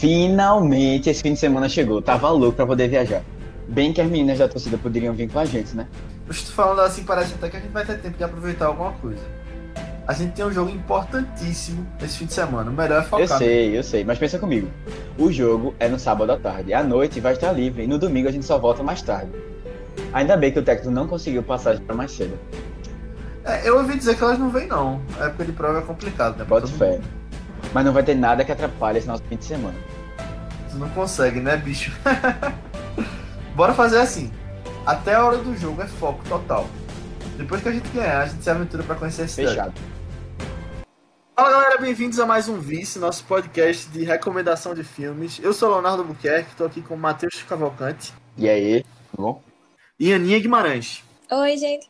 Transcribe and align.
Finalmente 0.00 1.10
esse 1.10 1.22
fim 1.22 1.34
de 1.34 1.38
semana 1.38 1.68
chegou. 1.68 2.00
Tava 2.00 2.30
louco 2.30 2.56
pra 2.56 2.66
poder 2.66 2.88
viajar. 2.88 3.22
Bem 3.68 3.92
que 3.92 4.00
as 4.00 4.08
meninas 4.08 4.38
da 4.38 4.48
torcida 4.48 4.78
poderiam 4.78 5.12
vir 5.12 5.30
com 5.30 5.38
a 5.38 5.44
gente, 5.44 5.76
né? 5.76 5.86
Estou 6.30 6.54
falando 6.54 6.80
assim, 6.80 7.04
parece 7.04 7.34
até 7.34 7.50
que 7.50 7.58
a 7.58 7.60
gente 7.60 7.70
vai 7.70 7.84
ter 7.84 7.98
tempo 7.98 8.16
de 8.16 8.24
aproveitar 8.24 8.66
alguma 8.66 8.92
coisa. 8.92 9.20
A 10.08 10.14
gente 10.14 10.32
tem 10.32 10.42
um 10.42 10.50
jogo 10.50 10.70
importantíssimo 10.70 11.86
esse 12.02 12.16
fim 12.16 12.24
de 12.24 12.32
semana. 12.32 12.70
O 12.70 12.74
melhor 12.74 13.02
é 13.02 13.04
focar. 13.04 13.20
Eu 13.20 13.28
sei, 13.28 13.78
eu 13.78 13.82
sei, 13.82 14.02
mas 14.02 14.18
pensa 14.18 14.38
comigo. 14.38 14.68
O 15.18 15.30
jogo 15.30 15.74
é 15.78 15.86
no 15.86 15.98
sábado 15.98 16.32
à 16.32 16.38
tarde. 16.38 16.72
À 16.72 16.82
noite 16.82 17.20
vai 17.20 17.34
estar 17.34 17.52
livre. 17.52 17.84
E 17.84 17.86
no 17.86 17.98
domingo 17.98 18.26
a 18.26 18.32
gente 18.32 18.46
só 18.46 18.58
volta 18.58 18.82
mais 18.82 19.02
tarde. 19.02 19.30
Ainda 20.14 20.34
bem 20.34 20.50
que 20.50 20.58
o 20.58 20.62
técnico 20.62 20.90
não 20.90 21.06
conseguiu 21.06 21.42
passagem 21.42 21.84
para 21.84 21.94
mais 21.94 22.10
cedo. 22.12 22.38
É, 23.44 23.68
eu 23.68 23.76
ouvi 23.76 23.98
dizer 23.98 24.16
que 24.16 24.24
elas 24.24 24.38
não 24.38 24.48
vêm, 24.48 24.66
não. 24.66 24.98
A 25.20 25.26
época 25.26 25.44
de 25.44 25.52
prova 25.52 25.80
é 25.80 25.82
complicado, 25.82 26.38
né? 26.38 26.46
Pode 26.48 26.72
fé. 26.72 26.98
Mas 27.72 27.84
não 27.84 27.92
vai 27.92 28.02
ter 28.02 28.14
nada 28.14 28.44
que 28.44 28.50
atrapalhe 28.50 28.98
esse 28.98 29.06
nosso 29.06 29.22
fim 29.24 29.36
de 29.36 29.44
semana. 29.44 29.78
Tu 30.70 30.76
não 30.76 30.88
consegue, 30.90 31.40
né, 31.40 31.56
bicho? 31.56 31.92
Bora 33.54 33.74
fazer 33.74 33.98
assim. 33.98 34.32
Até 34.84 35.14
a 35.14 35.24
hora 35.24 35.38
do 35.38 35.56
jogo 35.56 35.80
é 35.82 35.86
foco 35.86 36.22
total. 36.28 36.66
Depois 37.36 37.62
que 37.62 37.68
a 37.68 37.72
gente 37.72 37.88
ganhar, 37.90 38.22
a 38.22 38.26
gente 38.26 38.42
se 38.42 38.50
aventura 38.50 38.82
pra 38.82 38.96
conhecer 38.96 39.22
esse 39.22 39.36
Fechado. 39.36 39.72
Fala 41.36 41.50
galera, 41.52 41.78
bem-vindos 41.78 42.18
a 42.18 42.26
mais 42.26 42.48
um 42.48 42.58
Vice, 42.58 42.98
nosso 42.98 43.24
podcast 43.24 43.88
de 43.88 44.04
recomendação 44.04 44.74
de 44.74 44.84
filmes. 44.84 45.40
Eu 45.42 45.54
sou 45.54 45.70
Leonardo 45.70 46.04
Buquerque, 46.04 46.50
estou 46.50 46.66
aqui 46.66 46.82
com 46.82 46.94
o 46.94 46.98
Matheus 46.98 47.42
Cavalcante. 47.48 48.12
E 48.36 48.48
aí, 48.48 48.84
tudo 49.10 49.22
bom? 49.22 49.42
E 49.98 50.12
Aninha 50.12 50.38
Guimarães. 50.38 51.02
Oi, 51.30 51.56
gente. 51.56 51.88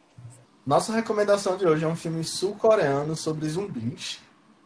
Nossa 0.64 0.92
recomendação 0.92 1.56
de 1.56 1.66
hoje 1.66 1.84
é 1.84 1.88
um 1.88 1.96
filme 1.96 2.22
sul-coreano 2.22 3.16
sobre 3.16 3.48
zumbis, 3.48 4.20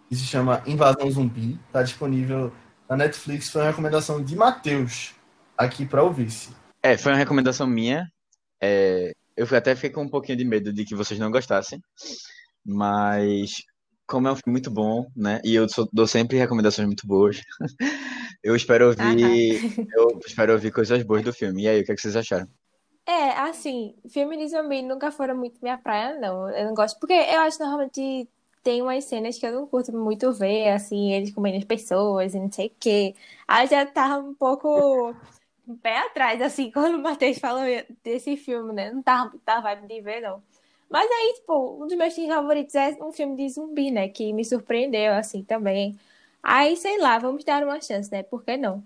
que 0.08 0.16
se 0.16 0.24
chama 0.24 0.62
Invasão 0.66 1.10
Zumbi. 1.10 1.58
Está 1.66 1.82
disponível 1.82 2.52
na 2.88 2.96
Netflix. 2.96 3.48
Foi 3.48 3.62
uma 3.62 3.68
recomendação 3.68 4.22
de 4.22 4.36
Matheus 4.36 5.14
aqui 5.56 5.86
para 5.86 6.02
o 6.02 6.12
Vice. 6.12 6.50
É, 6.82 6.96
foi 6.96 7.12
uma 7.12 7.18
recomendação 7.18 7.66
minha. 7.66 8.10
É, 8.60 9.12
eu 9.36 9.46
até 9.56 9.74
fiquei 9.74 9.90
com 9.90 10.02
um 10.02 10.08
pouquinho 10.08 10.38
de 10.38 10.44
medo 10.44 10.72
de 10.72 10.84
que 10.84 10.94
vocês 10.94 11.18
não 11.18 11.30
gostassem, 11.30 11.80
mas 12.64 13.62
como 14.06 14.28
é 14.28 14.32
um 14.32 14.36
filme 14.36 14.52
muito 14.52 14.70
bom, 14.70 15.06
né? 15.16 15.40
E 15.44 15.54
eu 15.54 15.68
sou, 15.68 15.88
dou 15.92 16.06
sempre 16.06 16.36
recomendações 16.36 16.86
muito 16.86 17.06
boas. 17.06 17.40
eu 18.42 18.54
espero 18.54 18.86
ouvir, 18.86 19.00
ah, 19.00 19.14
eu 19.96 20.20
espero 20.26 20.52
ouvir 20.52 20.70
coisas 20.70 21.02
boas 21.02 21.22
do 21.22 21.32
filme. 21.32 21.62
E 21.62 21.68
aí, 21.68 21.80
o 21.80 21.84
que, 21.84 21.92
é 21.92 21.94
que 21.94 22.00
vocês 22.00 22.16
acharam? 22.16 22.46
É, 23.06 23.30
assim, 23.40 23.94
filme 24.08 24.36
de 24.36 24.48
zumbi 24.48 24.82
nunca 24.82 25.10
foram 25.10 25.36
muito 25.36 25.58
minha 25.62 25.76
praia, 25.76 26.18
não. 26.18 26.48
Eu 26.50 26.66
não 26.66 26.74
gosto, 26.74 26.98
porque 26.98 27.12
eu 27.12 27.40
acho 27.40 27.58
normalmente 27.58 28.28
tem 28.64 28.82
umas 28.82 29.04
cenas 29.04 29.38
que 29.38 29.46
eu 29.46 29.52
não 29.52 29.66
curto 29.68 29.92
muito 29.92 30.32
ver, 30.32 30.70
assim, 30.70 31.12
eles 31.12 31.32
comendo 31.34 31.58
as 31.58 31.64
pessoas 31.64 32.34
e 32.34 32.40
não 32.40 32.50
sei 32.52 32.68
o 32.68 32.72
quê. 32.80 33.14
Aí 33.48 33.68
já 33.68 33.86
tava 33.86 34.18
um 34.26 34.34
pouco 34.34 35.16
pé 35.82 35.98
atrás, 35.98 36.40
assim, 36.42 36.70
quando 36.72 36.96
o 36.96 37.02
Matheus 37.02 37.38
falou 37.38 37.62
desse 38.02 38.36
filme, 38.36 38.72
né? 38.72 38.92
Não 38.92 39.02
tava 39.02 39.30
muita 39.30 39.60
vibe 39.60 39.86
de 39.88 40.00
ver, 40.00 40.20
não. 40.22 40.42
Mas 40.90 41.10
aí, 41.10 41.34
tipo, 41.36 41.82
um 41.82 41.86
dos 41.86 41.96
meus 41.96 42.14
filmes 42.14 42.34
favoritos 42.34 42.74
é 42.74 42.90
um 43.02 43.12
filme 43.12 43.36
de 43.36 43.48
zumbi, 43.50 43.90
né? 43.90 44.08
Que 44.08 44.32
me 44.32 44.44
surpreendeu, 44.44 45.14
assim, 45.14 45.42
também. 45.42 45.98
Aí, 46.42 46.76
sei 46.76 46.98
lá, 47.00 47.18
vamos 47.18 47.44
dar 47.44 47.62
uma 47.64 47.80
chance, 47.80 48.10
né? 48.10 48.22
Por 48.22 48.44
que 48.44 48.56
não? 48.56 48.82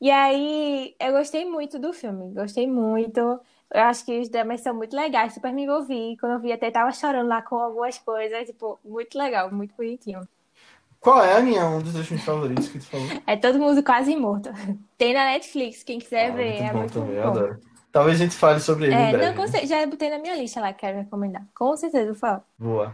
E 0.00 0.10
aí, 0.10 0.94
eu 0.98 1.12
gostei 1.12 1.44
muito 1.44 1.78
do 1.78 1.92
filme, 1.92 2.32
gostei 2.34 2.66
muito. 2.66 3.40
Eu 3.72 3.82
acho 3.82 4.04
que 4.04 4.18
os 4.18 4.28
dramas 4.28 4.60
são 4.60 4.74
muito 4.74 4.96
legais, 4.96 5.34
super 5.34 5.52
me 5.52 5.62
envolvi. 5.62 6.16
Quando 6.18 6.32
eu 6.32 6.40
vi, 6.40 6.52
até 6.52 6.70
tava 6.70 6.90
chorando 6.90 7.28
lá 7.28 7.40
com 7.40 7.56
algumas 7.56 7.98
coisas, 7.98 8.46
tipo, 8.46 8.78
muito 8.84 9.16
legal, 9.16 9.52
muito 9.52 9.74
bonitinho. 9.76 10.26
Qual 11.00 11.22
é, 11.22 11.36
a 11.36 11.40
minha 11.40 11.64
um 11.66 11.80
dos 11.80 11.92
seus 11.92 12.06
filmes 12.06 12.24
favoritos 12.24 12.68
que 12.68 12.78
tu 12.78 12.86
falou? 12.86 13.06
É 13.26 13.36
Todo 13.36 13.58
Mundo 13.58 13.82
Quase 13.82 14.14
Morto. 14.16 14.50
Tem 14.98 15.14
na 15.14 15.24
Netflix, 15.26 15.82
quem 15.82 15.98
quiser 15.98 16.30
ah, 16.30 16.34
ver. 16.34 16.50
Muito 16.50 16.62
é 16.62 16.72
bom 16.72 16.78
muito 16.78 16.92
também, 16.92 17.22
bom. 17.22 17.28
adoro. 17.28 17.60
Talvez 17.92 18.20
a 18.20 18.24
gente 18.24 18.36
fale 18.36 18.60
sobre 18.60 18.86
ele. 18.86 18.94
É, 18.94 19.12
não, 19.12 19.48
certeza, 19.48 19.66
já 19.66 19.86
botei 19.86 20.10
na 20.10 20.18
minha 20.18 20.36
lista 20.36 20.60
lá, 20.60 20.72
quero 20.72 20.98
recomendar. 20.98 21.44
Com 21.54 21.76
certeza, 21.76 22.06
vou 22.06 22.14
falar. 22.14 22.44
Boa. 22.58 22.92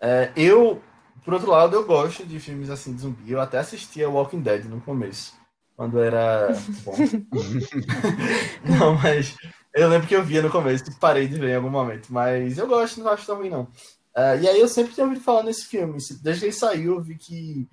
É, 0.00 0.32
eu, 0.36 0.82
por 1.24 1.34
outro 1.34 1.50
lado, 1.50 1.76
eu 1.76 1.86
gosto 1.86 2.26
de 2.26 2.40
filmes 2.40 2.70
assim 2.70 2.94
de 2.94 3.02
zumbi. 3.02 3.30
Eu 3.30 3.40
até 3.40 3.58
assistia 3.58 4.10
Walking 4.10 4.40
Dead 4.40 4.64
no 4.64 4.80
começo. 4.80 5.38
Quando 5.76 6.00
era 6.00 6.48
bom. 6.84 6.92
não, 8.68 8.94
mas 8.96 9.36
eu 9.74 9.88
lembro 9.88 10.06
que 10.06 10.14
eu 10.14 10.22
via 10.22 10.42
no 10.42 10.50
começo 10.50 10.90
e 10.90 10.94
parei 10.94 11.28
de 11.28 11.38
ver 11.38 11.50
em 11.50 11.56
algum 11.56 11.70
momento. 11.70 12.08
Mas 12.10 12.58
eu 12.58 12.66
gosto, 12.66 13.00
não 13.00 13.10
acho 13.10 13.26
tão 13.26 13.36
ruim, 13.36 13.50
não. 13.50 13.62
Uh, 13.62 14.40
e 14.40 14.48
aí 14.48 14.60
eu 14.60 14.68
sempre 14.68 14.92
tinha 14.92 15.04
ouvido 15.04 15.22
falar 15.22 15.42
nesse 15.42 15.66
filme. 15.66 15.98
Desde 16.22 16.40
que 16.40 16.46
ele 16.46 16.52
saiu, 16.52 16.94
eu 16.94 17.02
vi 17.02 17.16
que 17.16 17.68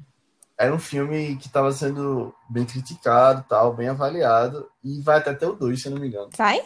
era 0.57 0.73
um 0.73 0.79
filme 0.79 1.35
que 1.37 1.47
estava 1.47 1.71
sendo 1.71 2.33
bem 2.49 2.65
criticado, 2.65 3.45
tal, 3.49 3.73
bem 3.73 3.89
avaliado, 3.89 4.69
e 4.83 5.01
vai 5.01 5.17
até 5.17 5.33
ter 5.33 5.47
o 5.47 5.53
2, 5.53 5.81
se 5.81 5.87
eu 5.87 5.93
não 5.93 5.99
me 5.99 6.07
engano. 6.07 6.29
Vai? 6.37 6.61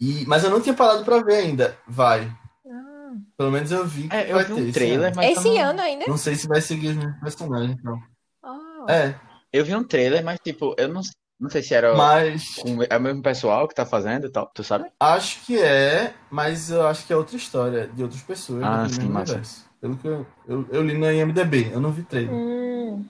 E, 0.00 0.24
mas 0.26 0.44
eu 0.44 0.50
não 0.50 0.60
tinha 0.60 0.74
parado 0.74 1.04
para 1.04 1.22
ver 1.22 1.36
ainda. 1.36 1.76
Vai. 1.86 2.32
Ah. 2.66 3.12
Pelo 3.36 3.50
menos 3.50 3.70
eu 3.70 3.86
vi 3.86 4.08
que 4.08 4.16
é, 4.16 4.32
vai 4.32 4.42
eu 4.44 4.48
vi 4.48 4.54
ter. 4.54 4.68
Um 4.68 4.72
trailer, 4.72 5.12
mas 5.14 5.38
esse 5.38 5.48
não... 5.48 5.60
ano 5.60 5.80
ainda? 5.80 6.04
Não 6.06 6.16
sei 6.16 6.34
se 6.34 6.48
vai 6.48 6.60
seguir 6.60 6.88
os 6.88 6.96
mesmos 6.96 7.20
personagens, 7.20 7.76
então. 7.78 8.00
Oh. 8.42 8.90
É. 8.90 9.14
Eu 9.52 9.64
vi 9.64 9.74
um 9.74 9.84
trailer, 9.84 10.24
mas 10.24 10.38
tipo, 10.40 10.74
eu 10.78 10.88
não, 10.88 11.00
não 11.40 11.48
sei 11.48 11.62
se 11.62 11.72
era 11.72 11.94
mas... 11.94 12.60
um, 12.64 12.82
é 12.82 12.96
o 12.96 13.00
mesmo 13.00 13.22
pessoal 13.22 13.68
que 13.68 13.74
tá 13.74 13.86
fazendo 13.86 14.26
e 14.26 14.30
tal, 14.30 14.50
tu 14.52 14.64
sabe? 14.64 14.90
Acho 14.98 15.44
que 15.44 15.56
é, 15.58 16.12
mas 16.30 16.70
eu 16.70 16.86
acho 16.86 17.06
que 17.06 17.12
é 17.12 17.16
outra 17.16 17.36
história, 17.36 17.86
de 17.86 18.02
outras 18.02 18.22
pessoas. 18.22 18.64
Ah, 18.64 18.88
sim, 18.88 19.08
massa. 19.08 19.40
Pelo 19.80 19.96
que 19.96 20.08
eu, 20.08 20.26
eu, 20.48 20.66
eu, 20.70 20.82
li 20.82 20.98
na 20.98 21.12
IMDB, 21.12 21.70
eu 21.72 21.80
não 21.80 21.92
vi 21.92 22.02
trailer. 22.02 22.34
Hum. 22.34 23.04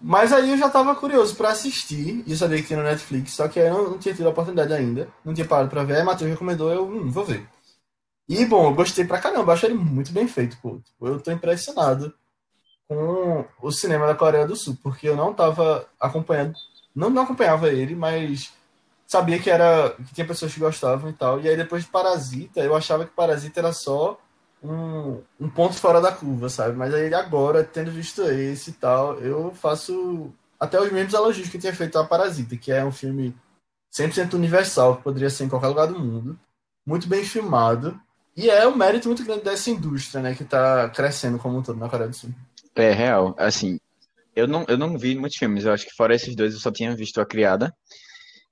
Mas 0.00 0.32
aí 0.32 0.50
eu 0.50 0.56
já 0.56 0.70
tava 0.70 0.94
curioso 0.94 1.36
para 1.36 1.50
assistir, 1.50 2.24
e 2.26 2.30
eu 2.30 2.36
sabia 2.36 2.62
que 2.62 2.68
tinha 2.68 2.78
no 2.78 2.88
Netflix, 2.88 3.34
só 3.34 3.46
que 3.46 3.60
aí 3.60 3.66
eu 3.66 3.74
não, 3.74 3.90
não 3.90 3.98
tinha 3.98 4.14
tido 4.14 4.26
a 4.26 4.30
oportunidade 4.30 4.72
ainda, 4.72 5.06
não 5.22 5.34
tinha 5.34 5.46
parado 5.46 5.68
pra 5.68 5.84
ver, 5.84 5.96
aí 5.96 6.02
Matheus 6.02 6.30
recomendou, 6.30 6.72
eu 6.72 6.86
hum, 6.86 7.10
vou 7.10 7.26
ver. 7.26 7.46
E 8.26 8.46
bom, 8.46 8.68
eu 8.68 8.74
gostei 8.74 9.04
pra 9.04 9.18
caramba, 9.18 9.52
acho 9.52 9.66
ele 9.66 9.74
muito 9.74 10.10
bem 10.12 10.26
feito, 10.26 10.56
pô. 10.62 10.78
Tipo, 10.78 11.06
eu 11.06 11.20
tô 11.20 11.30
impressionado 11.30 12.14
com 12.90 13.46
o 13.62 13.70
cinema 13.70 14.04
da 14.04 14.16
Coreia 14.16 14.44
do 14.44 14.56
Sul, 14.56 14.76
porque 14.82 15.08
eu 15.08 15.14
não 15.14 15.32
tava 15.32 15.86
acompanhando, 16.00 16.56
não, 16.92 17.08
não 17.08 17.22
acompanhava 17.22 17.68
ele, 17.68 17.94
mas 17.94 18.52
sabia 19.06 19.38
que 19.38 19.48
era 19.48 19.90
que 20.08 20.12
tinha 20.12 20.26
pessoas 20.26 20.52
que 20.52 20.58
gostavam 20.58 21.08
e 21.08 21.12
tal. 21.12 21.40
E 21.40 21.48
aí 21.48 21.56
depois 21.56 21.84
de 21.84 21.90
Parasita, 21.90 22.58
eu 22.58 22.74
achava 22.74 23.04
que 23.04 23.14
Parasita 23.14 23.60
era 23.60 23.72
só 23.72 24.20
um, 24.60 25.22
um 25.38 25.48
ponto 25.48 25.74
fora 25.74 26.00
da 26.00 26.10
curva, 26.10 26.48
sabe? 26.48 26.76
Mas 26.76 26.92
aí 26.92 27.14
agora, 27.14 27.62
tendo 27.62 27.92
visto 27.92 28.22
esse 28.22 28.70
e 28.70 28.72
tal, 28.72 29.20
eu 29.20 29.54
faço 29.54 30.32
até 30.58 30.80
os 30.80 30.90
mesmos 30.90 31.14
elogios 31.14 31.48
que 31.48 31.58
eu 31.58 31.60
tinha 31.60 31.74
feito 31.74 31.96
a 31.96 32.04
Parasita, 32.04 32.56
que 32.56 32.72
é 32.72 32.84
um 32.84 32.90
filme 32.90 33.36
100% 33.94 34.34
universal, 34.34 34.96
que 34.96 35.04
poderia 35.04 35.30
ser 35.30 35.44
em 35.44 35.48
qualquer 35.48 35.68
lugar 35.68 35.86
do 35.86 35.98
mundo, 35.98 36.36
muito 36.84 37.06
bem 37.08 37.24
filmado, 37.24 38.00
e 38.36 38.50
é 38.50 38.66
um 38.66 38.74
mérito 38.74 39.06
muito 39.06 39.24
grande 39.24 39.44
dessa 39.44 39.70
indústria, 39.70 40.20
né, 40.20 40.34
que 40.34 40.42
está 40.42 40.88
crescendo 40.90 41.38
como 41.38 41.58
um 41.58 41.62
todo 41.62 41.78
na 41.78 41.88
Coreia 41.88 42.08
do 42.08 42.16
Sul. 42.16 42.30
É 42.74 42.92
real, 42.92 43.34
assim, 43.38 43.78
eu 44.34 44.46
não, 44.46 44.64
eu 44.68 44.78
não 44.78 44.96
vi 44.96 45.14
muitos 45.16 45.38
filmes, 45.38 45.64
eu 45.64 45.72
acho 45.72 45.86
que 45.86 45.94
fora 45.94 46.14
esses 46.14 46.34
dois 46.36 46.54
eu 46.54 46.60
só 46.60 46.70
tinha 46.70 46.94
visto 46.96 47.20
A 47.20 47.26
Criada, 47.26 47.74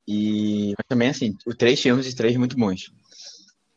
e 0.06 0.74
mas 0.78 0.86
também, 0.88 1.08
assim, 1.10 1.36
três 1.58 1.80
filmes 1.80 2.06
e 2.06 2.16
três 2.16 2.36
muito 2.36 2.56
bons. 2.56 2.90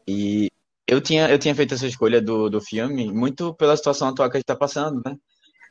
E 0.08 0.50
eu 0.88 1.02
tinha, 1.02 1.30
eu 1.30 1.40
tinha 1.40 1.56
feito 1.56 1.74
essa 1.74 1.88
escolha 1.88 2.22
do, 2.22 2.50
do 2.50 2.62
filme 2.62 3.12
muito 3.12 3.54
pela 3.56 3.78
situação 3.78 4.10
atual 4.10 4.30
que 4.30 4.38
a 4.38 4.40
gente 4.40 4.46
tá 4.48 4.56
passando, 4.56 5.02
né? 5.06 5.16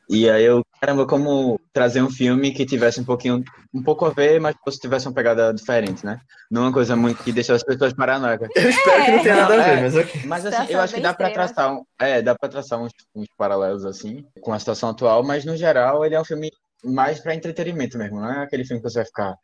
E 0.09 0.29
aí 0.29 0.43
eu, 0.43 0.61
caramba, 0.79 1.05
como 1.05 1.59
trazer 1.71 2.01
um 2.01 2.09
filme 2.09 2.51
que 2.51 2.65
tivesse 2.65 2.99
um 2.99 3.05
pouquinho, 3.05 3.43
um 3.73 3.81
pouco 3.81 4.05
a 4.05 4.09
ver, 4.09 4.41
mas 4.41 4.55
que 4.55 4.71
tivesse 4.79 5.07
uma 5.07 5.13
pegada 5.13 5.53
diferente, 5.53 6.05
né? 6.05 6.19
Não 6.49 6.63
uma 6.63 6.73
coisa 6.73 6.95
muito 6.95 7.23
que 7.23 7.31
deixa 7.31 7.53
as 7.53 7.63
pessoas 7.63 7.93
paranoicas. 7.93 8.49
Eu 8.55 8.69
espero 8.69 9.05
que 9.05 9.11
não 9.11 9.23
tenha 9.23 9.35
nada 9.35 9.53
a 9.61 9.65
ver, 9.65 9.81
mas 9.81 9.95
ok. 9.95 10.21
Mas 10.25 10.45
assim, 10.45 10.73
eu 10.73 10.81
acho 10.81 10.95
que 10.95 11.01
dá 11.01 11.13
para 11.13 11.29
traçar, 11.31 11.73
um, 11.73 11.85
é, 11.99 12.21
dá 12.21 12.35
para 12.35 12.49
traçar 12.49 12.81
uns, 12.81 12.91
uns 13.15 13.27
paralelos 13.37 13.85
assim 13.85 14.25
com 14.41 14.51
a 14.51 14.59
situação 14.59 14.89
atual, 14.89 15.23
mas 15.23 15.45
no 15.45 15.55
geral 15.55 16.05
ele 16.05 16.15
é 16.15 16.21
um 16.21 16.25
filme 16.25 16.51
mais 16.83 17.19
para 17.19 17.35
entretenimento 17.35 17.97
mesmo, 17.97 18.19
não 18.19 18.31
é 18.31 18.43
aquele 18.43 18.65
filme 18.65 18.81
que 18.81 18.89
você 18.89 18.99
vai 18.99 19.05
ficar, 19.05 19.35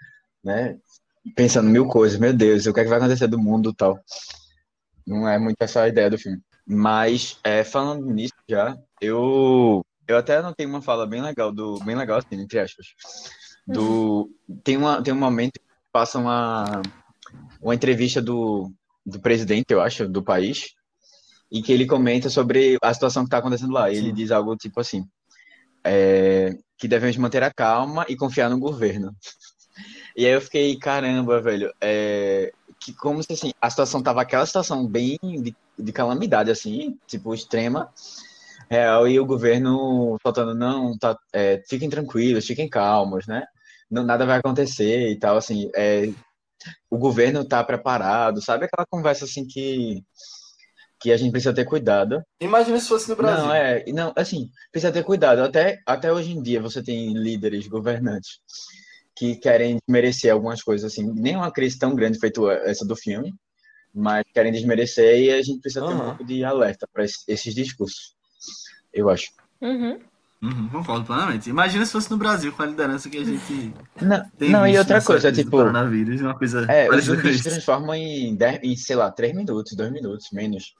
né, 0.43 0.75
pensando 1.35 1.69
mil 1.69 1.87
coisas, 1.87 2.19
meu 2.19 2.33
Deus, 2.33 2.65
o 2.65 2.73
que 2.73 2.79
é 2.79 2.83
que 2.83 2.89
vai 2.89 2.97
acontecer 2.97 3.27
do 3.27 3.39
mundo 3.39 3.73
tal. 3.73 3.99
Não 5.05 5.27
é 5.27 5.37
muito 5.37 5.61
essa 5.61 5.83
a 5.83 5.87
ideia 5.87 6.09
do 6.09 6.17
filme. 6.17 6.41
Mas, 6.65 7.39
é, 7.43 7.63
falando 7.63 8.05
nisso 8.05 8.33
já, 8.49 8.77
eu, 8.99 9.85
eu 10.07 10.17
até 10.17 10.37
anotei 10.37 10.65
uma 10.65 10.81
fala 10.81 11.05
bem 11.05 11.21
legal, 11.21 11.51
do, 11.51 11.79
bem 11.79 11.95
legal 11.95 12.17
assim, 12.17 12.41
entre 12.41 12.59
aspas. 12.59 12.87
Do, 13.65 14.29
tem, 14.63 14.77
uma, 14.77 15.01
tem 15.03 15.13
um 15.13 15.17
momento 15.17 15.53
que 15.53 15.65
passa 15.91 16.17
uma, 16.17 16.81
uma 17.61 17.75
entrevista 17.75 18.21
do, 18.21 18.71
do 19.05 19.19
presidente, 19.19 19.71
eu 19.71 19.81
acho, 19.81 20.07
do 20.07 20.23
país, 20.23 20.73
e 21.51 21.61
que 21.61 21.71
ele 21.71 21.85
comenta 21.85 22.29
sobre 22.29 22.77
a 22.81 22.93
situação 22.93 23.23
que 23.23 23.27
está 23.27 23.39
acontecendo 23.39 23.73
lá. 23.73 23.91
Ele 23.91 24.09
Sim. 24.09 24.13
diz 24.13 24.31
algo 24.31 24.55
tipo 24.55 24.79
assim, 24.79 25.05
é, 25.83 26.57
que 26.77 26.87
devemos 26.87 27.17
manter 27.17 27.43
a 27.43 27.53
calma 27.53 28.05
e 28.07 28.15
confiar 28.15 28.49
no 28.49 28.59
governo. 28.59 29.13
E 30.15 30.25
aí 30.25 30.31
eu 30.31 30.41
fiquei, 30.41 30.75
caramba, 30.79 31.39
velho, 31.39 31.71
é, 31.79 32.51
que 32.79 32.91
como 32.91 33.21
se 33.21 33.33
assim, 33.33 33.51
a 33.61 33.69
situação 33.69 34.01
tava 34.01 34.23
aquela 34.23 34.43
situação 34.47 34.87
bem 34.87 35.19
de, 35.21 35.55
de 35.77 35.91
calamidade, 35.91 36.49
assim, 36.49 36.97
tipo, 37.05 37.35
extrema. 37.35 37.93
Real 38.69 39.07
e 39.07 39.19
o 39.19 39.25
governo 39.25 40.17
faltando, 40.21 40.53
não, 40.53 40.97
tá, 40.97 41.17
é, 41.33 41.61
fiquem 41.69 41.89
tranquilos, 41.89 42.45
fiquem 42.45 42.69
calmos, 42.69 43.27
né? 43.27 43.43
Não, 43.89 44.03
nada 44.03 44.25
vai 44.25 44.39
acontecer 44.39 45.09
e 45.11 45.17
tal, 45.17 45.37
assim, 45.37 45.69
é, 45.75 46.09
o 46.89 46.97
governo 46.97 47.45
tá 47.45 47.63
preparado, 47.63 48.43
sabe 48.43 48.65
aquela 48.65 48.85
conversa 48.89 49.25
assim 49.25 49.45
que 49.45 50.03
que 50.99 51.11
a 51.11 51.17
gente 51.17 51.31
precisa 51.31 51.53
ter 51.53 51.63
cuidado. 51.63 52.23
Imagina 52.41 52.79
se 52.79 52.87
fosse 52.87 53.07
no 53.07 53.15
Brasil. 53.15 53.45
Não, 53.45 53.53
é, 53.53 53.85
não, 53.93 54.11
assim, 54.15 54.49
precisa 54.71 54.91
ter 54.91 55.03
cuidado. 55.03 55.43
Até, 55.43 55.77
até 55.85 56.11
hoje 56.11 56.31
em 56.31 56.41
dia 56.41 56.59
você 56.59 56.81
tem 56.81 57.13
líderes, 57.13 57.67
governantes 57.67 58.39
que 59.17 59.35
querem 59.35 59.79
desmerecer 59.87 60.31
algumas 60.31 60.61
coisas 60.61 60.91
assim, 60.91 61.11
nem 61.13 61.35
uma 61.35 61.51
crise 61.51 61.77
tão 61.77 61.95
grande 61.95 62.19
feito 62.19 62.49
essa 62.49 62.85
do 62.85 62.95
filme, 62.95 63.33
mas 63.93 64.23
querem 64.31 64.51
desmerecer 64.51 65.19
e 65.19 65.31
a 65.31 65.41
gente 65.41 65.59
precisa 65.59 65.85
ter 65.85 65.93
um 65.93 65.99
pouco 65.99 66.23
de 66.23 66.43
alerta 66.43 66.87
para 66.91 67.03
esses 67.03 67.55
discursos. 67.55 68.16
Eu 68.97 69.09
acho. 69.09 69.31
Uhum. 69.61 69.99
Uhum, 70.41 70.69
concordo 70.69 71.05
plenamente. 71.05 71.49
Imagina 71.49 71.85
se 71.85 71.91
fosse 71.91 72.11
no 72.11 72.17
Brasil 72.17 72.51
com 72.51 72.61
a 72.61 72.65
liderança 72.65 73.09
que 73.09 73.17
a 73.17 73.23
gente 73.23 73.73
não, 74.01 74.23
tem. 74.37 74.49
Não, 74.49 74.67
e 74.67 74.77
outra 74.77 75.01
coisa, 75.01 75.31
tipo. 75.31 75.51
Coronavírus, 75.51 76.21
uma 76.21 76.35
coisa. 76.35 76.65
É, 76.71 76.89
os 76.89 77.41
transformam 77.41 77.95
em, 77.95 78.35
10, 78.35 78.59
em, 78.63 78.75
sei 78.75 78.95
lá, 78.95 79.11
3 79.11 79.35
minutos, 79.35 79.75
2 79.75 79.91
minutos, 79.91 80.27
menos. 80.31 80.75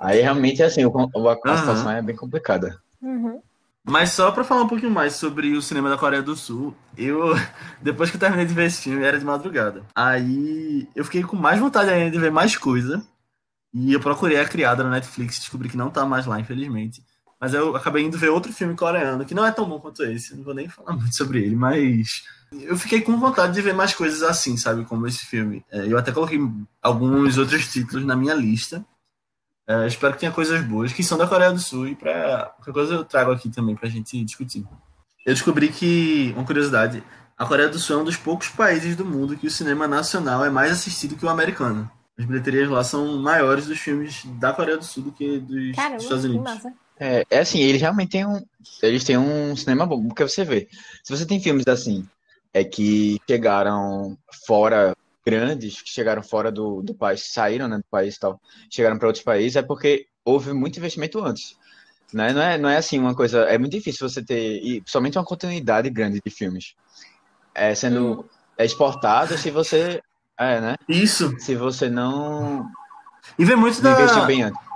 Aí 0.00 0.20
realmente, 0.20 0.62
assim, 0.62 0.82
a, 0.82 0.86
a 0.86 1.56
situação 1.56 1.90
é 1.90 2.02
bem 2.02 2.14
complicada. 2.14 2.80
Uhum. 3.00 3.40
Mas 3.86 4.12
só 4.12 4.30
para 4.30 4.44
falar 4.44 4.62
um 4.62 4.68
pouquinho 4.68 4.90
mais 4.90 5.14
sobre 5.14 5.54
o 5.56 5.62
cinema 5.62 5.90
da 5.90 5.98
Coreia 5.98 6.22
do 6.22 6.34
Sul, 6.34 6.74
eu, 6.96 7.34
depois 7.82 8.10
que 8.10 8.16
eu 8.16 8.20
terminei 8.20 8.46
de 8.46 8.54
ver 8.54 8.66
esse 8.66 8.82
filme, 8.82 9.04
era 9.04 9.18
de 9.18 9.24
madrugada. 9.24 9.82
Aí 9.94 10.88
eu 10.94 11.04
fiquei 11.04 11.22
com 11.22 11.36
mais 11.36 11.60
vontade 11.60 11.90
ainda 11.90 12.10
de 12.10 12.18
ver 12.18 12.30
mais 12.30 12.56
coisa. 12.56 13.04
E 13.72 13.92
eu 13.92 13.98
procurei 13.98 14.38
a 14.38 14.48
criada 14.48 14.84
na 14.84 14.90
Netflix, 14.90 15.40
descobri 15.40 15.68
que 15.68 15.76
não 15.76 15.90
tá 15.90 16.06
mais 16.06 16.26
lá, 16.26 16.38
infelizmente. 16.38 17.02
Mas 17.40 17.52
eu 17.52 17.74
acabei 17.76 18.04
indo 18.04 18.18
ver 18.18 18.30
outro 18.30 18.52
filme 18.52 18.74
coreano, 18.74 19.24
que 19.24 19.34
não 19.34 19.44
é 19.44 19.50
tão 19.50 19.68
bom 19.68 19.78
quanto 19.78 20.02
esse, 20.04 20.34
não 20.36 20.44
vou 20.44 20.54
nem 20.54 20.68
falar 20.68 20.92
muito 20.96 21.14
sobre 21.14 21.42
ele, 21.42 21.56
mas 21.56 22.22
eu 22.52 22.76
fiquei 22.76 23.00
com 23.00 23.18
vontade 23.18 23.52
de 23.52 23.60
ver 23.60 23.74
mais 23.74 23.94
coisas 23.94 24.22
assim, 24.22 24.56
sabe, 24.56 24.84
como 24.84 25.06
esse 25.06 25.26
filme. 25.26 25.64
É, 25.70 25.86
eu 25.86 25.98
até 25.98 26.12
coloquei 26.12 26.38
alguns 26.82 27.36
outros 27.38 27.66
títulos 27.68 28.04
na 28.04 28.16
minha 28.16 28.34
lista. 28.34 28.84
É, 29.66 29.86
espero 29.86 30.12
que 30.12 30.20
tenha 30.20 30.32
coisas 30.32 30.60
boas, 30.62 30.92
que 30.92 31.02
são 31.02 31.16
da 31.16 31.26
Coreia 31.26 31.50
do 31.50 31.58
Sul, 31.58 31.88
e 31.88 31.94
para 31.94 32.52
qualquer 32.56 32.72
coisa 32.72 32.94
eu 32.94 33.04
trago 33.04 33.32
aqui 33.32 33.48
também 33.48 33.74
pra 33.74 33.88
gente 33.88 34.22
discutir. 34.24 34.64
Eu 35.24 35.32
descobri 35.32 35.68
que, 35.68 36.32
uma 36.36 36.44
curiosidade, 36.44 37.02
a 37.36 37.46
Coreia 37.46 37.68
do 37.68 37.78
Sul 37.78 37.96
é 37.96 38.02
um 38.02 38.04
dos 38.04 38.16
poucos 38.16 38.48
países 38.48 38.94
do 38.94 39.04
mundo 39.04 39.36
que 39.36 39.46
o 39.46 39.50
cinema 39.50 39.88
nacional 39.88 40.44
é 40.44 40.50
mais 40.50 40.70
assistido 40.70 41.16
que 41.16 41.24
o 41.24 41.30
americano. 41.30 41.90
As 42.16 42.24
bilheterias 42.24 42.68
lá 42.68 42.84
são 42.84 43.18
maiores 43.18 43.66
dos 43.66 43.78
filmes 43.78 44.22
da 44.38 44.52
Coreia 44.52 44.76
do 44.76 44.84
Sul 44.84 45.04
do 45.04 45.12
que 45.12 45.40
dos, 45.40 45.74
Caramba, 45.74 45.96
dos 45.96 46.04
Estados 46.04 46.24
Unidos. 46.24 46.62
É, 47.04 47.22
é 47.28 47.38
assim, 47.40 47.60
eles 47.60 47.82
realmente 47.82 48.12
têm 48.12 48.26
um. 48.26 48.42
Eles 48.82 49.04
têm 49.04 49.18
um 49.18 49.54
cinema 49.54 49.84
bom, 49.84 50.08
porque 50.08 50.22
você 50.22 50.42
vê. 50.42 50.66
Se 51.02 51.14
você 51.14 51.26
tem 51.26 51.38
filmes 51.38 51.66
assim, 51.66 52.08
é 52.52 52.64
que 52.64 53.20
chegaram 53.28 54.16
fora 54.46 54.96
grandes 55.26 55.82
que 55.82 55.90
chegaram 55.90 56.22
fora 56.22 56.50
do, 56.50 56.82
do 56.82 56.94
país, 56.94 57.30
saíram 57.30 57.68
né, 57.68 57.78
do 57.78 57.84
país 57.90 58.14
e 58.14 58.20
tal, 58.20 58.40
chegaram 58.70 58.98
para 58.98 59.06
outros 59.06 59.24
países, 59.24 59.56
é 59.56 59.62
porque 59.62 60.06
houve 60.24 60.52
muito 60.52 60.78
investimento 60.78 61.22
antes. 61.22 61.56
Né? 62.12 62.32
Não, 62.32 62.42
é, 62.42 62.58
não 62.58 62.68
é 62.70 62.78
assim 62.78 62.98
uma 62.98 63.14
coisa. 63.14 63.40
É 63.40 63.58
muito 63.58 63.72
difícil 63.72 64.08
você 64.08 64.22
ter 64.22 64.62
e, 64.62 64.82
somente 64.86 65.18
uma 65.18 65.24
continuidade 65.24 65.90
grande 65.90 66.22
de 66.24 66.30
filmes 66.30 66.74
é, 67.54 67.74
sendo 67.74 68.20
hum. 68.20 68.24
exportado 68.58 69.36
se 69.36 69.50
você. 69.50 70.00
É, 70.38 70.58
né? 70.58 70.74
Isso. 70.88 71.38
Se 71.38 71.54
você 71.54 71.90
não. 71.90 72.66
E 73.38 73.44
vem 73.44 73.56
muito 73.56 73.82
da. 73.82 73.92
Investir 73.92 74.26
bem 74.26 74.42
antes 74.44 74.73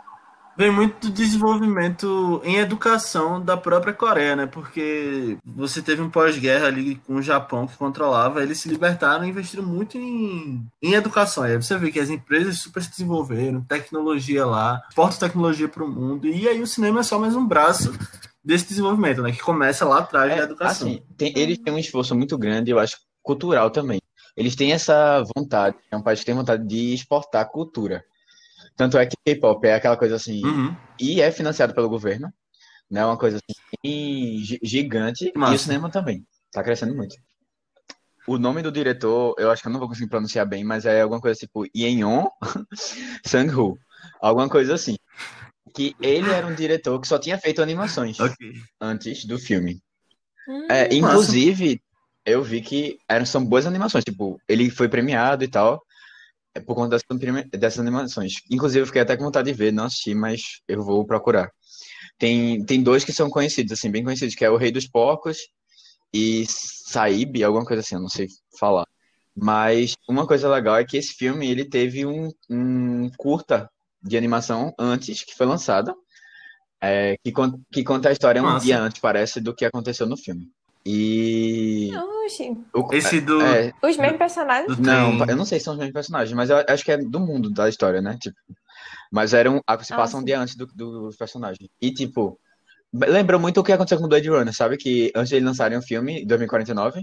vem 0.59 0.73
muito 0.73 1.07
do 1.07 1.15
desenvolvimento 1.15 2.43
em 2.45 2.57
educação 2.57 3.41
da 3.41 3.57
própria 3.57 3.93
Coreia, 3.93 4.35
né? 4.35 4.47
Porque 4.47 5.39
você 5.45 5.81
teve 5.81 6.03
um 6.03 6.11
pós-guerra 6.11 6.67
ali 6.67 6.97
com 6.97 7.15
o 7.15 7.23
Japão 7.23 7.65
que 7.65 7.77
controlava, 7.77 8.43
eles 8.43 8.59
se 8.59 8.69
libertaram 8.69 9.25
e 9.25 9.29
investiram 9.29 9.65
muito 9.65 9.97
em, 9.97 10.67
em 10.83 10.95
educação. 10.95 11.45
Aí 11.45 11.57
você 11.57 11.79
vê 11.79 11.93
que 11.93 12.01
as 12.01 12.11
empresas 12.11 12.59
super 12.59 12.83
se 12.83 12.91
desenvolveram, 12.91 13.63
tecnologia 13.63 14.45
lá, 14.45 14.83
exporta 14.89 15.29
tecnologia 15.29 15.69
para 15.69 15.85
o 15.85 15.89
mundo, 15.89 16.27
e 16.27 16.49
aí 16.49 16.61
o 16.61 16.67
cinema 16.67 17.01
é 17.01 17.05
só 17.05 17.21
mais 17.21 17.37
um 17.37 17.47
braço 17.47 17.97
desse 18.45 18.67
desenvolvimento, 18.67 19.23
né? 19.23 19.31
Que 19.31 19.41
começa 19.41 19.85
lá 19.85 19.99
atrás 19.99 20.33
é, 20.33 20.37
da 20.39 20.43
educação. 20.43 20.89
Assim, 20.89 21.03
tem, 21.17 21.33
eles 21.37 21.59
têm 21.59 21.73
um 21.73 21.79
esforço 21.79 22.17
muito 22.17 22.37
grande, 22.37 22.73
eu 22.73 22.81
acho, 22.81 22.97
cultural 23.23 23.71
também. 23.71 24.01
Eles 24.37 24.57
têm 24.57 24.73
essa 24.73 25.23
vontade, 25.37 25.77
é 25.89 25.97
um 25.97 26.03
país 26.03 26.19
que 26.19 26.27
tem 26.27 26.35
vontade 26.35 26.67
de 26.67 26.95
exportar 26.95 27.49
cultura. 27.49 28.05
Tanto 28.79 28.97
é 28.97 29.05
que 29.05 29.17
K-pop 29.27 29.67
é 29.67 29.75
aquela 29.75 29.97
coisa 29.97 30.15
assim, 30.15 30.41
uhum. 30.47 30.75
e 31.01 31.21
é 31.21 31.33
financiado 31.33 31.75
pelo 31.75 31.89
governo, 31.89 32.33
né? 32.89 33.05
Uma 33.05 33.19
coisa 33.19 33.39
assim, 33.39 34.41
gigante. 34.63 35.33
Nossa. 35.35 35.53
E 35.53 35.57
o 35.57 35.59
cinema 35.59 35.91
também. 35.91 36.25
Tá 36.53 36.63
crescendo 36.63 36.95
muito. 36.95 37.17
O 38.25 38.39
nome 38.39 38.63
do 38.63 38.71
diretor, 38.71 39.35
eu 39.37 39.51
acho 39.51 39.63
que 39.63 39.69
eu 39.69 39.73
não 39.73 39.81
vou 39.81 39.89
conseguir 39.89 40.09
pronunciar 40.09 40.47
bem, 40.47 40.63
mas 40.63 40.87
é 40.87 41.03
alguma 41.03 41.21
coisa 41.21 41.37
tipo 41.37 41.67
Yeon 41.77 42.29
Sang-hoo. 43.27 43.77
Alguma 44.21 44.49
coisa 44.49 44.75
assim. 44.75 44.97
Que 45.75 45.97
ele 46.01 46.31
era 46.31 46.47
um 46.47 46.55
diretor 46.55 47.01
que 47.01 47.09
só 47.09 47.19
tinha 47.19 47.37
feito 47.37 47.61
animações 47.61 48.21
okay. 48.21 48.53
antes 48.81 49.25
do 49.25 49.41
filme. 49.41 49.83
Hum, 50.49 50.69
é, 50.71 50.95
inclusive, 50.95 51.83
eu 52.25 52.45
vi 52.45 52.61
que 52.61 52.97
eram, 53.09 53.27
são 53.27 53.45
boas 53.45 53.67
animações. 53.67 54.05
Tipo, 54.05 54.41
ele 54.49 54.71
foi 54.71 54.89
premiado 54.89 55.43
e 55.43 55.49
tal. 55.49 55.83
É 56.59 56.61
por 56.61 56.75
conta 56.75 56.97
dessas, 56.97 57.51
dessas 57.51 57.79
animações. 57.79 58.35
Inclusive, 58.51 58.83
eu 58.83 58.87
fiquei 58.87 59.01
até 59.01 59.17
com 59.17 59.25
vontade 59.25 59.51
de 59.51 59.57
ver, 59.57 59.73
não 59.73 59.85
assisti, 59.85 60.13
mas 60.15 60.61
eu 60.67 60.83
vou 60.83 61.07
procurar. 61.07 61.51
Tem, 62.19 62.65
tem 62.65 62.83
dois 62.83 63.05
que 63.05 63.13
são 63.13 63.31
conhecidos, 63.31 63.73
assim, 63.73 63.91
bem 63.91 64.03
conhecidos, 64.03 64.35
que 64.35 64.45
é 64.45 64.51
o 64.51 64.57
Rei 64.57 64.73
dos 64.73 64.89
Porcos 64.89 65.39
e 66.13 66.45
Saib, 66.49 67.45
alguma 67.45 67.65
coisa 67.65 67.81
assim, 67.81 67.95
eu 67.95 68.01
não 68.01 68.09
sei 68.09 68.27
falar. 68.59 68.85
Mas 69.37 69.95
uma 70.09 70.27
coisa 70.27 70.49
legal 70.49 70.77
é 70.77 70.85
que 70.85 70.97
esse 70.97 71.15
filme, 71.15 71.49
ele 71.49 71.65
teve 71.65 72.05
um, 72.05 72.29
um 72.51 73.09
curta 73.17 73.71
de 74.03 74.17
animação 74.17 74.73
antes, 74.77 75.23
que 75.23 75.37
foi 75.37 75.47
lançado, 75.47 75.95
é, 76.81 77.17
que, 77.23 77.33
que 77.73 77.85
conta 77.85 78.09
a 78.09 78.13
história 78.13 78.43
um 78.43 78.59
dia 78.59 78.81
antes, 78.81 79.01
parece, 79.01 79.41
do 79.41 79.55
que 79.55 79.65
aconteceu 79.65 80.07
no 80.07 80.17
filme. 80.17 80.51
E. 80.91 81.91
Oxi. 82.25 82.57
O, 82.75 82.95
Esse 82.95 83.21
do. 83.21 83.43
É, 83.43 83.75
os 83.83 83.99
mesmos 83.99 84.17
personagens? 84.17 84.79
Não, 84.79 85.23
eu 85.27 85.37
não 85.37 85.45
sei 85.45 85.59
se 85.59 85.67
são 85.67 85.75
os 85.75 85.79
mesmos 85.79 85.93
personagens, 85.93 86.35
mas 86.35 86.49
eu 86.49 86.65
acho 86.67 86.83
que 86.83 86.91
é 86.91 86.97
do 86.97 87.21
mundo 87.21 87.51
da 87.51 87.69
história, 87.69 88.01
né? 88.01 88.17
Tipo, 88.19 88.39
mas 89.13 89.35
eram. 89.35 89.63
Se 89.83 89.95
passa 89.95 90.17
ah, 90.17 90.21
um 90.21 90.25
dia 90.25 90.41
antes 90.41 90.57
dos 90.57 90.73
do, 90.73 91.11
do 91.11 91.17
personagens. 91.19 91.69
E, 91.79 91.93
tipo, 91.93 92.41
lembrou 92.91 93.39
muito 93.39 93.61
o 93.61 93.63
que 93.63 93.71
aconteceu 93.71 93.99
com 93.99 94.07
o 94.07 94.09
Blade 94.09 94.31
Runner, 94.31 94.55
sabe? 94.55 94.79
Que 94.79 95.13
antes 95.15 95.29
de 95.29 95.37
eles 95.37 95.47
lançarem 95.47 95.77
o 95.77 95.83
filme, 95.83 96.23
em 96.23 96.27
2049, 96.27 97.03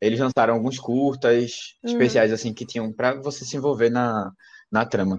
eles 0.00 0.20
lançaram 0.20 0.54
alguns 0.54 0.78
curtas 0.78 1.74
hum. 1.82 1.88
especiais, 1.88 2.32
assim, 2.32 2.54
que 2.54 2.64
tinham 2.64 2.92
pra 2.92 3.14
você 3.14 3.44
se 3.44 3.56
envolver 3.56 3.90
na, 3.90 4.30
na 4.70 4.86
trama. 4.86 5.18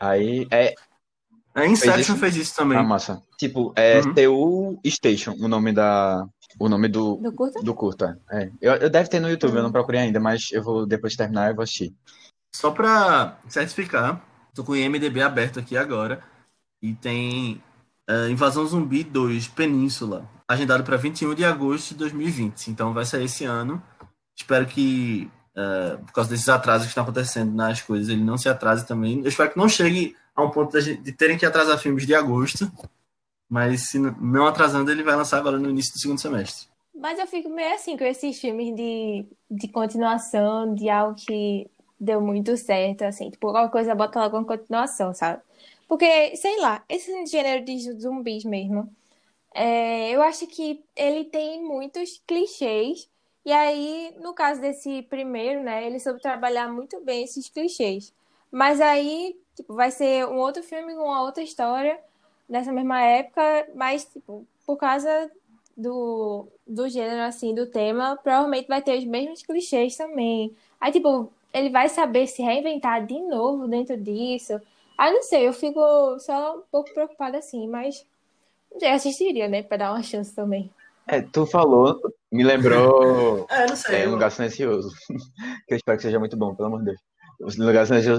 Aí 0.00 0.46
é. 0.50 0.74
A 1.54 1.66
Inception 1.66 1.92
fez 1.92 2.08
isso, 2.08 2.16
fez 2.16 2.36
isso 2.36 2.56
também. 2.56 2.78
Ah, 2.78 2.82
massa. 2.82 3.22
Tipo, 3.44 3.74
é 3.76 4.00
uhum. 4.00 4.14
Seul 4.14 4.80
Station, 4.86 5.36
o 5.38 5.46
nome 5.48 5.70
da, 5.70 6.26
o 6.58 6.66
nome 6.66 6.88
do, 6.88 7.16
do 7.16 7.30
curta? 7.30 7.60
Do 7.62 7.74
curta. 7.74 8.18
É. 8.30 8.50
Eu, 8.58 8.72
eu 8.76 8.88
deve 8.88 9.10
ter 9.10 9.20
no 9.20 9.28
YouTube, 9.28 9.56
eu 9.56 9.62
não 9.62 9.70
procurei 9.70 10.00
ainda, 10.00 10.18
mas 10.18 10.50
eu 10.50 10.62
vou, 10.62 10.86
depois 10.86 11.12
de 11.12 11.18
terminar, 11.18 11.50
eu 11.50 11.54
vou 11.54 11.62
assistir. 11.62 11.94
Só 12.56 12.70
pra 12.70 13.38
certificar, 13.46 14.24
tô 14.54 14.64
com 14.64 14.72
o 14.72 14.76
IMDB 14.76 15.20
aberto 15.20 15.60
aqui 15.60 15.76
agora. 15.76 16.22
E 16.82 16.94
tem 16.94 17.62
uh, 18.08 18.30
Invasão 18.30 18.66
Zumbi 18.66 19.04
2, 19.04 19.48
Península, 19.48 20.26
agendado 20.48 20.84
para 20.84 20.96
21 20.96 21.34
de 21.34 21.44
agosto 21.44 21.90
de 21.90 21.96
2020. 21.96 22.68
Então 22.68 22.94
vai 22.94 23.04
sair 23.04 23.24
esse 23.24 23.44
ano. 23.44 23.82
Espero 24.34 24.64
que, 24.64 25.30
uh, 25.54 26.02
por 26.02 26.12
causa 26.12 26.30
desses 26.30 26.48
atrasos 26.48 26.86
que 26.86 26.92
estão 26.92 27.04
acontecendo 27.04 27.52
nas 27.52 27.82
coisas, 27.82 28.08
ele 28.08 28.24
não 28.24 28.38
se 28.38 28.48
atrase 28.48 28.86
também. 28.86 29.20
Eu 29.20 29.28
espero 29.28 29.50
que 29.50 29.58
não 29.58 29.68
chegue 29.68 30.16
a 30.34 30.42
um 30.42 30.50
ponto 30.50 30.80
de, 30.80 30.96
de 30.96 31.12
terem 31.12 31.36
que 31.36 31.44
atrasar 31.44 31.78
filmes 31.78 32.06
de 32.06 32.14
agosto. 32.14 32.72
Mas 33.48 33.90
se 33.90 33.98
não 33.98 34.46
atrasando, 34.46 34.90
ele 34.90 35.02
vai 35.02 35.16
lançar 35.16 35.38
agora 35.38 35.58
no 35.58 35.70
início 35.70 35.92
do 35.92 36.00
segundo 36.00 36.20
semestre. 36.20 36.68
Mas 36.94 37.18
eu 37.18 37.26
fico 37.26 37.48
meio 37.48 37.74
assim 37.74 37.96
com 37.96 38.04
esses 38.04 38.40
filmes 38.40 38.74
de, 38.74 39.26
de 39.50 39.68
continuação, 39.68 40.74
de 40.74 40.88
algo 40.88 41.14
que 41.14 41.68
deu 41.98 42.20
muito 42.20 42.56
certo, 42.56 43.02
assim. 43.02 43.30
Tipo, 43.30 43.50
qualquer 43.50 43.70
coisa 43.70 43.94
bota 43.94 44.20
logo 44.20 44.36
uma 44.36 44.44
continuação, 44.44 45.12
sabe? 45.12 45.42
Porque, 45.88 46.36
sei 46.36 46.60
lá, 46.60 46.82
esse 46.88 47.26
gênero 47.26 47.64
de 47.64 47.92
zumbis 48.00 48.44
mesmo, 48.44 48.88
é, 49.54 50.10
eu 50.10 50.22
acho 50.22 50.46
que 50.46 50.82
ele 50.96 51.24
tem 51.24 51.62
muitos 51.62 52.22
clichês. 52.26 53.08
E 53.44 53.52
aí, 53.52 54.14
no 54.20 54.32
caso 54.34 54.60
desse 54.60 55.02
primeiro, 55.02 55.62
né, 55.62 55.86
ele 55.86 56.00
soube 56.00 56.20
trabalhar 56.20 56.68
muito 56.68 57.00
bem 57.02 57.24
esses 57.24 57.48
clichês. 57.48 58.12
Mas 58.50 58.80
aí, 58.80 59.38
tipo, 59.54 59.74
vai 59.74 59.90
ser 59.90 60.26
um 60.26 60.38
outro 60.38 60.62
filme 60.62 60.94
com 60.94 61.02
uma 61.02 61.22
outra 61.22 61.42
história 61.42 61.98
nessa 62.48 62.72
mesma 62.72 63.00
época, 63.02 63.68
mas, 63.74 64.04
tipo, 64.04 64.46
por 64.66 64.76
causa 64.76 65.30
do, 65.76 66.46
do 66.66 66.88
gênero, 66.88 67.22
assim, 67.22 67.54
do 67.54 67.66
tema, 67.66 68.16
provavelmente 68.22 68.68
vai 68.68 68.82
ter 68.82 68.98
os 68.98 69.04
mesmos 69.04 69.42
clichês 69.42 69.96
também. 69.96 70.54
Aí, 70.80 70.92
tipo, 70.92 71.32
ele 71.52 71.70
vai 71.70 71.88
saber 71.88 72.26
se 72.26 72.42
reinventar 72.42 73.04
de 73.06 73.20
novo 73.20 73.68
dentro 73.68 73.96
disso. 73.96 74.60
Aí, 74.96 75.12
não 75.12 75.22
sei, 75.22 75.48
eu 75.48 75.52
fico 75.52 75.80
só 76.20 76.58
um 76.58 76.62
pouco 76.70 76.92
preocupada 76.94 77.38
assim, 77.38 77.66
mas 77.68 78.06
Já 78.80 78.94
assistiria, 78.94 79.48
né? 79.48 79.62
Pra 79.62 79.76
dar 79.76 79.92
uma 79.92 80.02
chance 80.02 80.34
também. 80.34 80.70
É, 81.06 81.20
tu 81.20 81.46
falou, 81.46 82.00
me 82.32 82.42
lembrou. 82.42 83.46
é, 83.50 83.66
não 83.66 83.76
sei. 83.76 84.02
É 84.02 84.08
um 84.08 84.12
lugar 84.12 84.30
silencioso. 84.30 84.90
que 85.66 85.74
eu 85.74 85.76
espero 85.76 85.96
que 85.96 86.02
seja 86.02 86.18
muito 86.18 86.36
bom, 86.36 86.54
pelo 86.54 86.68
amor 86.68 86.80
de 86.80 86.86
Deus. 86.86 87.00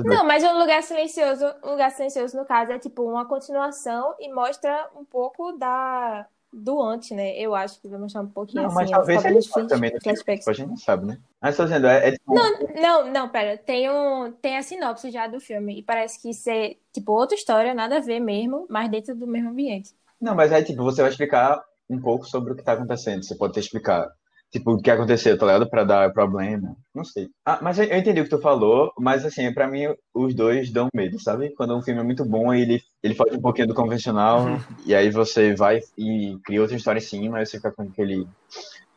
Não, 0.05 0.25
mas 0.25 0.43
o 0.43 0.57
lugar 0.57 0.83
silencioso, 0.83 1.45
o 1.63 1.71
lugar 1.71 1.91
silencioso, 1.91 2.37
no 2.37 2.45
caso, 2.45 2.71
é 2.71 2.79
tipo 2.79 3.03
uma 3.03 3.25
continuação 3.25 4.15
e 4.19 4.31
mostra 4.31 4.89
um 4.95 5.05
pouco 5.05 5.51
da 5.53 6.27
do 6.55 6.81
antes, 6.81 7.11
né? 7.11 7.37
Eu 7.37 7.53
acho 7.53 7.81
que 7.81 7.87
vai 7.87 7.99
mostrar 7.99 8.21
um 8.21 8.29
pouquinho 8.29 8.61
Não, 8.63 8.67
assim. 8.67 8.75
mas 8.75 8.91
talvez 8.91 9.21
só 9.21 9.27
ele 9.27 9.39
pode 9.47 9.67
também. 9.67 9.91
né? 9.91 9.99
flashbacks. 10.01 10.47
A 10.47 10.53
gente 10.53 10.69
não 10.69 10.77
sabe, 10.77 11.05
né? 11.05 11.19
Mas 11.41 11.57
tô 11.57 11.63
dizendo, 11.63 11.87
é, 11.87 12.07
é 12.07 12.11
tipo. 12.13 12.33
Não, 12.33 12.59
não, 12.81 13.11
não, 13.11 13.29
pera. 13.29 13.57
Tem, 13.57 13.89
um, 13.89 14.31
tem 14.31 14.57
a 14.57 14.63
sinopse 14.63 15.11
já 15.11 15.27
do 15.27 15.39
filme. 15.39 15.79
E 15.79 15.83
parece 15.83 16.21
que 16.21 16.29
isso 16.29 16.49
é, 16.49 16.75
tipo, 16.93 17.11
outra 17.11 17.35
história, 17.35 17.73
nada 17.73 17.97
a 17.97 18.01
ver 18.01 18.21
mesmo, 18.21 18.65
mas 18.69 18.89
dentro 18.89 19.13
do 19.15 19.27
mesmo 19.27 19.49
ambiente. 19.49 19.91
Não, 20.19 20.33
mas 20.33 20.53
aí, 20.53 20.63
tipo, 20.63 20.81
você 20.81 21.01
vai 21.01 21.11
explicar 21.11 21.61
um 21.89 21.99
pouco 21.99 22.25
sobre 22.25 22.53
o 22.53 22.55
que 22.55 22.63
tá 22.63 22.73
acontecendo. 22.73 23.23
Você 23.23 23.35
pode 23.35 23.53
ter 23.53 23.59
explicar, 23.59 24.09
tipo, 24.55 24.71
o 24.71 24.81
que 24.81 24.89
aconteceu, 24.89 25.37
tá 25.37 25.45
ligado? 25.45 25.69
Pra 25.69 25.83
dar 25.83 26.13
problema. 26.13 26.75
Não 26.93 27.03
sei. 27.03 27.29
Ah, 27.45 27.59
mas 27.61 27.77
eu 27.77 27.85
entendi 27.85 28.21
o 28.21 28.23
que 28.23 28.29
tu 28.29 28.39
falou, 28.39 28.93
mas 28.97 29.25
assim, 29.25 29.53
pra 29.53 29.67
mim, 29.67 29.93
os 30.13 30.33
dois 30.33 30.71
dão 30.71 30.87
medo, 30.93 31.19
sabe? 31.19 31.49
Quando 31.51 31.75
um 31.75 31.81
filme 31.81 31.99
é 31.99 32.03
muito 32.03 32.23
bom, 32.23 32.53
ele, 32.53 32.81
ele 33.03 33.15
foge 33.15 33.35
um 33.35 33.41
pouquinho 33.41 33.67
do 33.67 33.73
convencional, 33.73 34.59
e 34.85 34.95
aí 34.95 35.09
você 35.09 35.53
vai 35.53 35.81
e 35.97 36.37
cria 36.45 36.61
outra 36.61 36.77
história 36.77 36.99
em 36.99 37.01
cima, 37.01 37.37
aí 37.37 37.45
você 37.45 37.57
fica 37.57 37.71
com 37.71 37.83
aquele 37.83 38.25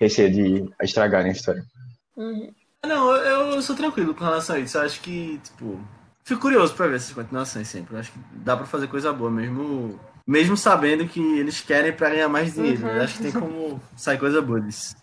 receio 0.01 0.31
de 0.31 0.71
estragarem 0.83 1.31
a 1.31 1.35
história. 1.35 1.65
Uhum. 2.17 2.53
Não, 2.87 3.13
eu, 3.13 3.53
eu 3.53 3.63
sou 3.63 3.75
tranquilo 3.75 4.15
com 4.15 4.25
relação 4.25 4.57
a 4.57 4.59
isso. 4.61 4.79
Eu 4.79 4.83
acho 4.83 5.01
que, 5.01 5.41
tipo. 5.43 5.79
Fico 6.23 6.41
curioso 6.41 6.75
pra 6.75 6.87
ver 6.87 6.97
essas 6.97 7.13
continuações 7.13 7.67
sempre. 7.67 7.95
Eu 7.95 8.01
acho 8.01 8.13
que 8.13 8.19
dá 8.33 8.57
pra 8.57 8.67
fazer 8.67 8.87
coisa 8.87 9.13
boa, 9.13 9.31
mesmo. 9.31 9.99
Mesmo 10.27 10.57
sabendo 10.57 11.09
que 11.09 11.21
eles 11.21 11.61
querem 11.61 11.93
pra 11.93 12.11
ganhar 12.11 12.29
mais 12.29 12.55
dinheiro. 12.55 12.87
Uhum. 12.87 13.01
Acho 13.01 13.17
que 13.17 13.23
tem 13.23 13.33
como 13.33 13.81
sair 13.97 14.19
coisa 14.19 14.41
boa 14.41 14.61
disso. 14.61 14.95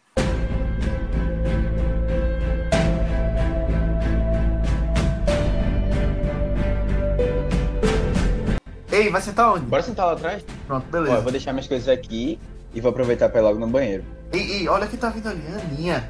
Ei, 8.95 9.09
vai 9.09 9.21
sentar 9.21 9.51
onde? 9.53 9.65
Bora 9.65 9.83
sentar 9.83 10.05
lá 10.05 10.13
atrás? 10.13 10.43
Pronto, 10.67 10.85
Ó, 10.93 10.97
eu 10.97 11.03
beleza. 11.03 11.21
vou 11.21 11.31
deixar 11.31 11.51
minhas 11.51 11.67
coisas 11.67 11.89
aqui 11.89 12.39
e 12.73 12.79
vou 12.79 12.91
aproveitar 12.91 13.27
pra 13.29 13.41
ir 13.41 13.43
logo 13.43 13.59
no 13.59 13.67
banheiro. 13.67 14.03
Ei, 14.31 14.51
ei, 14.59 14.67
olha 14.69 14.87
que 14.87 14.95
tá 14.95 15.09
vindo 15.09 15.27
ali, 15.27 15.43
a 15.53 15.59
Aninha. 15.59 16.09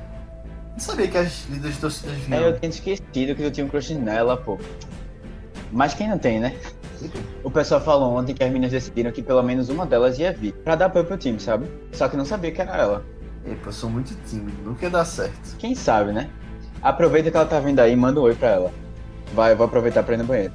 Não 0.73 0.79
sabia 0.79 1.07
que 1.07 1.17
as 1.17 1.45
líderes 1.49 1.75
de 1.75 1.81
torcidas 1.81 2.15
É, 2.15 2.19
vinham. 2.19 2.41
eu 2.43 2.59
tinha 2.59 2.69
esquecido 2.69 3.35
que 3.35 3.41
eu 3.43 3.49
tinha 3.51 3.65
um 3.65 3.69
crush 3.69 3.93
nela, 3.95 4.37
pô. 4.37 4.59
Mas 5.71 5.93
quem 5.93 6.07
não 6.07 6.17
tem, 6.17 6.39
né? 6.39 6.55
O 7.43 7.49
pessoal 7.49 7.81
falou 7.81 8.15
ontem 8.15 8.33
que 8.33 8.43
as 8.43 8.49
meninas 8.49 8.71
decidiram 8.71 9.11
que 9.11 9.21
pelo 9.23 9.41
menos 9.41 9.69
uma 9.69 9.85
delas 9.85 10.19
ia 10.19 10.31
vir. 10.31 10.53
Pra 10.53 10.75
dar 10.75 10.85
apoio 10.85 11.05
pro 11.05 11.17
time, 11.17 11.39
sabe? 11.39 11.65
Só 11.91 12.07
que 12.07 12.15
não 12.15 12.25
sabia 12.25 12.51
que 12.51 12.61
era 12.61 12.75
ela. 12.77 13.05
Epa, 13.45 13.67
eu 13.69 13.73
sou 13.73 13.89
muito 13.89 14.15
tímido, 14.27 14.57
nunca 14.63 14.85
ia 14.85 14.89
dar 14.91 15.05
certo. 15.05 15.55
Quem 15.57 15.73
sabe, 15.75 16.11
né? 16.11 16.29
Aproveita 16.81 17.31
que 17.31 17.37
ela 17.37 17.45
tá 17.45 17.59
vindo 17.59 17.79
aí 17.79 17.93
e 17.93 17.95
manda 17.95 18.19
um 18.19 18.23
oi 18.23 18.35
pra 18.35 18.49
ela. 18.49 18.71
Vai, 19.33 19.53
eu 19.53 19.57
vou 19.57 19.65
aproveitar 19.65 20.03
pra 20.03 20.15
ir 20.15 20.17
no 20.17 20.23
banheiro. 20.23 20.53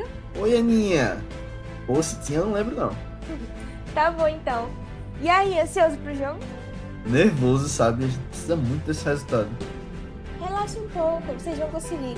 Contigo? 0.00 0.08
Oi, 0.40 0.56
Aninha. 0.56 1.16
Ou 1.88 2.02
se 2.02 2.20
tinha, 2.22 2.38
eu 2.38 2.46
não 2.46 2.52
lembro 2.52 2.74
não. 2.76 2.90
Tá 3.94 4.10
bom, 4.10 4.26
então. 4.26 4.70
E 5.20 5.28
aí, 5.28 5.60
ansioso 5.60 5.98
pro 5.98 6.14
jogo? 6.14 6.38
Nervoso, 7.04 7.68
sabe? 7.68 8.04
A 8.04 8.06
gente 8.06 8.18
precisa 8.28 8.56
muito 8.56 8.86
desse 8.86 9.04
resultado. 9.04 9.48
Relaxa 10.40 10.78
um 10.78 10.88
pouco, 10.88 11.26
vocês 11.34 11.58
vão 11.58 11.68
conseguir. 11.68 12.14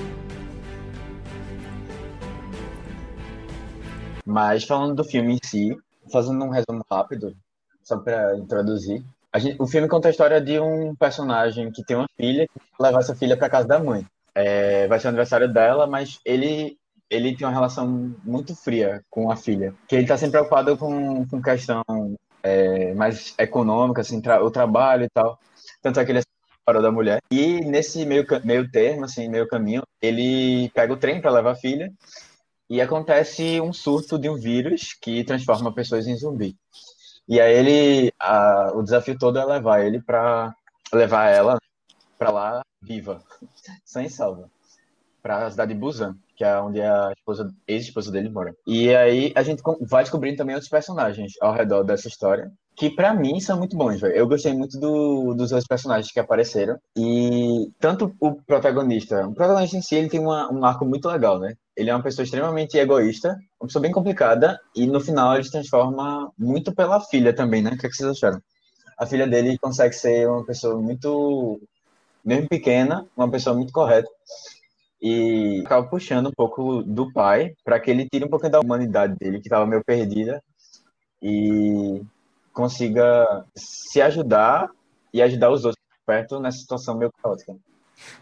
Mas 4.25 4.63
falando 4.63 4.95
do 4.95 5.03
filme 5.03 5.35
em 5.35 5.39
si, 5.45 5.77
fazendo 6.13 6.45
um 6.45 6.51
resumo 6.51 6.85
rápido, 6.89 7.35
só 7.83 7.99
pra 7.99 8.37
introduzir. 8.37 9.03
A 9.33 9.41
gente- 9.41 9.61
o 9.61 9.67
filme 9.67 9.89
conta 9.89 10.07
a 10.07 10.11
história 10.13 10.41
de 10.41 10.61
um 10.61 10.95
personagem 10.95 11.73
que 11.73 11.83
tem 11.85 11.97
uma 11.97 12.09
filha 12.17 12.47
que 12.47 12.61
levar 12.83 13.01
essa 13.01 13.17
filha 13.17 13.37
pra 13.37 13.51
casa 13.51 13.67
da 13.67 13.81
mãe. 13.81 14.07
É, 14.33 14.87
vai 14.87 15.01
ser 15.01 15.07
o 15.07 15.11
aniversário 15.11 15.53
dela, 15.53 15.89
mas 15.89 16.21
ele 16.25 16.79
ele 17.11 17.37
tem 17.37 17.47
uma 17.47 17.53
relação 17.53 17.87
muito 18.25 18.55
fria 18.57 19.05
com 19.11 19.31
a 19.31 19.37
filha, 19.37 19.75
que 19.89 19.97
ele 19.97 20.07
tá 20.07 20.17
sempre 20.17 20.33
preocupado 20.33 20.77
com, 20.77 21.27
com 21.29 21.43
questão 21.43 21.83
é, 22.43 22.95
mais 22.95 23.35
econômica, 23.39 24.01
assim, 24.01 24.21
tra- 24.21 24.43
o 24.43 24.51
trabalho 24.51 25.05
e 25.05 25.09
tal. 25.11 25.39
Tanto 25.83 26.01
é 26.01 26.05
que 26.05 26.13
ele 26.13 26.19
é 26.21 26.23
fora 26.65 26.81
da 26.83 26.91
mulher. 26.91 27.21
E 27.31 27.61
nesse 27.63 28.05
meio, 28.07 28.27
meio 28.45 28.71
termo, 28.71 29.05
assim, 29.05 29.29
meio 29.29 29.47
caminho, 29.49 29.83
ele 30.01 30.71
pega 30.71 30.93
o 30.93 30.97
trem 30.97 31.21
para 31.21 31.31
levar 31.31 31.53
a 31.53 31.57
filha 31.57 31.93
e 32.69 32.81
acontece 32.81 33.61
um 33.61 33.73
surto 33.73 34.19
de 34.19 34.29
um 34.29 34.37
vírus 34.37 34.95
que 34.95 35.25
transforma 35.25 35.75
pessoas 35.75 36.07
em 36.07 36.17
zumbi. 36.17 36.57
E 37.29 37.41
aí 37.41 37.55
ele, 37.55 38.13
a- 38.21 38.73
o 38.75 38.83
desafio 38.83 39.19
todo 39.19 39.39
é 39.39 39.45
levar 39.45 39.85
ele 39.85 40.01
para 40.03 40.55
levar 40.93 41.29
ela 41.31 41.59
para 42.19 42.31
lá 42.31 42.63
viva, 42.83 43.23
sem 43.85 44.09
salva, 44.09 44.51
para 45.25 45.47
a 45.47 45.51
cidade 45.51 45.73
de 45.73 45.81
Busan, 45.81 46.15
que 46.37 46.45
é 46.45 46.61
onde 46.61 46.83
a 46.83 47.11
esposa, 47.17 47.51
ex-esposa 47.67 48.13
dele 48.13 48.29
mora. 48.29 48.55
E 48.67 48.95
aí 48.95 49.33
a 49.35 49.43
gente 49.43 49.63
vai 49.81 50.03
descobrindo 50.03 50.37
também 50.37 50.55
outros 50.55 50.69
personagens 50.71 51.33
ao 51.41 51.55
redor 51.55 51.83
dessa 51.83 52.09
história, 52.09 52.53
que 52.77 52.91
pra 52.91 53.15
mim 53.15 53.41
são 53.41 53.57
muito 53.57 53.75
bons, 53.75 53.99
velho. 54.03 54.15
Eu 54.15 54.29
gostei 54.29 54.53
muito 54.53 54.79
do- 54.79 55.33
dos 55.33 55.51
outros 55.51 55.67
personagens 55.67 56.13
que 56.13 56.21
apareceram 56.21 56.77
e 56.95 57.71
tanto 57.81 58.15
o 58.21 58.35
protagonista, 58.35 59.27
o 59.27 59.33
protagonista 59.33 59.79
em 59.79 59.81
si, 59.81 59.95
ele 59.95 60.11
tem 60.11 60.21
uma- 60.21 60.53
um 60.53 60.63
arco 60.63 60.85
muito 60.85 61.09
legal, 61.09 61.39
né? 61.39 61.55
Ele 61.75 61.89
é 61.89 61.95
uma 61.95 62.03
pessoa 62.03 62.25
extremamente 62.25 62.77
egoísta, 62.77 63.39
uma 63.59 63.67
pessoa 63.69 63.81
bem 63.81 63.93
complicada 63.93 64.61
e 64.77 64.87
no 64.87 65.01
final 65.01 65.35
ele 65.35 65.45
se 65.45 65.53
transforma 65.53 66.31
muito 66.37 66.75
pela 66.75 67.01
filha 67.01 67.35
também, 67.35 67.63
né? 67.63 67.71
O 67.71 67.79
que, 67.79 67.87
é 67.87 67.89
que 67.89 67.97
vocês 67.97 68.11
acharam? 68.11 68.43
A 68.99 69.07
filha 69.07 69.27
dele 69.27 69.57
consegue 69.59 69.95
ser 69.95 70.29
uma 70.29 70.45
pessoa 70.45 70.79
muito, 70.81 71.61
mesmo 72.25 72.47
pequena, 72.47 73.07
uma 73.17 73.31
pessoa 73.31 73.57
muito 73.57 73.73
correta 73.73 74.09
e 75.07 75.61
acaba 75.67 75.87
puxando 75.87 76.29
um 76.29 76.33
pouco 76.33 76.83
do 76.83 77.13
pai 77.13 77.53
para 77.63 77.79
que 77.79 77.91
ele 77.91 78.09
tire 78.11 78.25
um 78.25 78.31
pouquinho 78.31 78.53
da 78.53 78.61
humanidade 78.61 79.15
dele, 79.21 79.39
que 79.39 79.47
estava 79.47 79.67
meio 79.67 79.85
perdida, 79.85 80.43
e 81.21 82.01
consiga 82.55 83.45
se 83.55 84.01
ajudar 84.01 84.71
e 85.13 85.21
ajudar 85.21 85.51
os 85.51 85.67
outros 85.67 85.85
perto 86.07 86.41
nessa 86.41 86.57
situação 86.57 86.97
meio 86.97 87.13
caótica. 87.23 87.55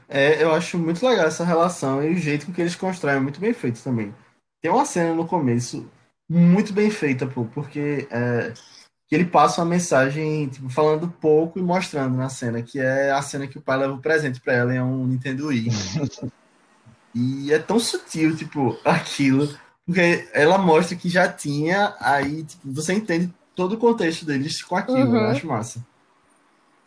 É, 0.09 0.43
eu 0.43 0.53
acho 0.53 0.77
muito 0.77 1.07
legal 1.07 1.27
essa 1.27 1.45
relação 1.45 2.03
e 2.03 2.15
o 2.15 2.17
jeito 2.17 2.47
com 2.47 2.53
que 2.53 2.61
eles 2.61 2.75
constroem 2.75 3.17
é 3.17 3.21
muito 3.21 3.39
bem 3.39 3.53
feito 3.53 3.81
também. 3.81 4.13
Tem 4.61 4.69
uma 4.69 4.85
cena 4.85 5.15
no 5.15 5.25
começo 5.25 5.89
muito 6.29 6.73
bem 6.73 6.91
feita, 6.91 7.29
pô, 7.29 7.45
porque 7.45 8.09
é, 8.11 8.53
que 9.07 9.15
ele 9.15 9.27
passa 9.27 9.61
uma 9.61 9.71
mensagem 9.71 10.49
tipo, 10.49 10.69
falando 10.69 11.09
pouco 11.09 11.61
e 11.61 11.63
mostrando 11.63 12.17
na 12.17 12.29
cena, 12.29 12.61
que 12.61 12.81
é 12.81 13.13
a 13.13 13.23
cena 13.23 13.47
que 13.47 13.59
o 13.59 13.63
pai 13.63 13.79
leva 13.79 13.95
o 13.95 14.03
presente 14.03 14.41
pra 14.41 14.53
ela 14.53 14.75
e 14.75 14.79
é 14.79 14.83
um 14.83 15.07
Nintendo 15.07 15.47
Wii. 15.47 15.69
E 17.15 17.53
é 17.53 17.59
tão 17.59 17.79
sutil, 17.79 18.35
tipo, 18.37 18.79
aquilo, 18.85 19.49
porque 19.87 20.29
ela 20.33 20.57
mostra 20.59 20.97
que 20.97 21.09
já 21.09 21.31
tinha, 21.31 21.95
aí 22.01 22.45
tipo, 22.45 22.73
você 22.73 22.95
entende 22.95 23.33
todo 23.55 23.73
o 23.75 23.79
contexto 23.79 24.25
deles 24.25 24.63
com 24.63 24.77
aquilo, 24.77 25.11
Uhum. 25.13 25.17
eu 25.17 25.29
acho 25.31 25.47
massa. 25.47 25.85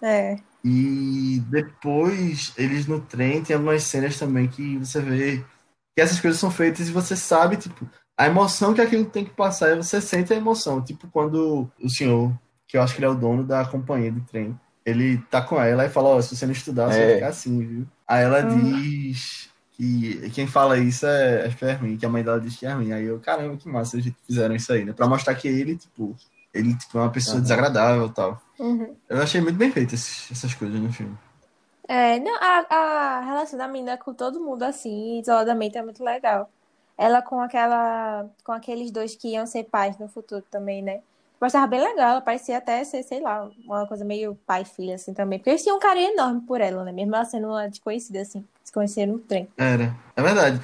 É. 0.01 0.37
E 0.63 1.41
depois, 1.47 2.51
eles 2.57 2.87
no 2.87 2.99
trem, 2.99 3.43
tem 3.43 3.55
algumas 3.55 3.83
cenas 3.83 4.17
também 4.17 4.47
que 4.47 4.77
você 4.77 4.99
vê 4.99 5.43
que 5.95 6.01
essas 6.01 6.19
coisas 6.19 6.39
são 6.39 6.49
feitas 6.51 6.89
e 6.89 6.91
você 6.91 7.15
sabe, 7.15 7.55
tipo, 7.57 7.87
a 8.17 8.25
emoção 8.27 8.73
que 8.73 8.81
aquilo 8.81 9.05
tem 9.05 9.23
que 9.23 9.31
passar 9.31 9.71
e 9.71 9.75
você 9.77 10.01
sente 10.01 10.33
a 10.33 10.37
emoção. 10.37 10.81
Tipo, 10.81 11.07
quando 11.09 11.69
o 11.79 11.89
senhor, 11.89 12.33
que 12.67 12.77
eu 12.77 12.81
acho 12.81 12.93
que 12.95 12.99
ele 12.99 13.05
é 13.05 13.09
o 13.09 13.15
dono 13.15 13.43
da 13.43 13.63
companhia 13.65 14.11
de 14.11 14.21
trem, 14.21 14.59
ele 14.83 15.19
tá 15.29 15.41
com 15.41 15.61
ela 15.61 15.85
e 15.85 15.89
fala, 15.89 16.09
ó, 16.09 16.21
se 16.21 16.35
você 16.35 16.45
não 16.45 16.53
estudar, 16.53 16.91
você 16.91 16.99
É. 16.99 17.05
vai 17.05 17.13
ficar 17.15 17.27
assim, 17.27 17.59
viu? 17.59 17.87
Aí 18.07 18.23
ela 18.23 18.43
Uhum. 18.43 18.49
diz 18.49 19.49
que 19.75 20.29
quem 20.31 20.47
fala 20.47 20.77
isso 20.77 21.05
é, 21.05 21.45
é 21.47 21.65
a 21.65 21.69
Hermine, 21.69 21.97
que 21.97 22.05
a 22.05 22.09
mãe 22.09 22.23
dela 22.23 22.39
diz 22.39 22.55
que 22.57 22.65
é 22.65 22.69
a 22.69 22.71
Hermine. 22.73 22.93
Aí 22.93 23.05
eu, 23.05 23.19
caramba, 23.19 23.57
que 23.57 23.67
massa 23.67 23.97
eles 23.97 24.13
fizeram 24.25 24.55
isso 24.55 24.71
aí, 24.71 24.85
né? 24.85 24.93
Pra 24.93 25.07
mostrar 25.07 25.35
que 25.35 25.47
ele, 25.47 25.75
tipo, 25.77 26.15
ele 26.53 26.75
tipo, 26.77 26.97
é 26.97 27.01
uma 27.01 27.11
pessoa 27.11 27.37
Uhum. 27.37 27.41
desagradável 27.43 28.05
e 28.07 28.11
tal. 28.11 28.41
Uhum. 28.59 28.95
Eu 29.09 29.21
achei 29.21 29.41
muito 29.41 29.57
bem 29.57 29.71
feito 29.71 29.93
esses- 29.95 30.31
essas 30.31 30.53
coisas 30.53 30.79
no 30.79 30.91
filme. 30.91 31.17
É, 31.87 32.19
não, 32.19 32.35
a, 32.41 32.65
a 32.69 33.21
relação 33.21 33.59
da 33.59 33.67
menina 33.67 33.97
com 33.97 34.13
todo 34.13 34.39
mundo 34.39 34.63
assim, 34.63 35.19
isoladamente, 35.19 35.77
é 35.77 35.83
muito 35.83 36.03
legal. 36.03 36.49
Ela 36.97 37.21
com 37.21 37.39
aquela, 37.41 38.25
com 38.43 38.51
aqueles 38.53 38.89
dois 38.89 39.15
que 39.15 39.29
iam 39.33 39.45
ser 39.45 39.65
pais 39.65 39.97
no 39.99 40.07
futuro 40.07 40.43
também, 40.49 40.81
né? 40.81 41.01
Mas 41.39 41.51
tava 41.53 41.67
bem 41.67 41.79
legal, 41.81 42.11
ela 42.11 42.21
parecia 42.21 42.57
até 42.57 42.83
ser, 42.83 43.03
sei 43.03 43.21
lá, 43.21 43.49
uma 43.65 43.85
coisa 43.87 44.03
meio 44.05 44.35
pai 44.47 44.61
e 44.61 44.65
filha 44.65 44.95
assim 44.95 45.13
também. 45.13 45.37
Porque 45.37 45.49
eles 45.51 45.63
tinham 45.63 45.77
um 45.77 45.79
carinho 45.79 46.11
enorme 46.13 46.41
por 46.41 46.61
ela, 46.61 46.83
né? 46.83 46.91
Mesmo 46.91 47.15
ela 47.15 47.25
sendo 47.25 47.47
uma 47.47 47.67
desconhecida 47.67 48.21
assim, 48.21 48.45
se 48.63 48.71
conheceram 48.71 49.13
no 49.13 49.19
trem. 49.19 49.47
Era, 49.57 49.93
é 50.15 50.21
verdade. 50.21 50.61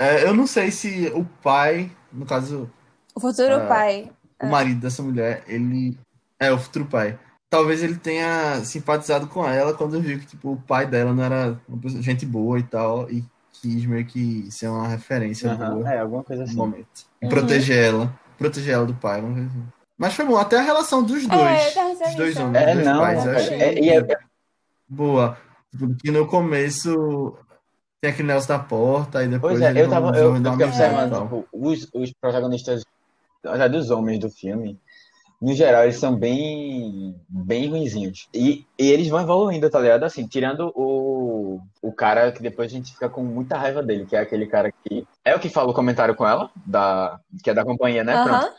É, 0.00 0.24
eu 0.24 0.34
não 0.34 0.46
sei 0.46 0.70
se 0.70 1.08
o 1.14 1.24
pai, 1.42 1.90
no 2.12 2.24
caso, 2.26 2.70
O 3.14 3.20
futuro 3.20 3.54
Ah. 3.56 3.66
pai. 3.68 4.10
o 4.42 4.46
marido 4.46 4.80
dessa 4.80 5.02
mulher, 5.02 5.42
ele 5.48 5.98
é 6.38 6.52
o 6.52 6.58
futuro 6.58 6.84
pai. 6.86 7.18
talvez 7.48 7.82
ele 7.82 7.96
tenha 7.96 8.62
simpatizado 8.64 9.26
com 9.28 9.46
ela 9.46 9.72
quando 9.72 10.00
viu 10.00 10.18
que 10.18 10.26
tipo, 10.26 10.52
o 10.52 10.60
pai 10.60 10.86
dela 10.86 11.14
não 11.14 11.22
era 11.24 11.58
uma 11.68 11.78
pessoa, 11.78 12.02
gente 12.02 12.26
boa 12.26 12.58
e 12.58 12.62
tal, 12.62 13.08
e 13.10 13.24
quis 13.52 13.86
meio 13.86 14.04
que 14.04 14.50
ser 14.50 14.68
uma 14.68 14.88
referência 14.88 15.50
Aham, 15.50 15.74
boa 15.76 15.90
É, 15.90 16.00
alguma 16.00 16.22
coisa 16.22 16.42
no 16.42 16.48
assim. 16.48 16.56
momento. 16.56 17.06
E 17.22 17.24
Uhum. 17.24 17.30
proteger 17.30 17.84
ela. 17.84 18.14
Proteger 18.36 18.74
ela 18.74 18.84
do 18.84 18.94
pai. 18.94 19.22
vamos 19.22 19.36
ver 19.38 19.46
assim. 19.46 19.64
Mas 19.98 20.14
foi 20.14 20.24
bom, 20.26 20.36
até 20.36 20.58
a 20.58 20.62
relação 20.62 21.02
dos 21.02 21.24
É, 21.24 21.28
dois. 21.28 21.74
pensando 21.74 21.98
dos 21.98 22.14
dois 22.14 22.36
homens, 22.36 22.62
É, 22.62 22.66
dos 22.66 22.74
dois 22.74 22.86
não, 22.86 23.00
pais. 23.00 23.18
Eu 23.18 23.32
cara, 23.32 23.44
achei 23.44 23.60
é, 23.60 23.96
é- 23.96 24.18
boa. 24.88 25.38
Tipo, 25.70 25.94
que 25.96 26.10
no 26.10 26.26
começo 26.26 27.36
tem 28.00 28.10
aquele 28.10 28.28
negócio 28.28 28.48
da 28.48 28.58
porta, 28.58 29.24
e 29.24 29.28
depois 29.28 29.58
Pois 29.58 29.76
é, 29.76 29.80
eu 29.80 29.88
tava, 29.88 30.16
eu, 30.16 30.36
eu 30.36 30.52
fiquei 30.52 30.66
observando, 30.66 31.22
tipo, 31.22 31.48
os, 31.52 31.88
os 31.94 32.12
protagonistas, 32.20 32.82
verdade, 33.42 33.76
dos 33.76 33.90
homens 33.90 34.20
do 34.20 34.30
filme, 34.30 34.78
no 35.40 35.54
geral, 35.54 35.84
eles 35.84 35.98
são 35.98 36.16
bem, 36.16 37.14
bem 37.28 37.68
ruinzinhos. 37.68 38.28
E, 38.32 38.66
e 38.78 38.90
eles 38.90 39.08
vão 39.08 39.20
evoluindo, 39.20 39.68
tá 39.68 39.78
ligado? 39.80 40.04
Assim, 40.04 40.26
tirando 40.26 40.72
o, 40.74 41.60
o 41.82 41.92
cara 41.92 42.32
que 42.32 42.42
depois 42.42 42.70
a 42.70 42.74
gente 42.74 42.92
fica 42.92 43.08
com 43.08 43.22
muita 43.22 43.58
raiva 43.58 43.82
dele, 43.82 44.06
que 44.06 44.16
é 44.16 44.20
aquele 44.20 44.46
cara 44.46 44.72
que 44.72 45.06
é 45.24 45.34
o 45.34 45.40
que 45.40 45.50
fala 45.50 45.70
o 45.70 45.74
comentário 45.74 46.14
com 46.14 46.26
ela, 46.26 46.50
da, 46.64 47.20
que 47.42 47.50
é 47.50 47.54
da 47.54 47.64
companhia, 47.64 48.02
né? 48.02 48.22
Pronto. 48.22 48.52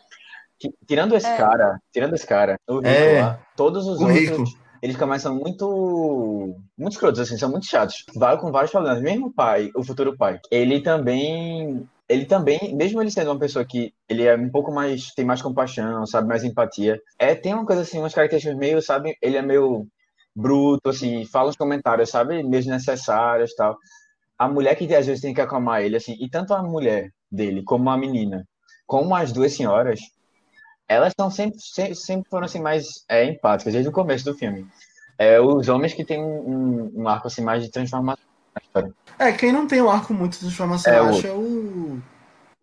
Tirando 0.87 1.15
esse 1.15 1.27
É. 1.27 1.37
cara, 1.37 1.79
tirando 1.93 2.13
esse 2.15 2.25
cara, 2.25 2.59
o 2.67 2.77
rico 2.77 2.87
É. 2.87 3.21
lá, 3.21 3.39
todos 3.55 3.85
os 3.87 3.99
O 3.99 4.03
outros, 4.05 4.19
rico. 4.19 4.43
eles 4.81 4.95
começam 4.97 5.35
muito, 5.35 6.55
muito 6.77 6.93
escrotos, 6.93 7.19
assim, 7.19 7.37
são 7.37 7.49
muito 7.51 7.67
chatos. 7.67 8.03
Vai 8.15 8.37
com 8.39 8.51
vários 8.51 8.71
problemas. 8.71 9.01
Mesmo 9.01 9.27
o 9.27 9.33
pai, 9.33 9.69
o 9.75 9.83
futuro 9.83 10.17
pai, 10.17 10.39
ele 10.49 10.81
também, 10.81 11.87
ele 12.09 12.25
também, 12.25 12.75
mesmo 12.75 13.01
ele 13.01 13.11
sendo 13.11 13.29
uma 13.31 13.39
pessoa 13.39 13.63
que 13.65 13.93
ele 14.09 14.23
é 14.23 14.35
um 14.35 14.49
pouco 14.49 14.71
mais, 14.71 15.13
tem 15.15 15.25
mais 15.25 15.41
compaixão, 15.41 16.05
sabe, 16.07 16.27
mais 16.27 16.43
empatia, 16.43 16.99
é, 17.19 17.35
tem 17.35 17.53
uma 17.53 17.65
coisa 17.65 17.83
assim, 17.83 17.99
umas 17.99 18.13
características 18.13 18.57
meio, 18.57 18.81
sabe, 18.81 19.15
ele 19.21 19.37
é 19.37 19.41
meio 19.41 19.85
bruto, 20.35 20.89
assim, 20.89 21.25
fala 21.25 21.49
uns 21.49 21.55
comentários, 21.55 22.09
sabe, 22.09 22.35
meio 22.35 22.49
desnecessários 22.49 23.51
e 23.51 23.55
tal. 23.55 23.75
A 24.39 24.47
mulher 24.47 24.75
que 24.75 24.85
às 24.95 25.05
vezes 25.05 25.21
tem 25.21 25.33
que 25.33 25.41
acalmar 25.41 25.81
ele, 25.81 25.95
assim, 25.97 26.15
e 26.19 26.29
tanto 26.29 26.53
a 26.53 26.61
mulher 26.63 27.11
dele 27.31 27.63
como 27.63 27.89
a 27.89 27.97
menina, 27.97 28.43
como 28.85 29.15
as 29.15 29.31
duas 29.31 29.51
senhoras, 29.53 29.99
elas 30.87 31.09
estão 31.09 31.29
sempre, 31.29 31.59
sempre, 31.59 31.95
sempre 31.95 32.29
foram 32.29 32.45
assim 32.45 32.59
mais 32.61 33.03
é, 33.09 33.25
empáticas 33.25 33.73
desde 33.73 33.89
o 33.89 33.93
começo 33.93 34.23
do 34.25 34.33
filme. 34.33 34.67
É, 35.17 35.39
os 35.39 35.67
homens 35.67 35.93
que 35.93 36.05
têm 36.05 36.23
um, 36.23 36.91
um, 36.95 37.07
arco 37.07 37.27
assim 37.27 37.41
mais 37.41 37.63
de 37.63 37.69
transformação 37.71 38.23
na 38.55 38.61
história. 38.61 38.93
É, 39.19 39.31
quem 39.31 39.51
não 39.51 39.67
tem 39.67 39.81
um 39.81 39.89
arco 39.89 40.13
muito 40.13 40.33
de 40.33 40.39
transformação, 40.39 40.93
É 40.93 40.99
eu 40.99 41.03
o- 41.03 41.09
acho, 41.09 41.27
é 41.27 41.33
o, 41.33 41.99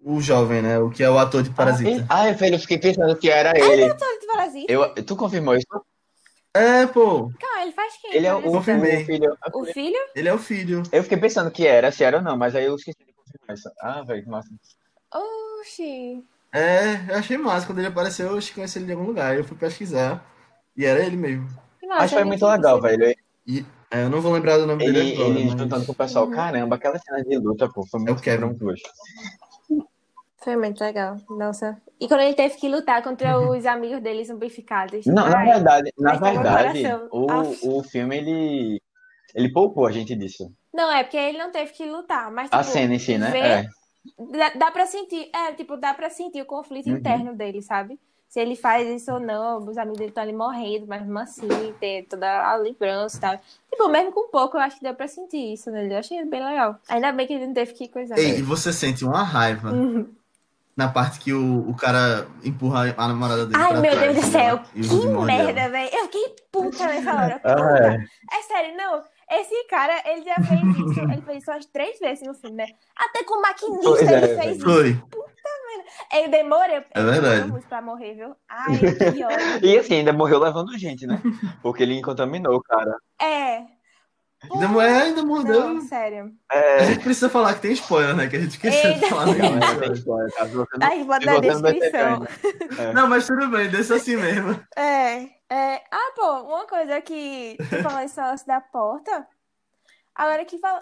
o 0.04 0.20
jovem, 0.20 0.62
né? 0.62 0.78
O 0.78 0.90
que 0.90 1.02
é 1.02 1.10
o 1.10 1.18
ator 1.18 1.42
de 1.42 1.50
Parasita. 1.50 2.06
Ah, 2.08 2.30
velho, 2.30 2.54
eu 2.54 2.60
fiquei 2.60 2.78
pensando 2.78 3.16
que 3.16 3.28
era 3.28 3.58
ele. 3.58 3.92
Todo 3.94 4.20
de 4.20 4.26
Parasita. 4.26 4.72
Eu, 4.72 4.94
tu 5.04 5.16
confirmou 5.16 5.54
isso? 5.56 5.66
É, 6.56 6.86
pô, 6.86 7.32
Calma, 7.40 7.62
ele 7.62 7.72
faz 7.72 7.94
quem? 8.00 8.14
Ele 8.14 8.26
é 8.28 8.34
o, 8.34 8.58
o 8.58 8.62
filho. 8.62 9.36
O 9.52 9.64
filho? 9.64 9.98
ele 10.14 10.28
é 10.28 10.32
o 10.34 10.38
filho. 10.38 10.82
Eu 10.92 11.02
fiquei 11.02 11.18
pensando 11.18 11.50
que 11.50 11.66
era, 11.66 11.90
se 11.90 12.04
era 12.04 12.18
ou 12.18 12.22
não, 12.22 12.36
mas 12.36 12.54
aí 12.54 12.66
eu 12.66 12.76
esqueci 12.76 12.98
de 13.04 13.12
confirmar 13.12 13.56
isso. 13.56 13.68
Ah, 13.80 14.02
velho, 14.02 14.22
que 14.22 14.28
massa. 14.28 14.48
Oxi. 15.12 16.22
É, 16.54 17.10
eu 17.12 17.16
achei 17.18 17.36
massa. 17.36 17.66
Quando 17.66 17.78
ele 17.80 17.88
apareceu, 17.88 18.26
eu 18.36 18.40
conheci 18.54 18.78
ele 18.78 18.86
de 18.86 18.92
algum 18.92 19.04
lugar. 19.04 19.36
Eu 19.36 19.42
fui 19.44 19.56
pesquisar. 19.56 20.24
E 20.76 20.84
era 20.86 21.04
ele 21.04 21.16
mesmo. 21.16 21.48
Acho 21.90 22.08
que 22.08 22.14
foi 22.14 22.22
eu 22.22 22.26
muito 22.26 22.46
legal, 22.46 22.80
velho. 22.80 23.14
E 23.46 23.64
é, 23.90 24.04
eu 24.04 24.10
não 24.10 24.20
vou 24.20 24.32
lembrar 24.32 24.56
do 24.58 24.66
nome 24.66 24.84
Ele, 24.84 24.92
dele 24.92 25.14
agora, 25.14 25.28
ele 25.30 25.44
mas- 25.50 25.60
juntando 25.60 25.86
com 25.86 25.92
o 25.92 25.94
pessoal. 25.94 26.24
Uhum. 26.26 26.30
Caramba, 26.32 26.76
aquela 26.76 26.98
cena 26.98 27.22
de 27.22 27.36
luta, 27.38 27.68
pô, 27.68 27.84
foi 27.86 28.00
É 28.00 28.04
muito, 28.04 28.40
muito 28.46 28.58
boas. 28.64 28.80
Foi 30.42 30.56
muito 30.56 30.80
legal. 30.82 31.16
Nossa. 31.30 31.80
E 31.98 32.06
quando 32.06 32.20
ele 32.20 32.34
teve 32.34 32.56
que 32.56 32.68
lutar 32.68 33.02
contra 33.02 33.38
os 33.40 33.64
amigos 33.66 34.02
dele 34.02 34.24
zumbificados. 34.24 35.06
Não, 35.06 35.28
na 35.28 35.42
verdade, 35.44 35.92
na 35.98 36.14
verdade, 36.16 36.82
o, 37.10 37.30
Aff. 37.30 37.60
o 37.66 37.82
filme, 37.82 38.16
ele, 38.18 38.82
ele 39.34 39.50
poupou 39.52 39.86
a 39.86 39.92
gente 39.92 40.14
disso. 40.14 40.52
Não, 40.72 40.90
é 40.92 41.02
porque 41.02 41.16
ele 41.16 41.38
não 41.38 41.50
teve 41.50 41.72
que 41.72 41.86
lutar, 41.86 42.30
mas 42.30 42.48
A 42.52 42.58
tipo, 42.60 42.72
cena 42.72 42.94
em 42.94 42.98
si, 42.98 43.16
né? 43.16 43.30
ver- 43.30 43.44
É. 43.44 43.66
Dá, 44.18 44.50
dá 44.50 44.70
pra 44.70 44.86
sentir, 44.86 45.30
é, 45.34 45.52
tipo, 45.52 45.76
dá 45.76 45.94
pra 45.94 46.10
sentir 46.10 46.42
o 46.42 46.46
conflito 46.46 46.88
Uhum. 46.90 46.96
interno 46.96 47.34
dele, 47.34 47.62
sabe? 47.62 47.98
Se 48.28 48.40
ele 48.40 48.56
faz 48.56 48.88
isso 48.88 49.12
ou 49.12 49.20
não, 49.20 49.58
os 49.58 49.78
amigos 49.78 49.98
dele 49.98 50.10
estão 50.10 50.22
ali 50.24 50.32
morrendo, 50.32 50.86
mas 50.88 51.02
mesmo 51.02 51.18
assim, 51.20 51.48
ter 51.78 52.04
toda 52.08 52.28
a 52.44 52.56
lembrança 52.56 53.16
e 53.16 53.20
tal. 53.20 53.38
Tipo, 53.70 53.88
mesmo 53.88 54.10
com 54.12 54.28
pouco, 54.28 54.56
eu 54.56 54.60
acho 54.60 54.76
que 54.76 54.82
deu 54.82 54.94
pra 54.94 55.06
sentir 55.06 55.52
isso 55.52 55.70
nele. 55.70 55.94
Eu 55.94 55.98
achei 55.98 56.24
bem 56.24 56.44
legal. 56.44 56.76
Ainda 56.88 57.12
bem 57.12 57.26
que 57.28 57.32
ele 57.34 57.46
não 57.46 57.54
teve 57.54 57.72
que 57.72 57.88
coisar. 57.88 58.18
Ei, 58.18 58.38
e 58.38 58.42
você 58.42 58.72
sente 58.72 59.04
uma 59.04 59.22
raiva 59.22 59.70
Uhum. 59.70 60.12
na 60.76 60.88
parte 60.88 61.20
que 61.20 61.32
o, 61.32 61.68
o 61.70 61.76
cara 61.76 62.26
empurra 62.42 62.92
a 62.96 63.06
namorada 63.08 63.46
dele 63.46 63.62
Ai, 63.62 63.70
pra 63.70 63.80
meu 63.80 63.92
trás, 63.92 64.12
Deus 64.14 64.26
do 64.26 64.32
né? 64.32 64.40
céu, 64.40 64.56
o 64.56 65.00
que 65.00 65.06
merda, 65.24 65.68
velho. 65.70 65.90
Eu 65.94 66.02
fiquei 66.06 66.36
puta 66.50 66.86
nessa 66.88 67.14
hora. 67.14 67.40
Ah, 67.44 67.54
Puta. 67.54 68.04
É 68.32 68.42
sério, 68.42 68.76
não. 68.76 69.04
Esse 69.30 69.64
cara, 69.68 70.02
ele 70.06 70.22
já 70.24 70.34
fez 70.36 70.60
isso. 70.90 71.00
Ele 71.00 71.22
fez 71.22 71.42
isso 71.42 71.50
umas 71.50 71.66
três 71.66 71.98
vezes 71.98 72.26
no 72.26 72.34
filme, 72.34 72.56
né? 72.56 72.66
Até 72.96 73.24
com 73.24 73.34
o 73.34 73.42
maquinista 73.42 73.82
Pois 73.82 74.02
ele 74.02 74.14
é, 74.14 74.42
fez 74.42 74.56
isso. 74.56 74.64
Foi. 74.64 75.02
Ele 76.12 76.28
demorou. 76.28 76.82
É 76.94 77.02
verdade. 77.02 77.50
muito 77.50 77.66
pra 77.66 77.82
morrer, 77.82 78.14
viu? 78.14 78.34
Ai, 78.48 78.78
que 78.78 79.24
ódio. 79.24 79.38
E 79.62 79.78
assim, 79.78 79.94
ainda 79.96 80.12
morreu 80.12 80.38
levando 80.38 80.76
gente, 80.78 81.06
né? 81.06 81.20
Porque 81.62 81.82
ele 81.82 82.00
contaminou 82.02 82.56
o 82.56 82.62
cara. 82.62 82.96
É. 83.20 83.64
Ainda, 84.52 84.82
é, 84.84 85.02
ainda 85.02 85.22
mordeu. 85.24 85.74
Não, 85.74 85.80
sério. 85.82 86.32
A 86.50 86.56
É. 86.56 86.84
gente 86.86 87.02
precisa 87.02 87.28
falar 87.28 87.54
que 87.54 87.60
tem 87.62 87.72
spoiler, 87.72 88.14
né? 88.16 88.26
Que 88.28 88.36
a 88.36 88.40
gente 88.40 88.50
esqueceu 88.52 88.92
de 88.92 88.96
Eita. 88.96 89.08
falar 89.08 89.26
no 89.26 89.32
Não, 89.38 89.68
é, 89.68 89.80
tem 89.80 89.92
história, 89.92 90.30
tá? 90.32 90.46
Se 90.46 90.54
você 90.54 90.78
não- 90.78 90.86
Ai, 90.86 91.04
bota 91.04 91.26
na 91.26 91.40
descrição. 91.40 92.20
grande. 92.20 92.94
Não, 92.94 93.08
mas 93.08 93.26
tudo 93.26 93.48
bem, 93.48 93.70
deixa 93.70 93.94
assim 93.96 94.16
mesmo. 94.16 94.58
É, 94.76 95.22
é. 95.50 95.82
Ah, 95.90 96.12
pô, 96.16 96.42
uma 96.42 96.66
coisa 96.66 97.00
que 97.00 97.56
tu 97.58 97.82
falou 97.82 98.00
esse 98.00 98.20
negócio 98.20 98.46
da 98.46 98.60
porta. 98.60 99.26
Agora 100.14 100.44
que 100.44 100.58
fala. 100.58 100.80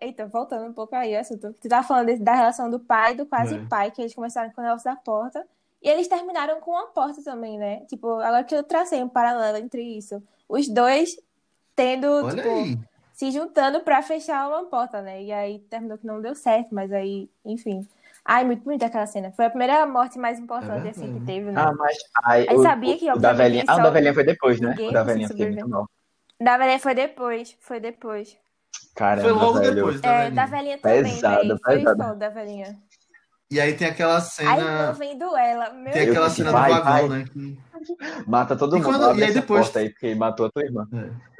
Eita, 0.00 0.26
voltando 0.26 0.66
um 0.66 0.72
pouco 0.72 0.94
aí, 0.96 1.14
o 1.14 1.20
assunto. 1.20 1.54
Tu 1.60 1.68
tava 1.68 1.86
falando 1.86 2.18
da 2.18 2.34
relação 2.34 2.70
do 2.70 2.80
pai 2.80 3.12
e 3.12 3.16
do 3.16 3.26
quase 3.26 3.56
É. 3.56 3.64
pai, 3.68 3.90
que 3.90 4.00
eles 4.00 4.14
começaram 4.14 4.50
com 4.50 4.60
o 4.60 4.64
negócio 4.64 4.84
da 4.90 4.96
porta. 4.96 5.46
E 5.82 5.88
eles 5.88 6.08
terminaram 6.08 6.60
com 6.60 6.70
uma 6.72 6.86
porta 6.88 7.22
também, 7.22 7.58
né? 7.58 7.80
Tipo, 7.86 8.08
agora 8.20 8.44
que 8.44 8.54
eu 8.54 8.62
tracei 8.62 9.02
um 9.02 9.08
paralelo 9.08 9.58
entre 9.58 9.82
isso. 9.82 10.22
Os 10.48 10.68
dois 10.68 11.16
tendo, 11.76 12.06
Olha 12.24 12.36
tipo, 12.42 12.48
aí. 12.54 12.78
Se 13.20 13.30
juntando 13.30 13.80
pra 13.80 14.00
fechar 14.02 14.48
uma 14.48 14.64
porta, 14.64 15.02
né? 15.02 15.22
E 15.22 15.30
aí 15.30 15.58
terminou 15.68 15.98
que 15.98 16.06
não 16.06 16.22
deu 16.22 16.34
certo, 16.34 16.74
mas 16.74 16.90
aí, 16.90 17.28
enfim. 17.44 17.86
Ai, 18.24 18.44
muito 18.44 18.62
bonita 18.64 18.86
aquela 18.86 19.06
cena. 19.06 19.30
Foi 19.32 19.44
a 19.44 19.50
primeira 19.50 19.84
morte 19.86 20.18
mais 20.18 20.38
importante, 20.38 20.86
É 20.86 20.90
assim, 20.90 21.18
que 21.18 21.26
teve, 21.26 21.50
né? 21.50 21.60
Ah, 21.60 21.72
mas. 21.74 21.98
Aí, 22.24 22.46
Aí 22.48 22.56
o, 22.56 22.62
sabia 22.62 22.96
que, 22.96 23.10
o, 23.10 23.14
o 23.14 23.18
da 23.18 23.34
velhinha. 23.34 23.64
Ah, 23.68 23.76
o 23.76 23.82
da 23.82 23.90
velhinha 23.90 24.14
foi 24.14 24.24
depois, 24.24 24.58
né? 24.58 24.70
ninguém 24.70 24.88
O 24.88 24.92
da 24.92 25.02
velhinha 25.02 25.28
fiquei 25.28 25.50
muito 25.50 25.68
mal. 25.68 25.86
Da 26.40 26.56
velhinha 26.56 26.78
foi 26.78 26.94
depois, 26.94 27.56
foi 27.60 27.78
depois. 27.78 28.38
Caramba, 28.94 29.22
Foi 29.28 29.32
logo 29.32 29.58
velho. 29.58 29.74
depois, 29.74 30.00
tá 30.00 30.08
É, 30.12 30.24
vendo? 30.24 30.34
da 30.36 30.46
velhinha 30.46 30.78
também, 30.78 31.02
Pesado, 31.02 31.36
velho. 31.42 31.58
Foi 31.62 31.76
pesado. 31.78 32.02
foda 32.02 32.14
da 32.14 32.28
velhinha. 32.30 32.78
E 33.50 33.60
aí 33.60 33.74
tem 33.74 33.88
aquela 33.88 34.16
Aí 34.16 34.22
cena. 34.22 34.86
eu 34.88 34.94
vendo 34.94 35.36
ela, 35.36 35.70
meu 35.74 35.92
Tem 35.92 36.08
aquela 36.08 36.30
cena 36.30 36.52
Vai, 36.52 36.70
do 36.72 36.82
vagão, 36.82 37.08
vai. 37.08 37.18
né? 37.18 37.24
Que... 37.30 37.58
Mata 38.26 38.56
todo 38.56 38.76
E 38.76 38.80
mundo. 38.80 38.96
quando- 38.98 39.18
e 39.18 39.24
aí 39.24 39.34
depois- 39.34 39.62
porta 39.66 39.80
aí, 39.80 39.90
porque 39.90 40.14
matou 40.14 40.46
a 40.46 40.50
tua 40.50 40.62
irmã. 40.62 40.88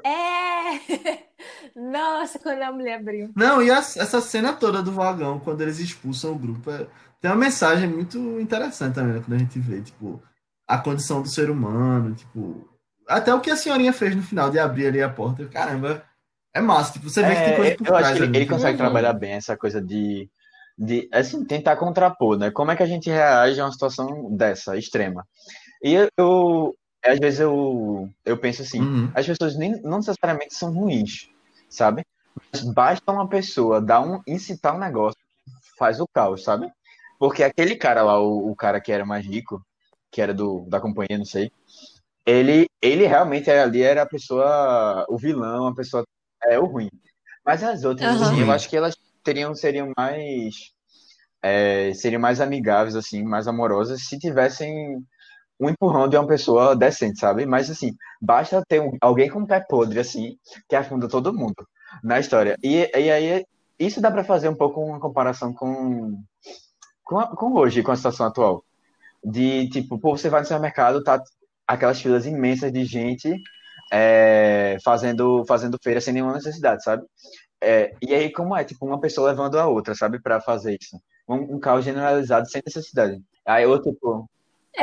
é. 0.04 0.10
É! 0.10 1.29
Nossa, 1.76 2.38
quando 2.38 2.62
a 2.62 2.72
mulher 2.72 2.98
abriu. 3.00 3.30
Não, 3.35 3.62
e 3.62 3.70
a- 3.70 3.78
essa 3.78 4.20
cena 4.20 4.52
toda 4.52 4.83
do 4.83 4.92
vagão, 4.92 5.38
quando 5.40 5.61
eles 5.61 5.78
expulsam 5.78 6.33
o 6.33 6.38
grupo, 6.38 6.70
é- 6.70 6.87
tem 7.20 7.30
uma 7.30 7.37
mensagem 7.37 7.88
muito 7.88 8.18
interessante 8.40 8.94
também, 8.94 9.14
né, 9.14 9.20
quando 9.24 9.35
a 9.35 9.38
gente 9.38 9.59
vê, 9.59 9.80
tipo, 9.83 10.22
a 10.66 10.78
condição 10.78 11.20
do 11.22 11.28
ser 11.28 11.50
humano, 11.50 12.14
tipo, 12.14 12.68
até 13.09 13.35
o 13.35 13.40
que 13.40 13.50
a 13.50 13.56
senhorinha 13.56 13.92
fez 13.92 14.14
no 14.16 14.22
final 14.22 14.50
de 14.50 14.59
abrir 14.59 14.87
ali 14.87 15.02
a 15.02 15.09
porta, 15.09 15.46
caramba, 15.48 16.02
é 16.54 16.61
massa, 16.61 16.92
tipo, 16.94 17.09
você 17.09 17.22
vê 17.22 17.35
que 17.37 17.44
tem 17.44 17.54
coisa 17.56 17.72
É, 17.72 17.76
por 17.76 17.87
eu 17.88 17.94
acho 17.96 18.04
trás 18.04 18.18
que 18.18 18.24
ele, 18.24 18.37
ele 18.37 18.46
consegue 18.46 18.72
Uhum. 18.72 18.78
trabalhar 18.78 19.12
bem 19.12 19.33
essa 19.33 19.56
coisa 19.56 19.80
de, 19.80 20.28
de 20.78 21.09
assim, 21.12 21.44
tentar 21.44 21.76
contrapor, 21.76 22.38
né? 22.38 22.50
Como 22.50 22.70
é 22.70 22.76
que 22.76 22.83
a 22.83 22.87
gente 22.87 23.09
reage 23.11 23.61
a 23.61 23.64
uma 23.66 23.72
situação 23.72 24.35
dessa, 24.37 24.76
extrema? 24.76 25.26
E 25.83 25.94
eu, 25.94 26.09
eu- 26.18 26.76
às 27.04 27.18
vezes 27.18 27.40
eu, 27.40 28.09
eu 28.24 28.37
penso 28.38 28.62
assim, 28.62 28.80
Uhum. 28.80 29.11
as 29.14 29.26
pessoas 29.26 29.56
nem, 29.56 29.80
não 29.83 29.98
necessariamente 29.98 30.54
são 30.54 30.72
ruins, 30.72 31.28
sabe? 31.70 32.04
Mas 32.52 32.62
basta 32.62 33.11
uma 33.12 33.28
pessoa 33.28 33.80
dar 33.80 34.00
um, 34.00 34.20
incitar 34.26 34.74
um 34.74 34.78
negócio, 34.78 35.18
faz 35.78 36.00
o 36.00 36.06
caos, 36.12 36.42
sabe? 36.42 36.70
Porque 37.18 37.42
aquele 37.42 37.76
cara 37.76 38.02
lá, 38.02 38.20
o, 38.20 38.50
o 38.50 38.56
cara 38.56 38.80
que 38.80 38.92
era 38.92 39.06
mais 39.06 39.24
rico, 39.24 39.64
que 40.11 40.20
era 40.20 40.35
do, 40.35 40.66
da 40.68 40.80
companhia, 40.80 41.16
não 41.16 41.24
sei, 41.24 41.50
ele, 42.26 42.66
ele 42.83 43.06
realmente 43.06 43.50
ali 43.50 43.83
era 43.83 44.02
a 44.02 44.06
pessoa, 44.06 45.06
o 45.09 45.16
vilão, 45.16 45.68
a 45.68 45.74
pessoa, 45.74 46.04
é 46.44 46.59
o 46.59 46.66
ruim. 46.66 46.90
Mas 47.44 47.62
as 47.62 47.85
outras, 47.85 48.11
Aham. 48.11 48.26
assim, 48.26 48.40
eu 48.40 48.50
acho 48.50 48.68
que 48.68 48.76
elas 48.76 48.96
teriam, 49.22 49.54
seriam 49.54 49.92
mais, 49.96 50.54
é, 51.42 51.92
seriam 51.94 52.20
mais 52.20 52.40
amigáveis, 52.40 52.96
assim, 52.96 53.22
mais 53.22 53.46
amorosas, 53.48 54.02
se 54.02 54.18
tivessem 54.18 55.02
um 55.60 55.68
empurrão 55.70 56.08
de 56.08 56.16
uma 56.16 56.26
pessoa 56.26 56.74
decente, 56.76 57.20
sabe? 57.20 57.46
Mas, 57.46 57.70
assim, 57.70 57.92
basta 58.20 58.62
ter 58.68 58.80
um- 58.80 58.96
alguém 59.00 59.28
com 59.30 59.46
pé 59.46 59.60
podre, 59.60 60.00
assim, 60.00 60.36
que 60.68 60.76
afunda 60.76 61.08
todo 61.08 61.32
mundo 61.34 61.66
na 62.02 62.18
história. 62.20 62.56
E, 62.62 62.90
e 62.98 63.10
aí, 63.10 63.44
isso 63.78 64.00
dá 64.00 64.10
pra 64.10 64.24
fazer 64.24 64.48
um 64.48 64.54
pouco 64.56 64.80
uma 64.82 65.00
comparação 65.00 65.52
com, 65.54 66.22
com, 67.04 67.18
a- 67.18 67.28
com 67.36 67.54
hoje, 67.54 67.82
com 67.82 67.92
a 67.92 67.96
situação 67.96 68.26
atual. 68.26 68.64
De, 69.24 69.68
tipo, 69.70 69.98
pô, 70.00 70.16
você 70.18 70.30
vai 70.30 70.40
no 70.42 70.46
supermercado, 70.46 71.04
tá 71.04 71.22
aquelas 71.68 72.00
filas 72.02 72.26
imensas 72.26 72.72
de 72.72 72.84
gente 72.86 73.34
é, 73.92 74.78
fazendo, 74.84 75.44
fazendo 75.46 75.78
feira 75.82 76.00
sem 76.00 76.14
nenhuma 76.14 76.34
necessidade, 76.34 76.84
sabe? 76.84 77.04
É, 77.62 77.92
e 78.02 78.14
aí, 78.14 78.32
como 78.32 78.56
é? 78.56 78.64
Tipo, 78.64 78.86
uma 78.86 79.00
pessoa 79.00 79.30
levando 79.30 79.58
a 79.58 79.68
outra, 79.68 79.94
sabe? 79.96 80.20
Para 80.22 80.40
fazer 80.42 80.78
isso. 80.80 81.00
Um, 81.28 81.56
um 81.56 81.60
caos 81.60 81.84
generalizado 81.86 82.50
sem 82.50 82.62
necessidade. 82.66 83.20
Aí 83.46 83.64
eu, 83.64 83.82
tipo... 83.82 84.29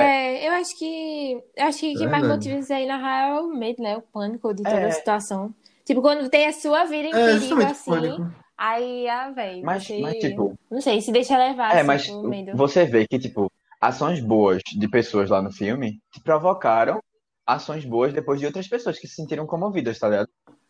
É, 0.01 0.47
eu 0.47 0.51
acho 0.53 0.77
que. 0.77 1.43
Eu 1.55 1.65
acho 1.65 1.79
que 1.79 1.93
o 1.95 1.97
que 1.97 2.07
mais 2.07 2.27
motiva 2.27 2.55
isso 2.59 2.73
aí, 2.73 2.85
na 2.85 2.97
real, 2.97 3.37
é 3.37 3.41
o 3.41 3.47
medo, 3.47 3.81
né? 3.81 3.97
O 3.97 4.01
pânico 4.01 4.53
de 4.53 4.63
toda 4.63 4.75
É. 4.77 4.85
a 4.87 4.91
situação. 4.91 5.53
Tipo, 5.85 6.01
quando 6.01 6.29
tem 6.29 6.45
a 6.47 6.53
sua 6.53 6.85
vida 6.85 7.07
em 7.07 7.11
É, 7.13 7.25
perigo, 7.25 7.39
justamente 7.39 7.71
assim. 7.71 7.91
pânico. 7.91 8.31
Aí, 8.57 9.07
ah, 9.07 9.29
velho. 9.31 9.63
Mas, 9.63 9.85
você- 9.85 9.99
mas, 10.01 10.15
tipo... 10.15 10.57
Não 10.69 10.81
sei, 10.81 10.99
se 10.99 11.11
deixa 11.11 11.37
levar, 11.37 11.71
É, 11.73 11.77
assim, 11.77 11.87
mas 11.87 12.07
você 12.55 12.85
vê 12.85 13.05
que, 13.07 13.19
tipo, 13.19 13.51
ações 13.79 14.19
boas 14.19 14.61
de 14.65 14.89
pessoas 14.89 15.29
lá 15.29 15.41
no 15.41 15.51
filme 15.51 15.99
que 16.11 16.19
provocaram 16.21 16.99
ações 17.45 17.85
boas 17.85 18.13
depois 18.13 18.39
de 18.39 18.45
outras 18.47 18.67
pessoas 18.67 18.99
que 18.99 19.07
se 19.07 19.15
sentiram 19.15 19.45
comovidas, 19.45 19.99
tá 19.99 20.09
ligado? 20.09 20.29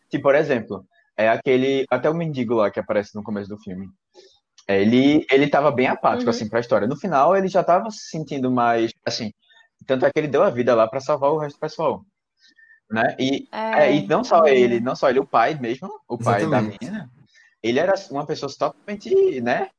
Tipo, 0.09 0.23
por 0.23 0.35
exemplo, 0.35 0.85
é 1.17 1.29
aquele. 1.29 1.85
Até 1.89 2.09
o 2.09 2.13
mendigo 2.13 2.53
lá 2.55 2.69
que 2.69 2.79
aparece 2.79 3.15
no 3.15 3.23
começo 3.23 3.49
do 3.49 3.57
filme. 3.57 3.87
É, 4.67 4.81
Ele, 4.81 5.25
ele 5.31 5.47
tava 5.49 5.71
bem 5.71 5.87
apático, 5.87 6.25
Uhum. 6.25 6.29
assim, 6.29 6.49
pra 6.49 6.59
história. 6.59 6.87
No 6.87 6.97
final, 6.97 7.35
ele 7.37 7.47
já 7.47 7.63
tava 7.63 7.89
se 7.89 8.09
sentindo 8.09 8.51
mais, 8.51 8.91
assim... 9.05 9.31
Tanto 9.85 10.05
é 10.05 10.11
que 10.11 10.19
ele 10.19 10.27
deu 10.27 10.43
a 10.43 10.49
vida 10.49 10.75
lá 10.75 10.87
pra 10.87 10.99
salvar 10.99 11.31
o 11.31 11.37
resto 11.37 11.55
do 11.55 11.59
pessoal, 11.61 12.03
né? 12.91 13.15
E, 13.17 13.47
é, 13.51 13.93
e 13.95 14.07
não 14.07 14.23
só 14.23 14.39
uhum. 14.41 14.47
ele, 14.47 14.79
não 14.81 14.95
só 14.95 15.09
ele, 15.09 15.19
o 15.19 15.25
pai 15.25 15.53
mesmo, 15.57 15.87
o 16.09 16.17
pai 16.17 16.41
da 16.41 16.47
Exatamente. 16.57 16.77
menina, 16.81 17.09
ele 17.63 17.79
era 17.79 17.93
uma 18.11 18.25
pessoa 18.25 18.51
totalmente, 18.51 19.39
né? 19.39 19.69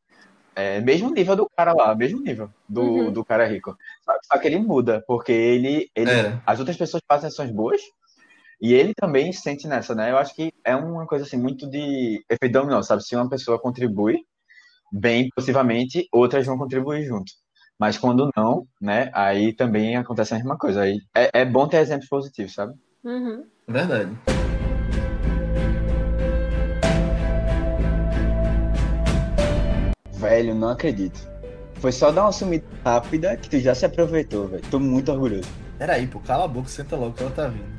É, 0.55 0.81
mesmo 0.81 1.11
nível 1.11 1.37
do 1.37 1.51
cara 1.55 1.73
lá, 1.75 1.95
mesmo 1.95 2.21
nível 2.23 2.49
do, 2.69 2.81
Uhum. 2.83 3.13
do 3.13 3.25
cara 3.25 3.45
rico. 3.47 3.77
Só, 4.03 4.13
só 4.33 4.39
que 4.39 4.47
ele 4.47 4.59
muda, 4.59 5.05
porque 5.07 5.33
ele, 5.33 5.91
ele 5.95 6.11
Era. 6.11 6.43
as 6.47 6.59
outras 6.61 6.77
pessoas 6.77 7.03
fazem 7.07 7.27
ações 7.29 7.51
boas 7.51 7.83
e 8.63 8.73
ele 8.73 8.95
também 8.95 9.31
se 9.33 9.43
sente 9.43 9.67
nessa, 9.69 9.95
né? 9.95 10.11
Eu 10.13 10.17
acho 10.17 10.35
que 10.35 10.53
é 10.65 10.75
uma 10.75 11.07
coisa 11.07 11.25
assim 11.27 11.37
muito 11.37 11.69
de 11.69 12.25
efeito 12.31 12.53
dominó, 12.53 12.81
sabe? 12.83 13.05
Se 13.05 13.15
uma 13.15 13.29
pessoa 13.29 13.59
contribui 13.59 14.25
bem, 14.93 15.29
possivelmente 15.35 16.09
outras 16.13 16.47
vão 16.47 16.59
contribuir 16.59 17.05
junto. 17.05 17.33
Mas 17.79 17.97
quando 17.97 18.31
não, 18.37 18.67
né? 18.81 19.11
Aí 19.15 19.53
também 19.53 19.97
acontece 19.97 20.35
a 20.35 20.37
mesma 20.37 20.59
coisa. 20.59 20.83
Aí 20.83 20.99
é, 21.15 21.43
é 21.43 21.45
bom 21.45 21.69
ter 21.69 21.79
exemplos 21.79 22.09
positivos, 22.09 22.55
sabe? 22.55 22.75
Uhum. 23.05 23.45
É 23.69 23.73
Verdade. 23.73 24.19
Velho, 30.13 30.55
não 30.55 30.71
acredito. 30.71 31.21
Foi 31.77 31.93
só 31.93 32.11
dar 32.11 32.23
uma 32.23 32.33
sumida 32.33 32.67
rápida 32.85 33.37
que 33.37 33.49
tu 33.49 33.59
já 33.61 33.73
se 33.73 33.87
aproveitou, 33.87 34.49
velho. 34.49 34.63
Tô 34.69 34.81
muito 34.81 35.13
orgulhoso. 35.13 35.49
Peraí, 35.79 36.09
pô, 36.09 36.19
cala 36.19 36.45
a 36.45 36.49
boca, 36.49 36.69
senta 36.69 36.97
logo 36.97 37.15
que 37.15 37.23
ela 37.23 37.31
tá 37.31 37.47
vindo. 37.47 37.79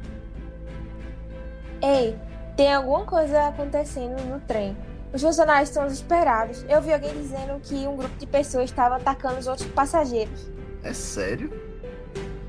Ei, 1.82 2.16
tem 2.56 2.74
alguma 2.74 3.06
coisa 3.06 3.48
acontecendo 3.48 4.24
no 4.24 4.40
trem. 4.40 4.76
Os 5.12 5.22
funcionários 5.22 5.70
estão 5.70 5.86
desesperados. 5.86 6.64
Eu 6.70 6.82
vi 6.82 6.94
alguém 6.94 7.14
dizendo 7.14 7.60
que 7.62 7.88
um 7.88 7.96
grupo 7.96 8.16
de 8.18 8.28
pessoas 8.28 8.66
estava 8.66 8.98
atacando 8.98 9.40
os 9.40 9.48
outros 9.48 9.68
passageiros. 9.70 10.50
É 10.84 10.94
sério? 10.94 11.52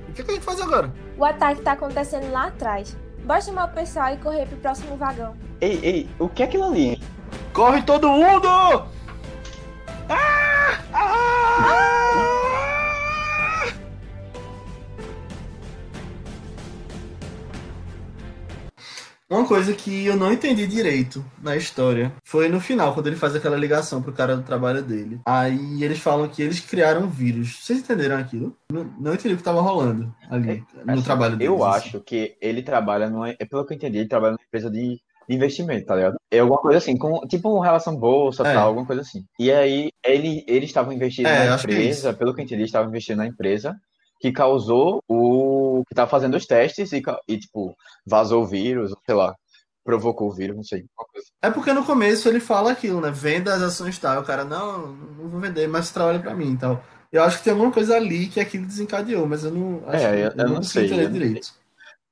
O 0.09 0.13
que, 0.13 0.23
que 0.23 0.31
a 0.31 0.35
gente 0.35 0.45
faz 0.45 0.61
agora? 0.61 0.93
O 1.17 1.25
ataque 1.25 1.61
está 1.61 1.73
acontecendo 1.73 2.31
lá 2.31 2.49
atrás. 2.49 2.97
Bora 3.25 3.41
chamar 3.41 3.67
o 3.67 3.73
pessoal 3.75 4.13
e 4.13 4.17
correr 4.19 4.47
pro 4.47 4.57
próximo 4.59 4.97
vagão. 4.97 5.35
Ei, 5.61 5.79
ei, 5.83 6.09
o 6.19 6.29
que 6.29 6.43
é 6.43 6.47
aquilo 6.47 6.65
ali, 6.65 6.89
hein? 6.91 7.03
Corre 7.53 7.83
todo 7.83 8.09
mundo! 8.09 8.49
Ah! 10.09 10.79
Ah! 10.93 11.30
Uma 19.31 19.47
coisa 19.47 19.73
que 19.73 20.05
eu 20.07 20.17
não 20.17 20.33
entendi 20.33 20.67
direito 20.67 21.25
na 21.41 21.57
história 21.57 22.13
foi 22.25 22.49
no 22.49 22.61
final, 22.61 22.93
quando 22.93 23.07
ele 23.07 23.15
faz 23.15 23.35
aquela 23.37 23.57
ligação 23.57 24.03
pro 24.03 24.13
cara 24.13 24.37
do 24.37 24.43
trabalho 24.43 24.83
dele. 24.83 25.21
Aí 25.25 25.85
eles 25.85 26.01
falam 26.01 26.29
que 26.29 26.43
eles 26.43 26.59
criaram 26.59 27.03
um 27.03 27.09
vírus. 27.09 27.59
Vocês 27.65 27.79
entenderam 27.79 28.17
aquilo? 28.19 28.57
Não, 28.73 28.85
não 28.99 29.15
entendi 29.15 29.35
o 29.35 29.37
que 29.37 29.43
tava 29.45 29.61
rolando 29.61 30.13
ali 30.29 30.65
no 30.85 30.93
Assim, 30.95 31.03
trabalho 31.03 31.37
deles. 31.37 31.47
Eu 31.55 31.65
assim. 31.65 31.89
acho 31.91 32.01
que 32.01 32.37
ele 32.41 32.61
trabalha 32.63 33.09
numa. 33.09 33.31
É 33.31 33.45
pelo 33.45 33.65
que 33.65 33.73
eu 33.73 33.77
entendi, 33.77 33.99
ele 33.99 34.09
trabalha 34.09 34.33
numa 34.33 34.45
empresa 34.45 34.69
de 34.69 34.99
investimento, 35.29 35.87
tá 35.87 35.95
ligado? 35.95 36.17
É 36.29 36.41
alguma 36.41 36.59
coisa 36.59 36.79
assim, 36.79 36.97
com, 36.97 37.21
tipo 37.29 37.55
uma 37.55 37.65
relação 37.65 37.95
bolsa, 37.95 38.43
É. 38.45 38.53
tal, 38.53 38.67
alguma 38.67 38.85
coisa 38.85 39.03
assim. 39.03 39.25
E 39.39 39.53
aí, 39.53 39.93
ele, 40.05 40.45
eles 40.49 40.71
estavam 40.71 40.93
investindo 40.93 41.27
É, 41.29 41.49
na 41.49 41.57
que 41.57 41.69
é 41.69 41.73
empresa, 41.73 42.13
pelo 42.13 42.35
que 42.35 42.41
eu 42.41 42.45
entendi, 42.45 42.63
eles 42.63 42.69
estavam 42.71 42.89
investindo 42.89 43.19
na 43.19 43.29
empresa 43.29 43.77
que 44.21 44.31
causou 44.31 45.03
o. 45.09 45.83
que 45.89 45.95
tava 45.95 46.11
fazendo 46.11 46.37
os 46.37 46.47
testes 46.47 46.93
e, 46.93 47.03
e, 47.27 47.39
tipo, 47.39 47.75
vazou 48.07 48.43
o 48.43 48.47
vírus, 48.47 48.95
sei 49.07 49.15
lá, 49.15 49.35
provocou 49.83 50.29
o 50.29 50.35
vírus, 50.35 50.57
não 50.57 50.63
sei. 50.63 50.85
coisa. 50.95 51.27
É 51.43 51.51
porque 51.51 51.73
no 51.73 51.85
começo 51.85 52.29
ele 52.29 52.39
fala 52.39 52.71
aquilo, 52.71 53.01
né? 53.01 53.11
Venda 53.11 53.55
as 53.55 53.63
ações 53.63 53.99
tal. 53.99 54.21
O 54.21 54.25
cara, 54.25 54.45
não, 54.45 54.89
não 54.89 55.29
vou 55.29 55.41
vender, 55.41 55.67
mas 55.67 55.91
trabalha 55.91 56.21
pra 56.21 56.35
mim 56.35 56.53
e 56.53 56.57
tal. 56.59 56.85
Eu 57.11 57.25
acho 57.25 57.39
que 57.39 57.45
tem 57.45 57.53
alguma 57.53 57.73
coisa 57.73 57.97
ali 57.97 58.29
que 58.29 58.39
aquilo 58.39 58.67
desencadeou, 58.67 59.27
mas 59.27 59.43
eu 59.43 59.51
não 59.51 59.83
acho 59.89 60.05
É, 60.07 60.11
que- 60.31 60.39
eu- 60.39 60.45
eu 60.45 60.49
não 60.49 60.57
consegui 60.57 60.73
sei, 60.73 60.85
entender 60.87 61.03
eu 61.05 61.07
não 61.07 61.13
direito. 61.13 61.53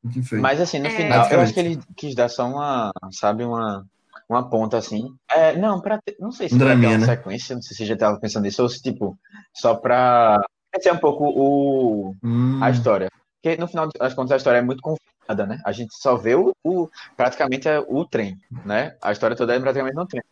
O 0.03 0.09
que 0.09 0.23
foi? 0.23 0.41
Mas 0.41 0.61
assim, 0.61 0.79
no 0.79 0.87
É. 0.87 0.91
final, 0.91 1.29
eu 1.31 1.41
acho 1.41 1.53
que 1.53 1.61
ele 1.61 1.79
quis 1.97 2.15
dar 2.15 2.29
só 2.29 2.47
uma, 2.49 2.91
sabe, 3.13 3.45
uma, 3.45 3.87
uma 4.29 4.49
ponta 4.49 4.77
assim. 4.79 5.15
É, 5.31 5.57
não, 5.57 5.81
pra 5.81 6.01
ter, 6.01 6.17
não 6.19 6.33
sei 6.33 6.49
se 6.49 6.55
Um 6.55 6.59
pra 6.59 6.69
ter 6.69 6.75
draminha, 6.77 6.89
uma 6.99 7.01
né? 7.01 7.07
sequência, 7.07 7.55
não 7.55 7.63
sei 7.63 7.77
se 7.77 7.83
você 7.83 7.87
já 7.87 7.97
tava 7.97 8.19
pensando 8.19 8.45
nisso, 8.45 8.63
ou 8.63 8.69
se, 8.69 8.81
tipo, 8.83 9.17
só 9.55 9.75
pra 9.75 10.41
ser 10.83 10.93
um 10.93 10.99
pouco 10.99 11.25
o, 11.25 12.15
Hum, 12.23 12.63
a 12.63 12.71
história. 12.71 13.09
Porque 13.43 13.57
no 13.57 13.69
final 13.69 13.89
das 13.99 14.15
contas 14.15 14.33
a 14.33 14.37
história 14.37 14.59
é 14.59 14.63
muito 14.63 14.81
confusa, 14.83 15.47
né? 15.47 15.61
A 15.65 15.73
gente 15.73 15.95
só 16.01 16.17
vê 16.17 16.35
o, 16.35 16.53
o- 16.65 16.89
praticamente 17.17 17.69
é 17.69 17.79
o 17.79 18.05
trem, 18.05 18.37
né? 18.65 18.97
A 19.03 19.13
história 19.13 19.37
toda 19.37 19.55
é 19.55 19.61
praticamente 19.61 19.97
no 19.97 20.07
trem. 20.07 20.23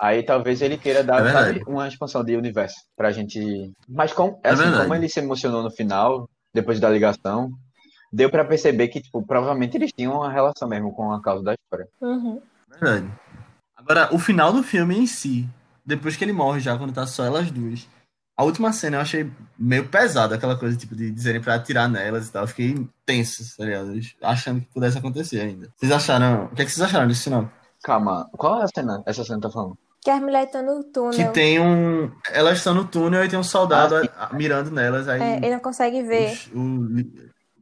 Aí 0.00 0.22
talvez 0.22 0.62
ele 0.62 0.78
queira 0.78 1.02
dar, 1.02 1.24
É 1.26 1.32
sabe, 1.32 1.62
uma 1.66 1.88
expansão 1.88 2.22
de 2.24 2.36
universo 2.36 2.76
pra 2.96 3.10
gente. 3.12 3.72
Mas 3.88 4.12
com, 4.12 4.38
É 4.44 4.50
assim, 4.50 4.62
verdade. 4.62 4.82
como 4.82 4.94
ele 4.94 5.08
se 5.08 5.20
emocionou 5.20 5.62
no 5.62 5.70
final, 5.70 6.28
depois 6.54 6.78
da 6.80 6.88
ligação, 6.90 7.50
deu 8.12 8.30
pra 8.30 8.44
perceber 8.44 8.88
que, 8.88 9.00
tipo, 9.00 9.24
provavelmente 9.26 9.76
eles 9.76 9.92
tinham 9.92 10.14
uma 10.14 10.30
relação 10.30 10.68
mesmo 10.68 10.92
com 10.92 11.12
a 11.12 11.20
causa 11.20 11.42
da 11.44 11.54
história. 11.54 11.88
Uhum. 12.00 12.40
verdade. 12.68 13.10
Agora, 13.76 14.08
o 14.14 14.18
final 14.18 14.52
do 14.52 14.62
filme 14.62 14.96
em 14.98 15.06
si, 15.06 15.48
depois 15.84 16.16
que 16.16 16.24
ele 16.24 16.32
morre 16.32 16.60
já, 16.60 16.76
quando 16.76 16.92
tá 16.92 17.06
só 17.06 17.24
elas 17.24 17.50
duas. 17.50 17.88
A 18.38 18.44
última 18.44 18.72
cena 18.72 18.98
eu 18.98 19.00
achei 19.00 19.28
meio 19.58 19.88
pesada, 19.88 20.36
aquela 20.36 20.56
coisa, 20.56 20.76
tipo, 20.76 20.94
de 20.94 21.10
dizerem 21.10 21.40
pra 21.40 21.56
atirar 21.56 21.88
nelas 21.88 22.28
e 22.28 22.32
tal. 22.32 22.44
Eu 22.44 22.46
fiquei 22.48 22.88
tenso, 23.04 23.42
tá 23.56 23.64
ligado? 23.64 23.92
Achando 24.22 24.60
que 24.60 24.68
pudesse 24.72 24.96
acontecer 24.96 25.40
ainda. 25.40 25.68
Vocês 25.76 25.90
acharam. 25.90 26.44
O 26.44 26.54
que, 26.54 26.62
é 26.62 26.64
que 26.64 26.70
vocês 26.70 26.86
acharam 26.86 27.08
desse 27.08 27.24
final? 27.24 27.50
Calma, 27.82 28.28
qual 28.38 28.60
é 28.60 28.64
a 28.64 28.68
cena? 28.68 29.02
Essa 29.04 29.24
cena 29.24 29.40
tá 29.40 29.50
falando? 29.50 29.76
Que 30.00 30.10
as 30.10 30.20
mulheres 30.20 30.46
estão 30.46 30.62
no 30.64 30.84
Que 30.84 30.90
túnel. 30.92 31.32
tem 31.32 31.58
um. 31.60 32.12
Elas 32.30 32.58
estão 32.58 32.74
no 32.74 32.84
túnel 32.84 33.24
e 33.24 33.28
tem 33.28 33.36
um 33.38 33.42
soldado 33.42 33.96
Ah, 34.16 34.30
mirando 34.32 34.70
nelas. 34.70 35.08
Aí 35.08 35.20
É, 35.20 35.36
ele 35.38 35.50
não 35.50 35.60
consegue 35.60 36.00
ver. 36.04 36.30
os- 36.32 36.46
o, 36.54 36.88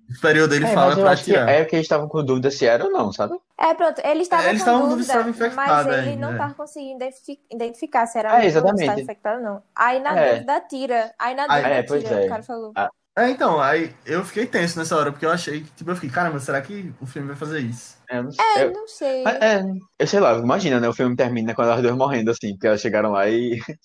o 0.08 0.14
superior 0.14 0.48
dele 0.48 0.66
É, 0.66 0.74
fala 0.74 0.86
mas 0.88 0.98
eu 0.98 1.04
pra 1.04 1.12
acho 1.12 1.24
que 1.24 1.34
é 1.34 1.64
que 1.64 1.76
eles 1.76 1.84
estavam 1.84 2.08
com 2.08 2.24
dúvida 2.24 2.50
se 2.50 2.66
era 2.66 2.84
ou 2.84 2.90
não, 2.90 3.12
sabe? 3.12 3.36
É, 3.58 3.74
pronto, 3.74 4.00
ele 4.04 4.20
estava 4.22 4.42
É, 4.42 4.48
eles 4.50 4.60
com 4.60 4.64
estavam 4.68 4.82
com 4.82 4.88
dúvida, 4.90 5.14
dúvida 5.18 5.34
se 5.34 5.44
infectado 5.46 5.90
mas 5.90 5.98
ele 5.98 6.10
ainda, 6.10 6.20
não 6.20 6.28
é. 6.28 6.32
estava 6.32 6.54
conseguindo 6.54 6.96
identifi- 6.96 7.40
identificar 7.50 8.06
se 8.06 8.18
era 8.18 8.36
É, 8.42 8.46
exatamente. 8.46 9.02
infectado 9.02 9.38
ou 9.38 9.44
não. 9.44 9.62
Aí 9.74 9.98
na 10.00 10.14
É. 10.16 10.34
dúvida 10.34 10.60
tira. 10.60 11.14
Aí 11.18 11.34
na 11.34 11.46
dúvida 11.48 11.68
é, 11.68 11.82
pois 11.82 12.04
tira, 12.04 12.14
é. 12.14 12.26
o 12.26 12.28
cara 12.28 12.42
falou. 12.42 12.74
É, 13.18 13.30
então, 13.30 13.58
aí 13.60 13.94
eu 14.04 14.22
fiquei 14.24 14.46
tenso 14.46 14.78
nessa 14.78 14.94
hora, 14.94 15.10
porque 15.10 15.24
eu 15.24 15.30
achei 15.30 15.62
que, 15.62 15.70
tipo, 15.70 15.90
eu 15.90 15.94
fiquei, 15.94 16.10
caramba, 16.10 16.38
será 16.38 16.60
que 16.60 16.92
o 17.00 17.06
filme 17.06 17.28
vai 17.28 17.36
fazer 17.36 17.60
isso? 17.60 17.96
Eu 18.10 18.24
não 18.24 18.30
sei. 18.30 18.44
É, 18.44 18.64
eu- 18.64 18.72
não 18.74 18.86
sei. 18.88 19.24
Mas, 19.24 19.34
É, 19.42 19.62
eu 19.98 20.06
sei 20.06 20.20
lá, 20.20 20.34
imagina, 20.38 20.78
né? 20.78 20.88
O 20.88 20.92
filme 20.92 21.16
termina 21.16 21.54
com 21.54 21.62
elas 21.62 21.80
duas 21.82 21.96
morrendo, 21.96 22.30
assim, 22.30 22.52
porque 22.52 22.66
elas 22.66 22.80
chegaram 22.80 23.12
lá 23.12 23.26
e 23.28 23.58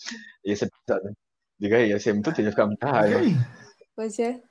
ia 0.46 0.56
ser 0.56 0.70
pesado. 0.86 1.16
Diga 1.60 1.78
aí, 1.78 1.90
ia 1.90 2.00
ser 2.00 2.14
muito 2.14 2.26
triste, 2.34 2.46
ia 2.48 2.52
ficar 2.52 2.66
muita 2.68 2.88
E 2.92 2.92
raiva. 2.92 3.20
aí? 3.20 3.36
Pois 3.96 4.20
é. 4.20 4.44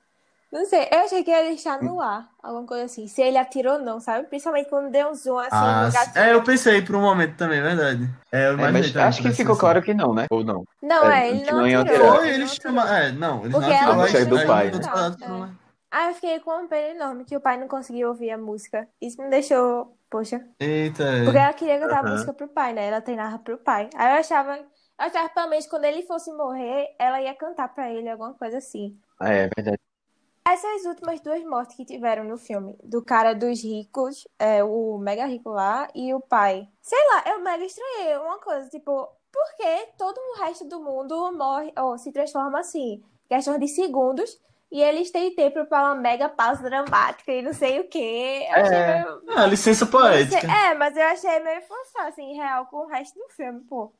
Não 0.51 0.65
sei, 0.65 0.87
eu 0.91 0.99
achei 0.99 1.23
que 1.23 1.31
ia 1.31 1.43
deixar 1.43 1.81
no 1.81 2.01
ar, 2.01 2.29
alguma 2.43 2.65
coisa 2.65 2.85
assim. 2.85 3.07
Se 3.07 3.21
ele 3.21 3.37
atirou 3.37 3.73
ou 3.75 3.79
não, 3.79 3.99
sabe? 3.99 4.27
Principalmente 4.27 4.69
quando 4.69 4.91
deu 4.91 5.09
um 5.09 5.13
zoom 5.15 5.37
assim 5.39 5.55
Ah, 5.55 5.85
no 5.85 5.91
gatinho. 5.91 6.25
é, 6.25 6.33
eu 6.33 6.43
pensei 6.43 6.81
por 6.81 6.95
um 6.95 7.01
momento 7.01 7.37
também, 7.37 7.59
é 7.59 7.61
verdade. 7.61 8.09
É, 8.31 8.47
eu 8.47 8.53
É, 8.57 8.67
imaginei 8.67 8.91
mas 8.91 8.95
acho 9.07 9.21
que 9.21 9.31
ficou 9.31 9.55
ser 9.55 9.59
claro 9.59 9.81
que 9.81 9.93
não, 9.93 10.13
né? 10.13 10.27
Ou 10.29 10.43
não. 10.43 10.63
Não, 10.81 11.09
É, 11.09 11.21
é, 11.27 11.31
ele 11.31 11.45
não 11.45 11.59
não 11.59 11.65
atirou. 11.65 12.15
Foi, 12.17 12.27
ele 12.27 12.35
eles 12.35 12.39
não 12.39 12.53
atirou. 12.53 12.75
chamaram. 12.75 12.93
É, 12.95 13.11
não, 13.11 13.45
eles 13.45 13.53
Porque 13.53 13.65
não 13.65 13.71
atiraram, 13.71 13.93
ela 13.93 14.01
mas 14.03 14.11
saiu 14.11 14.27
do 14.27 14.45
pai, 14.45 14.71
né? 14.71 14.79
Não, 15.19 15.45
é. 15.45 15.49
Aí 15.91 16.09
eu 16.09 16.13
fiquei 16.15 16.39
com 16.39 16.51
uma 16.51 16.67
pena 16.67 16.95
enorme 16.95 17.25
que 17.25 17.35
o 17.35 17.41
pai 17.41 17.57
não 17.57 17.67
conseguia 17.67 18.07
ouvir 18.07 18.31
a 18.31 18.37
música. 18.37 18.87
Isso 19.01 19.21
me 19.21 19.29
deixou, 19.29 19.97
poxa. 20.09 20.39
Eita, 20.59 21.03
é. 21.03 21.23
Porque 21.23 21.37
ela 21.39 21.53
queria 21.53 21.79
cantar 21.79 21.99
a 21.99 22.03
Aham. 22.03 22.11
música 22.11 22.33
pro 22.33 22.47
pai, 22.49 22.73
né? 22.73 22.87
Ela 22.87 23.01
treinava 23.01 23.39
pro 23.39 23.57
pai. 23.57 23.89
Aí 23.95 24.13
eu 24.15 24.19
achava, 24.19 24.57
eu 24.57 24.67
achava 24.97 25.29
pelo 25.29 25.49
menos 25.49 25.67
quando 25.67 25.85
ele 25.85 26.03
fosse 26.03 26.31
morrer, 26.33 26.95
ela 26.99 27.21
ia 27.21 27.35
cantar 27.35 27.69
pra 27.73 27.91
ele, 27.91 28.09
alguma 28.09 28.33
coisa 28.35 28.57
assim. 28.59 28.99
É, 29.21 29.43
é 29.45 29.49
verdade. 29.55 29.90
Essas 30.47 30.85
últimas 30.85 31.19
duas 31.21 31.43
mortes 31.45 31.75
que 31.75 31.85
tiveram 31.85 32.23
no 32.23 32.37
filme, 32.37 32.75
do 32.83 33.03
cara 33.03 33.33
dos 33.33 33.63
ricos, 33.63 34.27
é, 34.39 34.63
o 34.63 34.97
mega 34.97 35.25
rico 35.25 35.49
lá, 35.49 35.87
e 35.93 36.13
o 36.13 36.19
pai. 36.19 36.67
Sei 36.81 36.97
lá, 37.07 37.23
eu 37.31 37.39
mega 37.41 37.63
estranhei 37.63 38.17
uma 38.17 38.39
coisa, 38.39 38.67
tipo, 38.69 38.91
por 39.31 39.55
que 39.57 39.87
todo 39.97 40.17
o 40.17 40.39
resto 40.43 40.67
do 40.67 40.81
mundo 40.81 41.31
morre, 41.33 41.71
ou 41.77 41.97
se 41.97 42.11
transforma 42.11 42.59
assim? 42.59 43.01
Questão 43.29 43.57
de 43.57 43.67
segundos, 43.67 44.39
E 44.73 44.81
eles 44.81 45.11
têm 45.11 45.35
tempo 45.35 45.65
pra 45.65 45.81
uma 45.83 45.95
mega 45.95 46.29
pausa 46.29 46.63
dramática 46.63 47.29
e 47.29 47.41
não 47.41 47.51
sei 47.51 47.81
o 47.81 47.89
quê. 47.89 48.47
Eu 48.49 48.55
achei 48.61 48.77
É. 48.77 49.03
meio- 49.03 49.21
Ah, 49.37 49.45
licença 49.45 49.85
poética. 49.85 50.47
É, 50.49 50.73
mas 50.75 50.95
eu 50.95 51.03
achei 51.03 51.39
meio 51.41 51.61
forçado, 51.63 52.07
assim, 52.07 52.33
real, 52.37 52.65
com 52.67 52.77
o 52.77 52.87
resto 52.87 53.19
do 53.19 53.27
filme, 53.35 53.59
pô. 53.67 53.91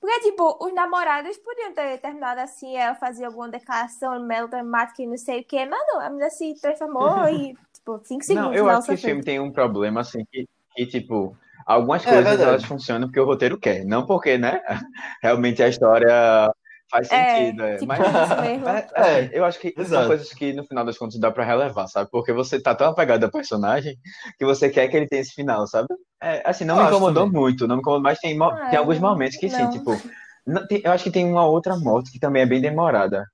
Porque, 0.00 0.20
tipo, 0.30 0.64
os 0.64 0.72
namorados 0.72 1.36
podiam 1.38 1.72
ter 1.74 1.98
terminado 1.98 2.40
assim, 2.40 2.76
ela 2.76 2.94
fazia 2.94 3.26
alguma 3.26 3.48
declaração 3.48 4.18
melodramática 4.24 5.02
e 5.02 5.06
não 5.06 5.16
sei 5.16 5.40
o 5.40 5.44
quê, 5.44 5.66
mas 5.66 5.80
não, 5.88 6.00
a 6.00 6.08
menina 6.08 6.30
se 6.30 6.54
transformou 6.60 7.28
e, 7.28 7.54
tipo, 7.72 8.00
cinco 8.04 8.22
segundos 8.24 8.50
Não, 8.50 8.54
eu 8.54 8.70
acho 8.70 8.86
que 8.88 8.94
o 8.94 8.98
filme 8.98 9.24
tem 9.24 9.40
um 9.40 9.50
problema, 9.52 10.00
assim, 10.00 10.24
que, 10.30 10.46
que 10.74 10.86
tipo, 10.86 11.36
algumas 11.66 12.04
É, 12.04 12.10
coisas 12.10 12.24
verdade. 12.30 12.50
elas 12.50 12.64
funcionam 12.64 13.08
porque 13.08 13.20
o 13.20 13.24
roteiro 13.24 13.58
quer, 13.58 13.84
não 13.84 14.06
porque, 14.06 14.38
né, 14.38 14.60
realmente 15.22 15.62
a 15.62 15.68
história 15.68 16.52
faz 16.90 17.10
É, 17.12 17.34
sentido. 17.34 17.62
É, 17.62 17.74
tipo 17.76 17.86
Mas, 17.86 18.00
É, 18.94 19.20
assim, 19.20 19.30
eu 19.32 19.44
acho 19.44 19.58
que 19.60 19.72
são 19.76 19.82
exato. 19.82 20.06
coisas 20.08 20.32
que 20.32 20.52
no 20.52 20.64
final 20.64 20.84
das 20.84 20.98
contas 20.98 21.18
dá 21.20 21.30
pra 21.30 21.44
relevar, 21.44 21.86
sabe? 21.88 22.10
Porque 22.10 22.32
você 22.32 22.60
tá 22.60 22.74
tão 22.74 22.88
apegado 22.90 23.24
ao 23.24 23.30
personagem 23.30 23.96
que 24.38 24.44
você 24.44 24.68
quer 24.70 24.88
que 24.88 24.96
ele 24.96 25.06
tenha 25.08 25.22
esse 25.22 25.32
final, 25.32 25.66
sabe? 25.66 25.88
É, 26.22 26.42
assim, 26.48 26.64
não 26.64 26.76
Eu 26.76 26.82
me 26.84 26.88
incomodou 26.90 27.26
também. 27.26 27.40
muito, 27.40 27.66
não 27.68 27.76
me 27.76 27.80
incomodou, 27.80 28.02
mas 28.02 28.18
tem, 28.18 28.36
Ah, 28.42 28.68
tem 28.70 28.78
alguns 28.78 28.96
eu- 28.96 29.02
momentos 29.02 29.36
que 29.36 29.48
sim, 29.48 29.62
não. 29.62 29.70
tipo, 29.70 30.02
não- 30.46 30.66
tem- 30.66 30.82
eu 30.84 30.90
acho 30.92 31.04
que 31.04 31.10
tem 31.10 31.24
uma 31.24 31.46
outra 31.46 31.76
morte 31.76 32.10
que 32.10 32.18
também 32.18 32.42
é 32.42 32.46
bem 32.46 32.60
demorada. 32.60 33.24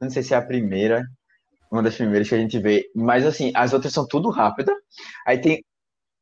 Não 0.00 0.10
sei 0.10 0.22
se 0.22 0.34
é 0.34 0.36
a 0.36 0.42
primeira, 0.42 1.02
uma 1.70 1.82
das 1.82 1.94
primeiras 1.94 2.28
que 2.28 2.34
a 2.34 2.38
gente 2.38 2.58
vê, 2.58 2.90
mas 2.94 3.24
assim, 3.24 3.52
as 3.54 3.72
outras 3.72 3.92
são 3.92 4.06
tudo 4.06 4.28
rápida. 4.30 4.74
Aí 5.26 5.38
tem. 5.40 5.64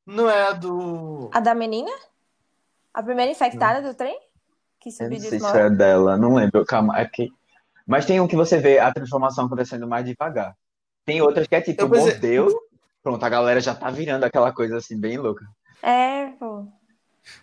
Não 0.06 0.28
é 0.30 0.42
a 0.48 0.52
do. 0.52 1.30
A 1.32 1.40
da 1.40 1.54
menina? 1.54 1.90
A 2.92 3.02
primeira 3.02 3.30
infectada 3.30 3.80
do 3.80 3.94
trem? 3.96 4.18
Que 4.80 4.88
Eu 4.88 4.92
subiu 4.92 5.10
não 5.20 5.28
sei 5.28 5.38
se 5.40 5.56
é 5.58 5.70
dela, 5.70 6.16
não 6.16 6.34
lembro, 6.34 6.64
calma, 6.64 6.98
é. 7.00 7.10
Mas 7.86 8.06
tem 8.06 8.20
um 8.20 8.26
que 8.28 8.36
você 8.36 8.58
vê 8.58 8.78
a 8.78 8.92
transformação 8.92 9.46
acontecendo 9.46 9.86
mais 9.86 10.04
devagar. 10.04 10.54
Tem 11.04 11.20
outras 11.20 11.46
que 11.46 11.54
é 11.54 11.60
tipo, 11.60 11.82
Eu 11.82 11.90
pensei- 11.90 12.12
mordeu, 12.12 12.48
pronto, 13.02 13.24
a 13.24 13.28
galera 13.28 13.60
já 13.60 13.74
tá 13.74 13.90
virando 13.90 14.24
aquela 14.24 14.52
coisa 14.52 14.76
assim, 14.78 14.98
bem 14.98 15.18
louca. 15.18 15.44
É, 15.82 16.28
pô. 16.38 16.66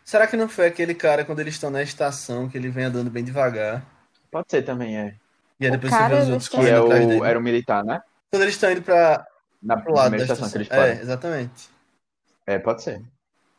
Será 0.03 0.25
que 0.25 0.35
não 0.37 0.49
foi 0.49 0.67
aquele 0.67 0.95
cara 0.95 1.23
quando 1.23 1.39
eles 1.39 1.53
estão 1.53 1.69
na 1.69 1.83
estação 1.83 2.49
que 2.49 2.57
ele 2.57 2.69
vem 2.69 2.85
andando 2.85 3.09
bem 3.09 3.23
devagar? 3.23 3.85
Pode 4.31 4.47
ser 4.49 4.63
também, 4.63 4.97
é. 4.97 5.15
E 5.59 5.65
aí 5.65 5.69
O 5.69 5.73
depois 5.73 5.91
você 5.91 5.97
cara 5.99 6.15
vê 6.15 6.21
os 6.23 6.29
outros 6.29 6.49
Que 6.49 6.57
é 6.57 6.79
o, 6.79 6.87
dele. 6.89 7.19
era 7.23 7.37
o 7.37 7.41
militar, 7.41 7.83
né? 7.83 8.01
Quando 8.31 8.41
eles 8.43 8.55
estão 8.55 8.71
indo 8.71 8.81
pra, 8.81 9.25
Na 9.61 9.77
pro 9.77 9.93
lado 9.93 10.03
da 10.11 10.17
primeira 10.17 10.23
estação 10.33 10.49
que 10.49 10.57
eles 10.57 10.71
É, 10.71 11.01
exatamente. 11.01 11.69
É, 12.45 12.57
pode 12.59 12.83
ser. 12.83 13.01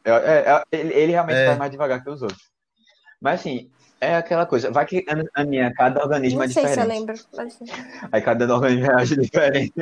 É, 0.05 0.11
é, 0.11 0.51
é, 0.53 0.63
ele, 0.73 0.95
ele 0.95 1.13
realmente 1.13 1.37
É. 1.37 1.47
vai 1.47 1.57
mais 1.57 1.71
devagar 1.71 2.03
que 2.03 2.11
os 2.11 2.23
outros. 2.23 2.49
Mas 3.21 3.41
assim, 3.41 3.71
é 4.01 4.15
aquela 4.17 4.47
coisa, 4.47 4.71
vai 4.71 4.87
que 4.87 5.05
a, 5.09 5.41
a 5.41 5.45
minha, 5.45 5.73
cada 5.75 6.01
organismo 6.03 6.39
Não 6.39 6.45
é 6.45 6.49
sei 6.49 6.63
se 6.67 6.79
eu 6.81 6.85
diferente. 6.87 6.99
lembro. 7.01 7.25
mas- 7.37 7.59
Aí 8.13 8.23
cada 8.23 8.55
organismo 8.55 8.87
reage 8.87 9.17
diferente. 9.17 9.73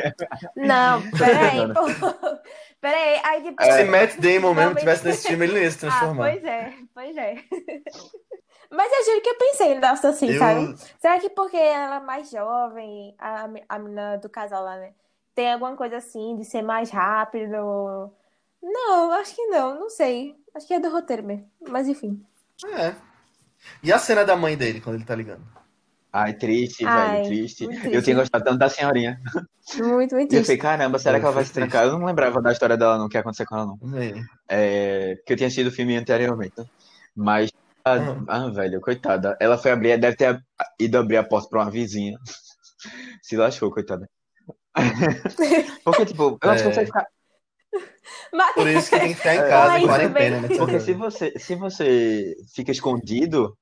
Não, 0.56 1.02
peraí, 1.10 1.72
pô. 1.74 1.86
Peraí, 2.78 3.20
aí 3.24 3.42
depois. 3.42 3.74
Se 3.74 3.84
Matt 3.84 4.16
Damon 4.16 4.30
mesmo 4.40 4.52
Realmente- 4.54 4.78
tivesse 4.80 5.04
nesse 5.06 5.26
filme, 5.28 5.46
ele 5.46 5.54
não 5.54 5.60
ia 5.60 5.70
se 5.70 5.76
Ah, 5.78 5.80
transformar. 5.90 6.30
pois 6.30 6.44
é, 6.44 6.72
pois 6.94 7.16
é. 7.16 7.34
Mas 8.70 8.92
eu 8.92 9.04
juro 9.06 9.22
que 9.22 9.30
eu 9.30 9.38
pensei 9.38 9.68
no 9.74 9.80
negócio 9.80 10.08
assim, 10.10 10.30
Eu- 10.30 10.38
sabe? 10.38 10.76
Será 10.98 11.18
que 11.18 11.30
porque 11.30 11.56
ela 11.56 11.96
é 11.96 12.00
mais 12.00 12.30
jovem, 12.30 13.14
a, 13.18 13.48
a 13.68 13.78
menina 13.78 14.18
do 14.18 14.28
casal 14.28 14.62
lá, 14.62 14.76
né? 14.76 14.92
Tem 15.34 15.52
alguma 15.52 15.74
coisa 15.74 15.96
assim 15.96 16.36
de 16.36 16.44
ser 16.44 16.62
mais 16.62 16.90
rápido? 16.90 18.12
Não, 18.62 19.12
acho 19.12 19.34
que 19.34 19.46
não, 19.46 19.74
não 19.80 19.88
sei. 19.90 20.36
Acho 20.54 20.66
que 20.66 20.74
é 20.74 20.80
do 20.80 20.90
roteiro 20.90 21.22
mesmo. 21.22 21.48
Mas 21.68 21.88
enfim. 21.88 22.22
É. 22.66 22.94
E 23.82 23.92
a 23.92 23.98
cena 23.98 24.24
da 24.24 24.36
mãe 24.36 24.56
dele, 24.56 24.80
quando 24.80 24.96
ele 24.96 25.04
tá 25.04 25.14
ligando? 25.14 25.42
Ai, 26.12 26.32
triste, 26.34 26.84
Ai, 26.86 27.10
velho, 27.10 27.24
triste. 27.26 27.64
muito 27.66 27.76
Eu 27.76 27.82
triste. 27.90 28.04
tinha 28.04 28.16
gostado 28.16 28.44
tanto 28.44 28.58
da 28.58 28.68
senhorinha. 28.70 29.20
Muito, 29.76 30.14
muito 30.14 30.14
E 30.14 30.22
eu 30.22 30.28
triste. 30.28 30.44
falei, 30.46 30.56
caramba, 30.58 30.98
será 30.98 31.18
que 31.18 31.24
ela 31.26 31.34
vai 31.34 31.44
se 31.44 31.52
trancar? 31.52 31.84
Eu 31.84 31.98
não 31.98 32.06
lembrava 32.06 32.40
da 32.40 32.52
história 32.52 32.76
dela, 32.76 32.96
não, 32.96 33.06
o 33.06 33.08
que 33.08 33.16
ia 33.16 33.20
acontecer 33.20 33.44
com 33.44 33.56
ela, 33.56 33.66
não. 33.66 33.98
É. 33.98 34.14
É, 34.48 35.14
porque 35.16 35.32
eu 35.34 35.36
tinha 35.36 35.46
assistido 35.48 35.66
o 35.66 35.72
filme 35.72 35.94
anteriormente, 35.96 36.54
né? 36.56 36.64
Mas, 37.14 37.50
ah, 37.84 37.96
Uhum. 37.96 38.24
ah, 38.28 38.48
velho, 38.48 38.80
coitada. 38.80 39.36
Ela 39.40 39.58
foi 39.58 39.72
abrir, 39.72 39.98
deve 39.98 40.16
ter 40.16 40.40
ido 40.80 40.96
abrir 40.98 41.18
a 41.18 41.24
porta 41.24 41.48
pra 41.50 41.62
uma 41.62 41.70
vizinha. 41.70 42.18
Se 43.22 43.36
lascou, 43.36 43.70
coitada. 43.70 44.08
Porque, 45.84 46.06
tipo, 46.06 46.38
eu 46.42 46.50
acho 46.50 46.62
que 46.62 46.68
É. 46.68 46.72
você 46.72 46.86
ficar. 46.86 47.06
Mas- 48.32 48.54
Por 48.54 48.66
isso 48.68 48.90
que 48.90 48.98
tem 48.98 49.08
que 49.08 49.14
ficar 49.14 49.34
em 49.34 49.38
É, 49.38 49.48
casa, 49.48 49.72
ai, 49.72 49.82
em 49.82 49.86
quarentena, 49.86 50.40
né? 50.40 50.48
Porque 50.56 50.80
se 50.80 50.92
você, 50.94 51.38
se 51.38 51.54
você 51.54 52.34
fica 52.54 52.70
escondido, 52.70 53.56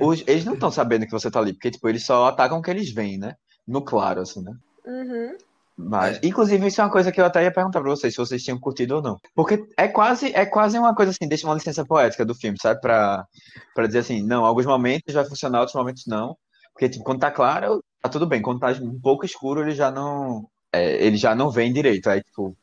os- 0.00 0.22
eles 0.26 0.44
não 0.44 0.54
estão 0.54 0.70
sabendo 0.70 1.06
que 1.06 1.12
você 1.12 1.30
tá 1.30 1.38
ali. 1.40 1.52
Porque, 1.52 1.70
tipo, 1.70 1.88
eles 1.88 2.04
só 2.04 2.26
atacam 2.26 2.58
o 2.58 2.62
que 2.62 2.70
eles 2.70 2.90
veem, 2.92 3.18
né? 3.18 3.34
No 3.66 3.82
claro, 3.82 4.20
assim, 4.20 4.42
né? 4.42 4.52
Uhum. 4.86 5.36
Mas, 5.76 6.16
É. 6.18 6.20
inclusive, 6.24 6.66
isso 6.66 6.80
é 6.80 6.84
uma 6.84 6.90
coisa 6.90 7.10
que 7.10 7.20
eu 7.20 7.24
até 7.24 7.42
ia 7.42 7.52
perguntar 7.52 7.80
pra 7.80 7.90
vocês, 7.90 8.12
se 8.14 8.18
vocês 8.20 8.42
tinham 8.44 8.60
curtido 8.60 8.96
ou 8.96 9.02
não. 9.02 9.18
Porque 9.34 9.66
é 9.76 9.88
quase, 9.88 10.32
é 10.34 10.46
quase 10.46 10.78
uma 10.78 10.94
coisa 10.94 11.10
assim, 11.10 11.26
deixa 11.26 11.46
uma 11.46 11.54
licença 11.54 11.84
poética 11.84 12.24
do 12.24 12.34
filme, 12.34 12.56
sabe? 12.60 12.80
Pra, 12.80 13.26
pra 13.74 13.86
dizer 13.86 14.00
assim, 14.00 14.22
não, 14.22 14.44
alguns 14.44 14.66
momentos 14.66 15.12
vai 15.14 15.24
funcionar, 15.24 15.60
outros 15.60 15.74
momentos 15.74 16.04
não. 16.06 16.36
Porque, 16.72 16.88
tipo, 16.88 17.02
quando 17.04 17.20
tá 17.20 17.30
claro, 17.30 17.82
tá 18.00 18.08
tudo 18.08 18.26
bem. 18.26 18.40
Quando 18.40 18.60
tá 18.60 18.68
um 18.80 19.00
pouco 19.00 19.24
escuro, 19.24 19.62
ele 19.62 19.72
já 19.74 19.90
não, 19.90 20.46
é, 20.72 21.04
ele 21.04 21.16
já 21.16 21.34
não 21.34 21.50
vem 21.50 21.72
direito. 21.72 22.08
Aí, 22.08 22.22
tipo, 22.22 22.56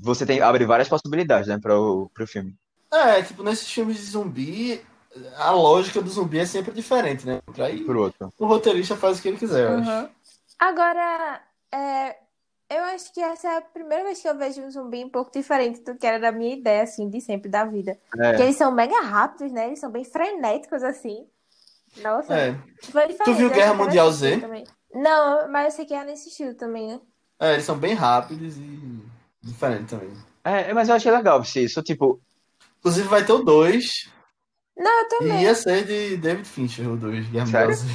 você 0.00 0.26
tem, 0.26 0.40
abre 0.40 0.64
várias 0.66 0.88
possibilidades, 0.88 1.48
né, 1.48 1.58
pro, 1.58 2.10
pro 2.14 2.26
filme. 2.26 2.54
É, 2.92 3.22
tipo, 3.22 3.42
nesses 3.42 3.70
filmes 3.70 3.96
de 3.96 4.02
zumbi, 4.04 4.84
a 5.36 5.50
lógica 5.50 6.00
do 6.02 6.10
zumbi 6.10 6.38
é 6.40 6.46
sempre 6.46 6.72
diferente, 6.72 7.26
né? 7.26 7.40
Aí 7.58 7.84
Pro 7.84 8.02
outro. 8.02 8.32
o 8.38 8.46
roteirista 8.46 8.96
faz 8.96 9.18
o 9.18 9.22
que 9.22 9.28
ele 9.28 9.36
quiser, 9.38 9.70
eu 9.70 9.78
acho. 9.78 9.90
Uhum. 9.90 10.08
Agora, 10.58 11.42
é, 11.72 12.16
eu 12.70 12.84
acho 12.84 13.12
que 13.12 13.20
essa 13.20 13.48
é 13.48 13.56
a 13.56 13.60
primeira 13.62 14.04
vez 14.04 14.20
que 14.20 14.28
eu 14.28 14.36
vejo 14.36 14.60
um 14.62 14.70
zumbi 14.70 15.04
um 15.04 15.08
pouco 15.10 15.32
diferente 15.32 15.80
do 15.80 15.94
que 15.96 16.06
era 16.06 16.20
da 16.20 16.30
minha 16.32 16.54
ideia, 16.54 16.82
assim, 16.82 17.08
de 17.08 17.20
sempre, 17.20 17.50
da 17.50 17.64
vida. 17.64 17.98
É. 18.18 18.28
Porque 18.28 18.42
eles 18.42 18.56
são 18.56 18.70
mega 18.72 19.00
rápidos, 19.00 19.52
né? 19.52 19.66
Eles 19.68 19.80
são 19.80 19.90
bem 19.90 20.04
frenéticos, 20.04 20.82
assim. 20.82 21.26
Nossa, 22.02 22.34
É. 22.34 22.52
foi 22.90 23.06
diferente. 23.08 23.24
Tu 23.24 23.34
viu 23.34 23.50
Guerra 23.50 23.72
que 23.72 23.82
Mundial 23.82 24.10
Z? 24.10 24.38
também. 24.40 24.64
Não, 24.94 25.48
mas 25.50 25.64
eu 25.66 25.70
sei 25.72 25.84
que 25.86 25.94
é 25.94 26.04
nesse 26.04 26.28
estilo 26.28 26.54
também, 26.54 26.88
né? 26.88 27.00
É, 27.40 27.54
eles 27.54 27.64
são 27.64 27.76
bem 27.76 27.94
rápidos 27.94 28.56
e 28.56 29.02
diferentes 29.42 29.90
também. 29.90 30.10
É, 30.44 30.72
mas 30.72 30.88
eu 30.88 30.94
achei 30.94 31.10
legal 31.12 31.44
se 31.44 31.62
isso, 31.64 31.82
tipo, 31.82 32.20
Inclusive 32.80 33.08
vai 33.08 33.24
ter 33.24 33.32
o 33.32 33.42
2 33.44 34.10
Não, 34.76 35.02
eu 35.02 35.08
e 35.08 35.08
também. 35.08 35.42
ia 35.42 35.54
ser 35.54 35.84
de 35.84 36.16
David 36.16 36.48
Fincher, 36.48 36.88
o 36.90 36.96
2, 36.96 37.28
Guerra 37.28 37.46
Sério? 37.46 37.76
Mundial 37.76 37.94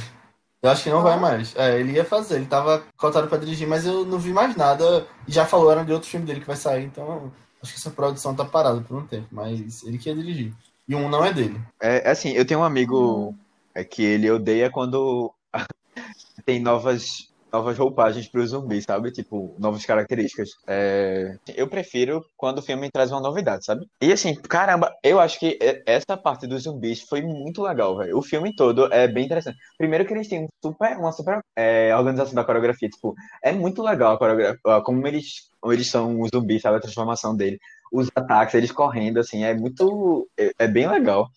Eu 0.60 0.70
acho 0.70 0.82
que 0.82 0.90
não 0.90 0.98
Ó. 0.98 1.02
vai 1.02 1.18
mais. 1.20 1.54
É, 1.56 1.78
ele 1.78 1.92
ia 1.92 2.04
fazer, 2.04 2.36
ele 2.36 2.46
tava 2.46 2.84
cotado 2.96 3.28
pra 3.28 3.38
dirigir, 3.38 3.66
mas 3.68 3.86
eu 3.86 4.04
não 4.04 4.18
vi 4.18 4.32
mais 4.32 4.56
nada. 4.56 5.06
E 5.26 5.32
já 5.32 5.46
falaram 5.46 5.84
de 5.84 5.92
outro 5.92 6.08
filme 6.08 6.26
dele 6.26 6.40
que 6.40 6.46
vai 6.46 6.56
sair, 6.56 6.84
então 6.84 7.32
acho 7.62 7.72
que 7.72 7.78
essa 7.78 7.90
produção 7.90 8.34
tá 8.34 8.44
parada 8.44 8.80
por 8.80 8.96
um 8.96 9.06
tempo. 9.06 9.28
Mas 9.30 9.82
ele 9.84 9.98
que 9.98 10.08
ia 10.08 10.14
dirigir. 10.16 10.52
E 10.88 10.94
um 10.94 11.08
não 11.08 11.24
é 11.24 11.32
dele. 11.32 11.60
É, 11.80 12.10
assim, 12.10 12.30
eu 12.30 12.44
tenho 12.46 12.60
um 12.60 12.64
amigo 12.64 13.34
é, 13.74 13.84
que 13.84 14.02
ele 14.02 14.30
odeia 14.30 14.70
quando 14.70 15.32
tem 16.44 16.60
novas, 16.60 17.28
novas 17.52 17.78
roupagens 17.78 18.28
para 18.28 18.40
os 18.40 18.50
zumbis, 18.50 18.84
sabe? 18.84 19.10
Tipo, 19.10 19.54
novas 19.58 19.84
características. 19.84 20.50
É, 20.66 21.36
eu 21.56 21.68
prefiro 21.68 22.24
quando 22.36 22.58
o 22.58 22.62
filme 22.62 22.90
traz 22.90 23.10
uma 23.10 23.20
novidade, 23.20 23.64
sabe? 23.64 23.86
E 24.00 24.12
assim, 24.12 24.34
caramba, 24.34 24.94
eu 25.02 25.20
acho 25.20 25.38
que 25.38 25.58
essa 25.86 26.16
parte 26.16 26.46
dos 26.46 26.64
zumbis 26.64 27.02
foi 27.02 27.22
muito 27.22 27.62
legal, 27.62 27.96
velho. 27.96 28.16
O 28.16 28.22
filme 28.22 28.54
todo 28.54 28.92
é 28.92 29.08
bem 29.08 29.24
interessante. 29.24 29.58
Primeiro 29.76 30.04
que 30.04 30.12
eles 30.12 30.28
têm 30.28 30.44
um 30.44 30.48
super, 30.62 30.96
uma 30.96 31.12
super 31.12 31.40
é, 31.56 31.94
organização 31.96 32.34
da 32.34 32.44
coreografia, 32.44 32.88
tipo, 32.88 33.14
é 33.42 33.52
muito 33.52 33.82
legal 33.82 34.14
a 34.14 34.18
coreografia, 34.18 34.58
como 34.84 35.06
eles, 35.06 35.50
eles 35.64 35.90
são 35.90 36.20
os 36.20 36.30
zumbis, 36.34 36.62
sabe? 36.62 36.76
A 36.76 36.80
transformação 36.80 37.36
dele. 37.36 37.58
Os 37.92 38.10
ataques, 38.14 38.54
eles 38.54 38.70
correndo, 38.70 39.18
assim, 39.18 39.44
é 39.44 39.54
muito. 39.54 40.28
É, 40.38 40.52
é 40.58 40.68
bem 40.68 40.88
legal. 40.88 41.30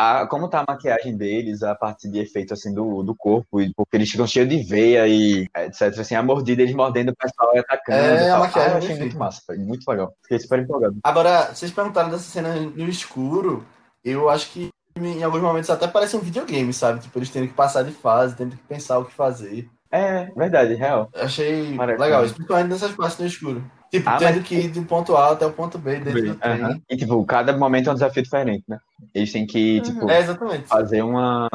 A, 0.00 0.26
como 0.26 0.48
tá 0.48 0.60
a 0.60 0.72
maquiagem 0.72 1.14
deles, 1.14 1.62
a 1.62 1.74
parte 1.74 2.08
de 2.08 2.18
efeito 2.18 2.54
assim 2.54 2.72
do, 2.72 3.02
do 3.02 3.14
corpo, 3.14 3.46
porque 3.76 3.96
eles 3.98 4.10
ficam 4.10 4.26
cheios 4.26 4.48
de 4.48 4.62
veia 4.62 5.06
e 5.06 5.46
etc. 5.54 5.98
Assim, 5.98 6.14
a 6.14 6.22
mordida, 6.22 6.62
eles 6.62 6.74
mordendo 6.74 7.10
o 7.10 7.14
pessoal 7.14 7.54
e 7.54 7.58
atacando. 7.58 7.98
É, 7.98 8.28
e 8.28 8.30
a 8.30 8.38
maquiagem 8.38 8.70
Ah, 8.70 8.72
eu 8.72 8.74
é 8.76 8.78
achei 8.78 8.98
muito 8.98 9.18
massa, 9.18 9.42
foi 9.44 9.58
muito 9.58 9.86
legal. 9.86 10.14
Fiquei 10.22 10.38
super 10.38 10.58
empolgado. 10.58 10.96
Agora, 11.04 11.54
vocês 11.54 11.70
perguntaram 11.70 12.08
dessa 12.08 12.22
cena 12.22 12.54
no 12.54 12.88
escuro. 12.88 13.62
Eu 14.02 14.30
acho 14.30 14.50
que 14.50 14.70
em 14.96 15.22
alguns 15.22 15.42
momentos 15.42 15.68
até 15.68 15.86
parece 15.86 16.16
um 16.16 16.20
videogame, 16.20 16.72
sabe? 16.72 17.00
Tipo, 17.00 17.18
eles 17.18 17.28
tendo 17.28 17.48
que 17.48 17.52
passar 17.52 17.82
de 17.82 17.92
fase, 17.92 18.34
tendo 18.34 18.56
que 18.56 18.62
pensar 18.62 18.98
o 18.98 19.04
que 19.04 19.12
fazer. 19.12 19.68
É, 19.90 20.30
verdade, 20.34 20.76
real. 20.76 21.10
Achei 21.14 21.76
Parece. 21.76 22.00
legal, 22.00 22.22
principalmente 22.22 22.68
nessas 22.70 22.92
partes 22.92 23.18
no 23.18 23.26
escuro. 23.26 23.70
Tipo, 23.90 24.08
Ah, 24.08 24.16
tendo 24.18 24.36
mas- 24.38 24.46
que 24.48 24.54
ir 24.54 24.68
do 24.68 24.84
ponto 24.84 25.16
A 25.16 25.32
até 25.32 25.44
o 25.44 25.52
ponto 25.52 25.76
B 25.78 25.98
dentro 25.98 26.22
do 26.26 26.38
trem. 26.38 26.62
Aham. 26.62 26.80
E 26.88 26.96
tipo, 26.96 27.24
cada 27.26 27.52
momento 27.56 27.88
é 27.88 27.90
um 27.90 27.94
desafio 27.94 28.22
diferente, 28.22 28.64
né? 28.68 28.78
Eles 29.12 29.32
têm 29.32 29.46
que, 29.46 29.78
Uhum. 29.78 29.82
tipo, 29.82 30.10
É, 30.10 30.22
fazer 30.66 31.02
uma. 31.02 31.48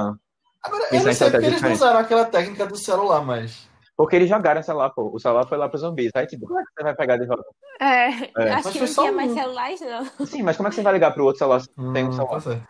Agora, 0.61 0.83
eu 0.91 1.03
não 1.05 1.13
sei 1.13 1.31
porque 1.31 1.45
eles 1.45 1.61
não 1.61 1.71
usaram 1.71 1.99
aquela 1.99 2.25
técnica 2.25 2.65
do 2.65 2.75
celular, 2.75 3.21
mas. 3.23 3.69
Porque 3.95 4.17
eles 4.17 4.27
jogaram 4.27 4.59
o 4.59 4.63
celular, 4.63 4.89
pô. 4.89 5.09
O 5.13 5.19
celular 5.19 5.47
foi 5.47 5.57
lá 5.57 5.69
pros 5.69 5.79
zumbis. 5.81 6.11
Aí, 6.13 6.27
tipo, 6.27 6.45
como 6.47 6.59
é 6.59 6.63
que 6.63 6.69
você 6.75 6.83
vai 6.83 6.95
pegar 6.95 7.15
de 7.15 7.25
volta? 7.25 7.45
É, 7.79 7.85
É. 7.87 8.51
acho 8.51 8.63
Mas 8.65 8.73
que 8.73 8.79
não 8.81 8.87
só 8.87 9.01
tinha 9.03 9.13
mais 9.13 9.31
um. 9.31 9.35
celulares, 9.35 9.79
não. 9.81 10.25
Sim, 10.25 10.43
mas 10.43 10.57
como 10.57 10.67
é 10.67 10.69
que 10.69 10.75
você 10.75 10.81
vai 10.81 10.93
ligar 10.93 11.13
pro 11.13 11.23
outro 11.23 11.39
celular 11.39 11.61
se 11.61 11.69
tem 11.93 12.03
um 12.03 12.09
Hum, 12.09 12.11
celular? 12.11 12.33
tá 12.33 12.41
certo. 12.41 12.63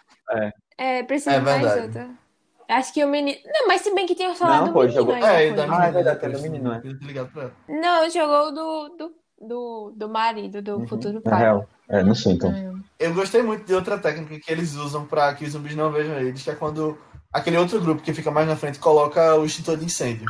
É, 0.78 1.02
preciso 1.04 1.36
É 1.36 1.40
mais 1.40 1.62
verdade. 1.62 1.82
outra. 1.88 2.10
Acho 2.70 2.94
que 2.94 3.04
o 3.04 3.08
menino. 3.08 3.40
Não, 3.46 3.68
mas 3.68 3.82
se 3.82 3.94
bem 3.94 4.06
que 4.06 4.14
tinha 4.16 4.36
falado 4.36 4.60
Não, 4.60 4.68
do 4.68 4.74
pô, 4.74 4.80
menino 4.82 4.96
jogou-. 5.00 5.16
É, 5.16 5.52
da 5.52 5.64
Ah, 5.64 5.68
menina. 5.68 5.86
é 5.88 5.92
verdade, 5.92 6.20
depois, 6.20 6.34
é 6.34 6.38
do 6.38 6.42
menino, 6.52 6.74
é. 6.74 6.82
ela. 7.16 7.54
Não, 7.68 8.10
jogou 8.10 8.54
do, 8.54 8.90
do, 8.98 9.14
do, 9.40 9.94
do 9.96 10.10
marido, 10.10 10.62
do 10.62 10.80
Uhum, 10.80 10.88
futuro 10.88 11.22
pai. 11.22 11.40
real. 11.40 11.68
É, 11.90 12.04
não 12.04 12.16
sei 12.16 12.34
então. 12.34 12.54
Eu 12.98 13.14
gostei 13.14 13.42
muito 13.42 13.66
de 13.66 13.74
outra 13.74 13.98
técnica 13.98 14.40
que 14.40 14.52
eles 14.52 14.76
usam 14.76 15.06
pra 15.06 15.34
que 15.34 15.46
os 15.46 15.52
zumbis 15.52 15.76
não 15.76 15.92
vejam 15.92 16.18
eles, 16.20 16.42
que 16.42 16.50
é 16.50 16.56
quando 16.56 16.98
aquele 17.32 17.58
outro 17.58 17.80
grupo 17.82 18.02
que 18.02 18.14
fica 18.14 18.32
mais 18.32 18.48
na 18.48 18.56
frente 18.56 18.80
coloca 18.80 19.36
o 19.36 19.46
extintor 19.46 19.78
de 19.78 19.86
incêndio. 19.86 20.26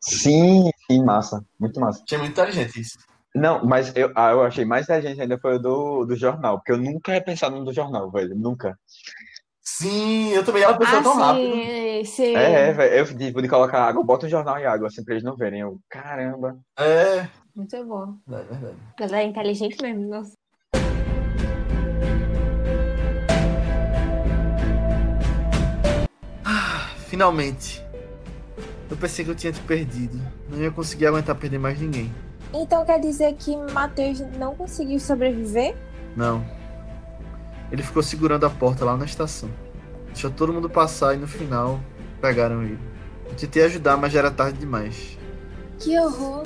Sim, 0.00 0.70
sim, 0.90 1.04
massa. 1.04 1.44
Muito 1.58 1.78
massa. 1.80 2.02
Achei 2.04 2.18
muito 2.18 2.32
inteligente 2.32 2.80
isso. 2.80 2.98
Não, 3.34 3.64
mas 3.64 3.94
eu, 3.94 4.10
ah, 4.16 4.30
eu 4.30 4.42
achei 4.42 4.64
mais 4.64 4.84
inteligente 4.84 5.20
ainda 5.20 5.38
foi 5.38 5.56
o 5.56 5.58
do, 5.58 6.04
do 6.06 6.16
jornal, 6.16 6.58
porque 6.58 6.72
eu 6.72 6.78
nunca 6.78 7.14
ia 7.14 7.22
pensar 7.22 7.50
no 7.50 7.64
do 7.64 7.72
jornal, 7.72 8.10
velho. 8.10 8.34
Nunca. 8.34 8.76
Sim, 9.76 10.30
eu 10.30 10.44
também. 10.44 10.62
Ela 10.62 10.78
pensou 10.78 10.98
Ah, 10.98 11.02
tão 11.02 11.16
rápido. 11.16 11.52
sim, 11.54 12.04
sim. 12.04 12.34
É, 12.34 12.70
é. 12.70 13.00
Eu 13.00 13.04
tipo, 13.16 13.42
de 13.42 13.48
colocar 13.48 13.82
água, 13.82 14.02
bota 14.02 14.26
o 14.26 14.28
jornal 14.28 14.58
e 14.58 14.64
água, 14.64 14.88
assim, 14.88 15.04
pra 15.04 15.14
eles 15.14 15.22
não 15.22 15.36
verem. 15.36 15.60
Eu, 15.60 15.78
caramba. 15.90 16.58
É, 16.78 17.28
Muito 17.54 17.84
bom. 17.84 18.16
é 18.28 18.42
verdade. 18.42 18.76
Ela 18.98 19.18
é 19.18 19.24
inteligente 19.24 19.76
mesmo, 19.82 20.08
nossa. 20.08 20.32
Finalmente. 27.08 27.82
Eu 28.90 28.96
pensei 28.96 29.24
que 29.24 29.30
eu 29.30 29.34
tinha 29.34 29.52
te 29.52 29.60
perdido. 29.60 30.18
Não 30.48 30.58
ia 30.58 30.70
conseguir 30.70 31.06
aguentar 31.06 31.34
perder 31.36 31.58
mais 31.58 31.78
ninguém. 31.80 32.12
Então 32.54 32.84
quer 32.84 32.98
dizer 33.00 33.34
que 33.34 33.54
Matheus 33.72 34.20
não 34.38 34.54
conseguiu 34.54 34.98
sobreviver? 34.98 35.76
Não. 36.16 36.42
Ele 37.70 37.82
ficou 37.82 38.02
segurando 38.02 38.46
a 38.46 38.50
porta 38.50 38.84
lá 38.84 38.96
na 38.96 39.04
estação. 39.04 39.48
Deixou 40.06 40.30
todo 40.30 40.52
mundo 40.52 40.68
passar 40.68 41.14
e 41.14 41.18
no 41.18 41.26
final 41.26 41.80
pegaram 42.20 42.62
ele. 42.62 42.78
Eu 43.28 43.34
tentei 43.34 43.64
ajudar, 43.64 43.96
mas 43.96 44.12
já 44.12 44.20
era 44.20 44.30
tarde 44.30 44.58
demais. 44.58 45.18
Que 45.78 45.98
horror. 45.98 46.44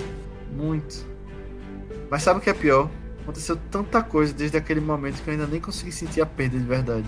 Muito. 0.54 1.06
Mas 2.10 2.22
sabe 2.22 2.40
o 2.40 2.42
que 2.42 2.50
é 2.50 2.54
pior? 2.54 2.90
Aconteceu 3.22 3.56
tanta 3.70 4.02
coisa 4.02 4.32
desde 4.32 4.56
aquele 4.56 4.80
momento 4.80 5.22
que 5.22 5.28
eu 5.28 5.32
ainda 5.32 5.46
nem 5.46 5.60
consegui 5.60 5.92
sentir 5.92 6.20
a 6.20 6.26
perda 6.26 6.58
de 6.58 6.64
verdade. 6.64 7.06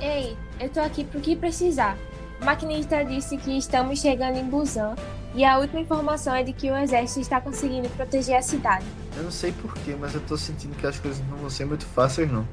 Ei, 0.00 0.36
eu 0.58 0.68
tô 0.70 0.80
aqui 0.80 1.04
pro 1.04 1.20
que 1.20 1.36
precisar. 1.36 1.96
O 2.40 2.44
maquinista 2.44 3.04
disse 3.04 3.36
que 3.36 3.56
estamos 3.56 4.00
chegando 4.00 4.36
em 4.36 4.44
Busan 4.44 4.94
e 5.34 5.44
a 5.44 5.58
última 5.58 5.80
informação 5.80 6.34
é 6.34 6.42
de 6.42 6.52
que 6.52 6.70
o 6.70 6.76
exército 6.76 7.20
está 7.20 7.40
conseguindo 7.40 7.88
proteger 7.90 8.36
a 8.36 8.42
cidade. 8.42 8.84
Eu 9.16 9.22
não 9.22 9.30
sei 9.30 9.52
porquê, 9.52 9.94
mas 9.98 10.14
eu 10.14 10.20
tô 10.22 10.36
sentindo 10.36 10.74
que 10.76 10.86
as 10.86 10.98
coisas 10.98 11.22
não 11.28 11.36
vão 11.36 11.50
ser 11.50 11.64
muito 11.64 11.84
fáceis, 11.86 12.30
não. 12.30 12.46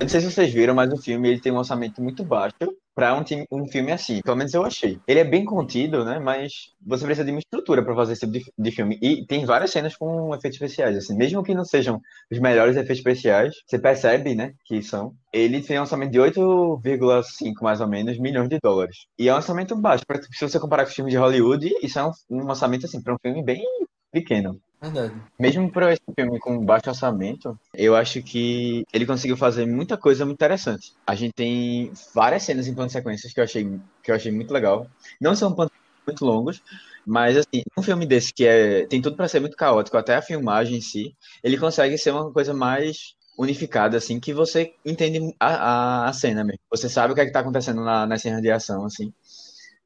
Eu 0.00 0.04
não 0.04 0.08
sei 0.08 0.20
se 0.22 0.30
vocês 0.30 0.50
viram, 0.52 0.74
mas 0.74 0.90
o 0.90 0.96
filme 0.96 1.28
ele 1.28 1.40
tem 1.42 1.52
um 1.52 1.58
orçamento 1.58 2.02
muito 2.02 2.24
baixo 2.24 2.54
pra 2.94 3.14
um, 3.14 3.22
um 3.52 3.68
filme 3.68 3.92
assim. 3.92 4.22
Pelo 4.22 4.34
menos 4.38 4.54
eu 4.54 4.64
achei. 4.64 4.98
Ele 5.06 5.20
é 5.20 5.24
bem 5.24 5.44
contido, 5.44 6.06
né? 6.06 6.18
Mas 6.18 6.72
você 6.80 7.04
precisa 7.04 7.22
de 7.24 7.30
uma 7.30 7.38
estrutura 7.38 7.84
pra 7.84 7.94
fazer 7.94 8.14
esse 8.14 8.20
tipo 8.26 8.32
de, 8.32 8.44
de 8.58 8.70
filme. 8.74 8.98
E 9.02 9.26
tem 9.26 9.44
várias 9.44 9.70
cenas 9.70 9.94
com 9.94 10.34
efeitos 10.34 10.58
especiais, 10.58 10.96
assim. 10.96 11.14
Mesmo 11.14 11.42
que 11.42 11.54
não 11.54 11.66
sejam 11.66 12.00
os 12.32 12.38
melhores 12.38 12.76
efeitos 12.76 12.96
especiais, 12.98 13.54
você 13.66 13.78
percebe, 13.78 14.34
né? 14.34 14.54
Que 14.64 14.82
são. 14.82 15.12
Ele 15.34 15.60
tem 15.62 15.78
um 15.78 15.82
orçamento 15.82 16.12
de 16.12 16.18
8,5 16.18 17.62
mais 17.62 17.82
ou 17.82 17.86
menos 17.86 18.18
milhões 18.18 18.48
de 18.48 18.58
dólares. 18.62 18.96
E 19.18 19.28
é 19.28 19.34
um 19.34 19.36
orçamento 19.36 19.76
baixo. 19.76 20.04
Pra- 20.06 20.22
Se 20.22 20.48
você 20.48 20.58
comparar 20.58 20.84
com 20.84 20.88
os 20.88 20.94
filmes 20.94 21.12
de 21.12 21.18
Hollywood, 21.18 21.70
isso 21.82 21.98
é 21.98 22.04
um, 22.06 22.10
um 22.30 22.48
orçamento 22.48 22.86
assim 22.86 23.02
para 23.02 23.12
um 23.14 23.18
filme 23.22 23.44
bem 23.44 23.62
pequeno. 24.10 24.60
Verdade. 24.80 25.14
Mesmo 25.38 25.70
para 25.70 25.92
esse 25.92 26.02
filme 26.16 26.38
com 26.38 26.64
baixo 26.64 26.88
orçamento, 26.88 27.58
eu 27.74 27.94
acho 27.94 28.22
que 28.22 28.86
ele 28.92 29.04
conseguiu 29.04 29.36
fazer 29.36 29.66
muita 29.66 29.96
coisa 29.98 30.24
muito 30.24 30.38
interessante. 30.38 30.94
A 31.06 31.14
gente 31.14 31.34
tem 31.34 31.92
várias 32.14 32.44
cenas 32.44 32.66
em 32.66 32.74
plano 32.74 32.86
de 32.86 32.94
sequências 32.94 33.32
que 33.32 33.40
eu 33.40 33.44
achei, 33.44 33.78
que 34.02 34.10
eu 34.10 34.14
achei 34.14 34.32
muito 34.32 34.52
legal. 34.54 34.86
Não 35.20 35.34
são 35.36 35.54
planos 35.54 35.72
muito 36.06 36.24
longos, 36.24 36.62
mas 37.06 37.36
assim, 37.36 37.62
um 37.76 37.82
filme 37.82 38.06
desse 38.06 38.32
que 38.32 38.46
é, 38.46 38.86
tem 38.86 39.02
tudo 39.02 39.16
para 39.16 39.28
ser 39.28 39.40
muito 39.40 39.56
caótico, 39.56 39.98
até 39.98 40.16
a 40.16 40.22
filmagem 40.22 40.78
em 40.78 40.80
si, 40.80 41.14
ele 41.42 41.58
consegue 41.58 41.98
ser 41.98 42.12
uma 42.12 42.32
coisa 42.32 42.54
mais 42.54 43.14
unificada, 43.38 43.96
assim, 43.96 44.18
que 44.18 44.32
você 44.32 44.74
entende 44.84 45.34
a, 45.38 46.04
a, 46.04 46.08
a 46.08 46.12
cena 46.12 46.42
mesmo. 46.42 46.60
Você 46.70 46.88
sabe 46.88 47.12
o 47.12 47.14
que 47.14 47.20
é 47.22 47.26
que 47.26 47.32
tá 47.32 47.40
acontecendo 47.40 47.82
na, 47.82 48.06
nas 48.06 48.22
cenas 48.22 48.42
de 48.42 48.50
ação, 48.50 48.84
assim. 48.84 49.12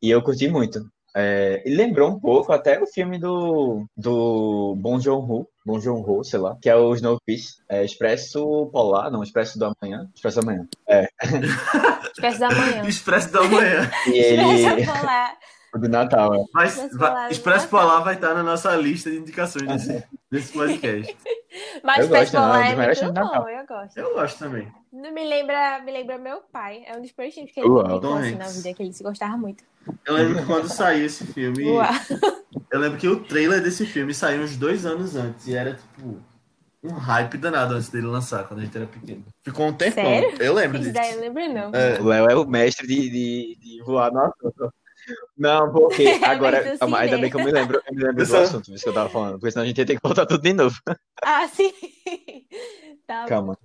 E 0.03 0.11
eu 0.11 0.23
curti 0.23 0.49
muito. 0.49 0.89
É, 1.17 1.63
e 1.65 1.75
lembrou 1.75 2.11
um 2.11 2.19
pouco 2.19 2.53
até 2.53 2.81
o 2.81 2.87
filme 2.87 3.19
do, 3.19 3.87
do 3.97 4.75
Bong 4.77 5.03
Joon-ho, 5.03 5.49
Bong 5.65 5.81
Joon-ho, 5.81 6.25
sei 6.25 6.41
lá, 6.41 6.57
que 6.61 6.69
é 6.69 6.75
o 6.75 6.93
Snowpiercer, 6.95 7.65
é 7.69 7.85
Expresso 7.85 8.69
Polar, 8.73 9.11
não, 9.11 9.23
Expresso 9.23 9.59
do 9.59 9.67
Amanhã, 9.67 10.11
Expresso 10.15 10.41
do 10.41 10.51
Amanhã. 10.51 10.67
Espécie 12.13 12.41
da 12.41 12.51
manhã. 12.51 12.87
Expresso 12.87 13.33
da 13.33 13.43
manhã. 13.45 13.91
E 14.09 14.19
ele, 14.19 14.43
Expresso 14.43 14.93
Polar. 14.93 15.37
O 15.77 15.81
do 15.81 15.89
Natal, 15.89 16.35
é. 16.35 16.45
Mas 16.53 16.73
Expresso 16.73 16.99
vai- 16.99 17.11
Polar 17.11 17.31
Expresso 17.31 17.69
vai 18.05 18.15
estar 18.15 18.35
na 18.35 18.43
nossa 18.43 18.75
lista 18.77 19.11
de 19.11 19.19
indicações 19.19 19.67
desse, 19.67 20.05
desse 20.31 20.53
podcast. 20.53 21.17
Mas 21.85 21.99
Eu 21.99 22.09
não, 22.35 22.43
Polar 22.43 22.63
de 22.65 22.73
é 22.73 22.77
muito 22.77 23.05
de 23.05 23.21
bom, 23.21 23.49
eu 23.49 23.67
gosto. 23.67 23.97
Eu 23.99 24.15
gosto 24.15 24.39
também. 24.39 24.73
Não 24.93 25.13
Me 25.13 25.25
lembra, 25.29 25.81
me 25.85 25.93
lembra 25.93 26.19
meu 26.19 26.41
pai. 26.53 26.83
É 26.87 26.97
um 26.97 27.01
dos 27.03 27.11
filmes 27.33 27.53
que 27.53 27.61
ele 27.61 27.69
Tom 27.69 28.17
assim, 28.19 28.35
na 28.35 28.47
vida, 28.49 28.75
que 28.75 28.83
ele 28.83 28.93
se 28.93 29.03
gostava 29.03 29.37
muito. 29.37 29.63
Eu 30.05 30.15
lembro 30.15 30.39
que 30.41 30.47
quando 30.47 30.69
saiu 30.69 31.05
esse 31.07 31.27
filme, 31.27 31.71
Uau. 31.71 31.87
eu 32.71 32.81
lembro 32.81 32.99
que 32.99 33.07
o 33.07 33.21
trailer 33.25 33.63
desse 33.63 33.85
filme 33.87 34.15
saiu 34.15 34.43
uns 34.43 34.57
dois 34.57 34.85
anos 34.87 35.15
antes 35.15 35.47
e 35.47 35.55
era 35.55 35.75
tipo 35.75 36.19
um 36.83 36.93
hype 36.93 37.39
danado 37.39 37.75
antes 37.75 37.89
dele 37.89 38.07
lançar, 38.07 38.47
quando 38.47 38.61
a 38.61 38.65
gente 38.65 38.77
era 38.77 38.87
pequeno. 38.87 39.25
Ficou 39.43 39.67
um 39.67 39.73
tempão. 39.73 40.05
Sério? 40.05 40.37
Eu 40.43 40.55
lembro 40.55 40.77
Isso 40.79 40.91
disso. 40.93 40.95
daí 40.95 41.13
eu 41.15 41.21
lembro 41.21 41.49
não. 41.53 41.71
É, 41.75 42.01
O 42.01 42.05
Léo 42.05 42.27
é 42.31 42.37
o 42.37 42.47
mestre 42.47 42.87
de, 42.87 43.11
de, 43.11 43.59
de 43.61 43.83
voar 43.85 44.11
no 44.13 44.21
assunto. 44.21 44.73
Não, 45.37 45.73
porque 45.73 46.19
agora, 46.23 46.63
Mas 46.65 46.73
do 46.73 46.79
calma, 46.79 46.99
ainda 46.99 47.19
bem 47.19 47.31
que 47.31 47.37
eu 47.37 47.41
me 47.41 47.51
lembro, 47.53 47.83
eu 47.87 47.95
me 47.95 47.99
lembro 48.01 48.15
do 48.17 48.19
Pessoal- 48.19 48.43
assunto, 48.43 48.73
isso 48.75 48.83
que 48.85 48.89
eu 48.89 48.95
tava 48.95 49.11
falando, 49.11 49.33
porque 49.39 49.51
senão 49.51 49.65
a 49.65 49.67
gente 49.67 49.79
ia 49.79 49.87
ter 49.87 49.95
que 49.97 50.01
voltar 50.03 50.27
tudo 50.27 50.43
de 50.43 50.53
novo. 50.53 50.77
Ah, 51.25 51.49
sim. 51.49 51.73
Tá. 53.07 53.27
Calma. 53.27 53.59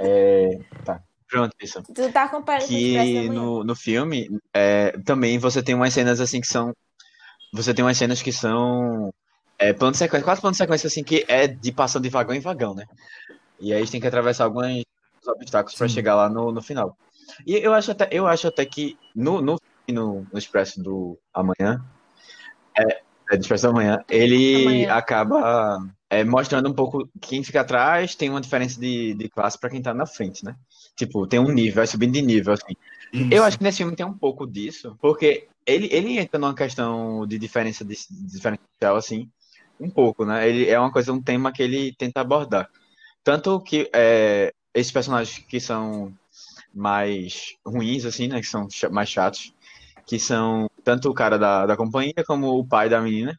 É, 0.00 0.58
tá. 0.84 1.02
Pronto, 1.28 1.54
isso. 1.62 1.82
Tu 1.82 2.12
tá 2.12 2.24
acompanhando 2.24 2.66
com 2.68 2.74
o 2.74 2.76
Expresso 2.76 3.10
que 3.10 3.28
no, 3.30 3.64
no 3.64 3.74
filme 3.74 4.28
é, 4.52 4.92
também 5.04 5.38
você 5.38 5.62
tem 5.62 5.74
umas 5.74 5.94
cenas 5.94 6.20
assim 6.20 6.40
que 6.42 6.46
são 6.46 6.74
você 7.52 7.72
tem 7.72 7.82
umas 7.84 7.96
cenas 7.96 8.20
que 8.20 8.30
são 8.32 9.10
é, 9.58 9.72
plano 9.72 9.92
de 9.92 9.98
sequência, 9.98 10.24
quase 10.24 10.40
plano 10.42 10.52
de 10.52 10.58
sequência 10.58 10.86
assim 10.88 11.02
que 11.02 11.24
é 11.26 11.46
de 11.46 11.72
passando 11.72 12.02
de 12.02 12.10
vagão 12.10 12.34
em 12.36 12.40
vagão, 12.40 12.74
né? 12.74 12.84
E 13.58 13.72
aí 13.72 13.78
a 13.78 13.80
gente 13.80 13.92
tem 13.92 14.00
que 14.00 14.06
atravessar 14.06 14.44
alguns 14.44 14.82
obstáculos 15.26 15.76
para 15.76 15.88
chegar 15.88 16.14
lá 16.14 16.28
no, 16.28 16.52
no 16.52 16.60
final. 16.60 16.94
E 17.46 17.56
eu 17.56 17.72
acho 17.72 17.92
até 17.92 18.08
eu 18.12 18.26
acho 18.26 18.46
até 18.48 18.66
que 18.66 18.94
no 19.14 19.40
no, 19.40 19.56
no, 19.88 20.26
no 20.30 20.38
Expresso 20.38 20.82
do 20.82 21.18
Amanhã 21.32 21.84
é, 22.76 23.00
é 23.30 23.36
do 23.36 23.40
Expresso 23.40 23.66
do 23.66 23.70
Amanhã, 23.70 24.04
ele 24.08 24.62
Amanhã. 24.62 24.92
acaba 24.92 25.82
é, 26.10 26.24
mostrando 26.24 26.68
um 26.68 26.74
pouco 26.74 27.08
quem 27.20 27.42
fica 27.42 27.62
atrás 27.62 28.14
tem 28.14 28.28
uma 28.28 28.40
diferença 28.40 28.78
de, 28.78 29.14
de 29.14 29.28
classe 29.28 29.58
para 29.58 29.70
quem 29.70 29.80
tá 29.80 29.94
na 29.94 30.04
frente, 30.04 30.44
né? 30.44 30.54
Tipo, 30.94 31.26
tem 31.26 31.40
um 31.40 31.50
nível, 31.50 31.76
vai 31.76 31.86
subindo 31.86 32.12
de 32.12 32.20
nível, 32.20 32.52
assim. 32.52 32.76
isso. 33.12 33.32
Eu 33.32 33.44
acho 33.44 33.56
que 33.56 33.64
nesse 33.64 33.78
filme 33.78 33.96
tem 33.96 34.04
um 34.04 34.16
pouco 34.16 34.46
disso, 34.46 34.96
porque 35.00 35.48
ele, 35.66 35.88
ele 35.90 36.18
entra 36.18 36.38
numa 36.38 36.54
questão 36.54 37.26
de 37.26 37.38
diferença 37.38 37.84
de, 37.84 37.94
de 37.94 38.32
diferencial, 38.32 38.96
assim, 38.96 39.30
um 39.80 39.88
pouco, 39.88 40.24
né? 40.24 40.46
Ele 40.48 40.68
é 40.68 40.78
uma 40.78 40.92
coisa, 40.92 41.12
um 41.12 41.22
tema 41.22 41.52
que 41.52 41.62
ele 41.62 41.94
tenta 41.96 42.20
abordar. 42.20 42.68
Tanto 43.24 43.60
que 43.60 43.88
é, 43.92 44.52
esses 44.74 44.92
personagens 44.92 45.38
que 45.38 45.60
são 45.60 46.12
mais 46.74 47.54
ruins, 47.64 48.04
assim, 48.04 48.28
né? 48.28 48.40
Que 48.40 48.46
são 48.46 48.68
mais 48.90 49.08
chatos, 49.08 49.54
que 50.06 50.18
são 50.18 50.68
tanto 50.84 51.08
o 51.10 51.14
cara 51.14 51.38
da, 51.38 51.66
da 51.66 51.76
companhia 51.76 52.24
como 52.26 52.58
o 52.58 52.66
pai 52.66 52.88
da 52.88 53.00
menina, 53.00 53.38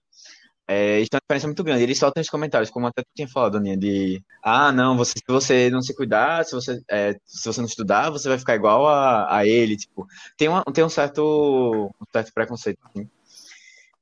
é, 0.68 0.98
eles 0.98 1.10
têm 1.10 1.18
uma 1.18 1.22
diferença 1.22 1.48
muito 1.48 1.64
grande. 1.64 1.84
Eles 1.84 2.00
soltam 2.00 2.22
esses 2.22 2.32
comentários, 2.32 2.70
como 2.70 2.88
até 2.88 3.02
tu 3.02 3.10
tinha 3.16 3.28
falado, 3.28 3.58
Aninha, 3.58 3.78
de 3.78 4.24
ah, 4.42 4.72
não, 4.72 4.96
você, 4.98 5.14
se 5.18 5.24
você 5.28 5.70
não 5.70 5.82
se 5.82 5.96
cuidar, 5.96 6.46
se 6.46 6.54
você, 6.54 6.82
é, 6.90 7.14
se 7.26 7.46
você 7.46 7.60
não 7.60 7.68
estudar, 7.68 8.10
você 8.10 8.30
vai 8.30 8.38
ficar 8.38 8.56
igual 8.56 8.88
a, 8.88 9.38
a 9.38 9.46
ele, 9.46 9.76
tipo, 9.78 10.08
tem, 10.38 10.48
uma, 10.48 10.64
tem 10.64 10.84
um 10.84 10.90
certo, 10.90 11.92
um 12.02 12.06
certo 12.12 12.34
preconceito, 12.34 12.80
assim. 12.86 13.08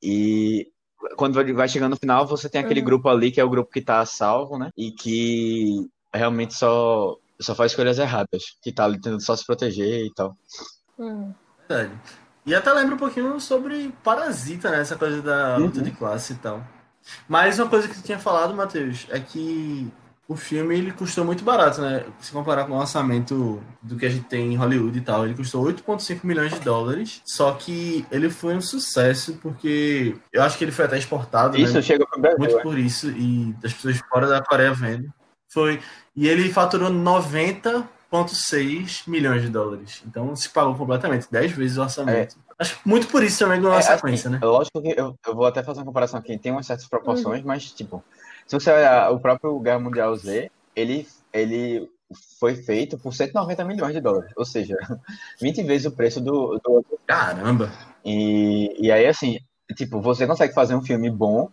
E 0.02 0.68
quando 1.16 1.34
vai 1.56 1.68
chegando 1.68 1.92
no 1.92 1.98
final, 1.98 2.26
você 2.28 2.50
tem 2.50 2.62
aquele 2.62 2.80
Uhum. 2.80 2.86
grupo 2.86 3.10
ali, 3.10 3.32
que 3.32 3.42
é 3.42 3.44
o 3.44 3.50
grupo 3.50 3.72
que 3.72 3.82
tá 3.82 4.06
salvo, 4.06 4.58
né? 4.58 4.70
E 4.78 4.92
que 4.92 5.88
realmente 6.14 6.54
só, 6.54 7.16
só 7.40 7.56
faz 7.56 7.72
escolhas 7.72 7.98
erradas, 7.98 8.44
que 8.62 8.72
tá 8.72 8.86
ali 8.86 8.96
tentando 8.96 9.22
só 9.22 9.36
se 9.36 9.46
proteger 9.46 10.06
e 10.06 10.14
tal. 10.14 10.36
Hum. 11.00 11.34
Verdade. 11.68 12.21
E 12.46 12.56
até 12.56 12.72
lembra 12.74 12.96
um 12.96 12.98
pouquinho 12.98 13.40
sobre 13.40 13.94
Parasita, 14.04 14.70
né? 14.72 14.82
Essa 14.82 14.96
coisa 14.96 15.22
da 15.22 15.58
luta 15.58 15.78
Uhum. 15.80 15.84
de 15.84 15.92
classe 15.92 16.34
e 16.34 16.38
tal. 16.38 16.64
Mas 17.28 17.60
uma 17.60 17.70
coisa 17.70 17.88
que 17.88 17.96
tu 17.96 18.04
tinha 18.04 18.20
falado, 18.20 18.54
Matheus, 18.54 19.08
é 19.10 19.20
que 19.20 19.92
o 20.28 20.36
filme 20.36 20.78
ele 20.78 20.92
custou 20.92 21.26
muito 21.26 21.44
barato, 21.44 21.82
né? 21.82 22.06
Se 22.20 22.32
comparar 22.32 22.66
com 22.66 22.74
o 22.74 22.78
lançamento 22.78 23.62
do 23.82 23.98
que 23.98 24.06
a 24.06 24.10
gente 24.10 24.26
tem 24.26 24.54
em 24.54 24.56
Hollywood 24.56 24.98
e 24.98 25.02
tal, 25.02 25.26
ele 25.26 25.34
custou 25.34 25.64
8,5 25.66 26.26
milhões 26.26 26.54
de 26.54 26.60
dólares. 26.62 27.22
Só 27.26 27.52
que 27.54 28.06
ele 28.10 28.30
foi 28.30 28.56
um 28.56 28.62
sucesso 28.62 29.38
porque 29.42 30.16
eu 30.32 30.42
acho 30.42 30.58
que 30.58 30.64
ele 30.64 30.72
foi 30.72 30.86
até 30.86 30.98
exportado. 30.98 31.58
Isso 31.58 31.74
né? 31.74 31.82
pro 31.82 32.22
Brasil. 32.22 32.40
Muito 32.40 32.58
é. 32.58 32.62
por 32.62 32.78
isso, 32.78 33.10
e 33.10 33.54
das 33.62 33.74
pessoas 33.74 34.00
fora 34.10 34.28
da 34.28 34.42
Coreia 34.42 34.74
vendo. 34.74 35.12
Foi. 35.50 35.82
E 36.16 36.28
ele 36.28 36.52
faturou 36.52 36.90
90,6 38.12 39.04
milhões 39.08 39.42
de 39.42 39.50
dólares. 39.50 40.04
Então 40.06 40.36
se 40.36 40.50
pagou 40.50 40.76
completamente, 40.76 41.28
10 41.32 41.52
vezes 41.52 41.78
o 41.78 41.82
orçamento. 41.82 42.36
Acho 42.60 42.80
que 42.82 42.88
muito 42.88 43.08
por 43.08 43.24
isso 43.24 43.40
também 43.40 43.60
ganhou 43.60 43.76
a 43.76 43.80
É, 43.80 43.82
sequência, 43.82 44.30
assim, 44.30 44.40
né? 44.40 44.46
Lógico 44.46 44.82
que 44.82 44.94
eu, 44.98 45.16
eu 45.26 45.36
vou 45.36 45.46
até 45.46 45.64
fazer 45.64 45.80
uma 45.80 45.86
comparação 45.86 46.20
aqui, 46.20 46.38
tem 46.38 46.52
umas 46.52 46.66
certas 46.66 46.84
Uhum. 46.86 46.90
proporções, 46.90 47.44
mas, 47.44 47.72
tipo, 47.72 48.04
se 48.46 48.54
você 48.60 48.72
olhar 48.72 49.12
o 49.12 49.20
próprio 49.20 49.60
Guerra 49.60 49.80
Mundial 49.80 50.16
Z, 50.16 50.52
ele, 50.76 51.08
ele 51.34 51.90
foi 52.40 52.56
feito 52.56 52.98
por 52.98 53.14
190 53.14 53.64
milhões 53.64 53.94
de 53.94 54.02
dólares, 54.02 54.32
ou 54.36 54.46
seja, 54.46 54.76
20 55.42 55.64
vezes 55.64 55.88
o 55.88 55.92
preço 55.96 56.20
do, 56.22 56.60
do. 56.64 56.86
Caramba! 57.08 57.72
E, 58.06 58.88
e 58.88 58.92
aí, 58.92 59.08
assim, 59.08 59.40
tipo, 59.76 60.02
você 60.02 60.28
consegue 60.28 60.54
fazer 60.54 60.76
um 60.76 60.84
filme 60.84 61.10
bom, 61.10 61.50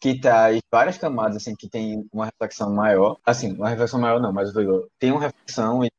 que 0.00 0.20
traz 0.20 0.60
várias 0.70 0.96
camadas, 0.96 1.36
assim, 1.38 1.56
que 1.56 1.68
tem 1.68 2.06
uma 2.12 2.26
reflexão 2.26 2.72
maior, 2.72 3.16
assim, 3.26 3.52
uma 3.54 3.68
reflexão 3.68 3.98
maior 4.00 4.20
não, 4.20 4.32
mas 4.32 4.52
tem 4.98 5.10
uma 5.10 5.20
reflexão 5.20 5.84
e 5.84 5.90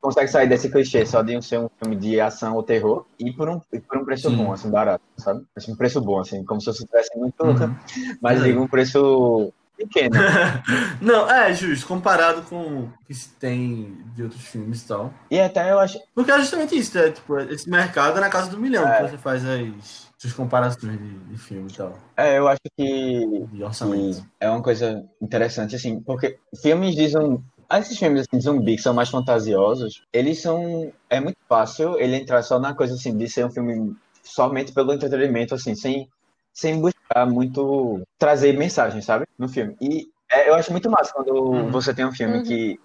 consegue 0.00 0.28
sair 0.28 0.48
desse 0.48 0.70
clichê 0.70 1.04
só 1.04 1.22
de 1.22 1.40
ser 1.42 1.58
um 1.58 1.68
filme 1.80 1.96
de 1.96 2.20
ação 2.20 2.54
ou 2.54 2.62
terror 2.62 3.04
e 3.18 3.32
por 3.32 3.48
um, 3.48 3.60
e 3.72 3.80
por 3.80 3.98
um 3.98 4.04
preço 4.04 4.30
Sim. 4.30 4.36
bom, 4.36 4.52
assim, 4.52 4.70
barato, 4.70 5.02
sabe? 5.18 5.44
Assim, 5.56 5.72
um 5.72 5.76
preço 5.76 6.00
bom, 6.00 6.20
assim, 6.20 6.44
como 6.44 6.60
se 6.60 6.66
você 6.66 6.84
tivesse 6.86 7.16
muito, 7.18 7.42
Uhum. 7.44 7.54
mas 8.22 8.40
É. 8.40 8.44
digo 8.44 8.60
um 8.62 8.68
preço 8.68 9.52
pequeno. 9.76 10.14
Não, 11.00 11.28
é 11.28 11.52
justo, 11.52 11.86
comparado 11.86 12.42
com 12.42 12.56
o 12.84 12.92
que 13.06 13.14
se 13.14 13.30
tem 13.30 13.96
de 14.14 14.22
outros 14.22 14.42
filmes 14.42 14.82
e 14.82 14.86
tal. 14.88 15.12
E 15.30 15.40
até 15.40 15.70
eu 15.72 15.78
acho, 15.80 15.98
Porque 16.14 16.30
é 16.30 16.38
justamente 16.38 16.76
isso, 16.76 16.96
né? 16.96 17.10
Tipo, 17.10 17.38
esse 17.40 17.68
mercado 17.68 18.18
é 18.18 18.20
na 18.20 18.28
casa 18.28 18.50
do 18.50 18.58
milhão 18.60 18.86
É. 18.86 19.02
que 19.02 19.10
você 19.10 19.18
faz 19.18 19.42
as, 19.44 20.08
as 20.24 20.32
comparações 20.32 20.96
de, 20.98 21.18
de 21.18 21.36
filme 21.38 21.68
e 21.68 21.74
tal, 21.74 21.98
é, 22.16 22.38
eu 22.38 22.46
acho 22.46 22.60
que 22.78 23.26
de 23.50 23.64
orçamento. 23.64 24.18
E 24.18 24.24
é 24.44 24.48
uma 24.50 24.62
coisa 24.62 25.04
interessante, 25.20 25.74
assim, 25.74 25.98
porque 26.00 26.38
filmes 26.62 26.94
zumbi, 27.10 27.42
esses 27.80 27.98
filmes 27.98 28.22
assim, 28.22 28.38
de 28.38 28.44
zumbi 28.44 28.76
que 28.76 28.82
são 28.82 28.94
mais 28.94 29.08
fantasiosos, 29.08 30.02
eles 30.12 30.40
são. 30.40 30.92
É 31.08 31.20
muito 31.20 31.38
fácil 31.48 31.98
ele 31.98 32.16
entrar 32.16 32.42
só 32.42 32.58
na 32.58 32.74
coisa 32.74 32.94
assim, 32.94 33.16
de 33.16 33.28
ser 33.28 33.46
um 33.46 33.50
filme 33.50 33.94
somente 34.22 34.72
pelo 34.72 34.92
entretenimento, 34.92 35.54
assim, 35.54 35.74
sem, 35.74 36.08
sem 36.52 36.80
buscar 36.80 37.26
muito 37.26 38.00
trazer 38.18 38.56
mensagem, 38.56 39.00
sabe? 39.02 39.24
No 39.38 39.48
filme. 39.48 39.76
E 39.80 40.06
é, 40.30 40.48
eu 40.48 40.54
acho 40.54 40.70
muito 40.72 40.90
massa 40.90 41.12
quando 41.12 41.32
Uhum. 41.34 41.70
você 41.70 41.94
tem 41.94 42.06
um 42.06 42.12
filme 42.12 42.38
Uhum. 42.38 42.42
que 42.42 42.78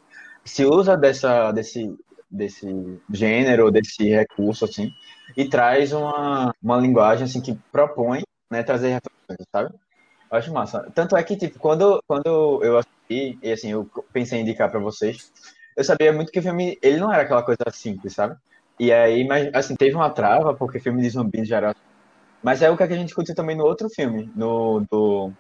se 0.44 0.66
usa 0.66 0.98
dessa, 0.98 1.52
desse, 1.52 1.94
desse 2.30 2.68
gênero, 3.12 3.72
desse 3.72 4.04
recurso, 4.10 4.66
assim, 4.66 4.90
e 5.36 5.48
traz 5.48 5.94
uma, 5.94 6.54
uma 6.62 6.78
linguagem 6.78 7.26
assim 7.26 7.42
que 7.42 7.58
propõe 7.72 8.22
né, 8.52 8.64
trazer 8.64 8.88
reflexões, 8.90 9.48
sabe? 9.52 9.76
Eu 10.32 10.38
acho 10.38 10.54
massa. 10.54 10.92
Tanto 10.94 11.16
é 11.16 11.24
que, 11.24 11.38
tipo, 11.38 11.58
quando, 11.60 12.02
quando 12.08 12.62
eu 12.64 12.78
assisti, 12.78 12.97
e 13.10 13.52
assim, 13.52 13.72
eu 13.72 13.90
pensei 14.12 14.40
em 14.40 14.42
indicar 14.42 14.70
pra 14.70 14.80
vocês, 14.80 15.32
eu 15.76 15.84
sabia 15.84 16.12
muito 16.12 16.32
que 16.32 16.40
o 16.40 16.42
filme, 16.42 16.78
ele 16.82 16.98
não 16.98 17.14
era 17.14 17.24
aquela 17.24 17.44
coisa 17.44 17.64
simples, 17.72 18.14
sabe? 18.14 18.36
E 18.80 18.92
aí, 18.92 19.26
mas, 19.26 19.50
assim, 19.54 19.76
teve 19.76 19.96
uma 19.96 20.10
trava, 20.10 20.54
porque 20.56 20.80
filme 20.80 21.02
de 21.02 21.10
zumbi 21.10 21.40
em 21.42 21.46
geral. 21.46 21.76
Mas 22.44 22.62
é 22.62 22.70
o 22.70 22.78
que 22.78 22.84
a 22.84 22.88
gente 22.88 23.06
discutiu 23.06 23.36
também 23.36 23.56
no 23.56 23.66
outro 23.66 23.90
filme, 23.90 24.32
no 24.36 24.86
do. 24.92 25.32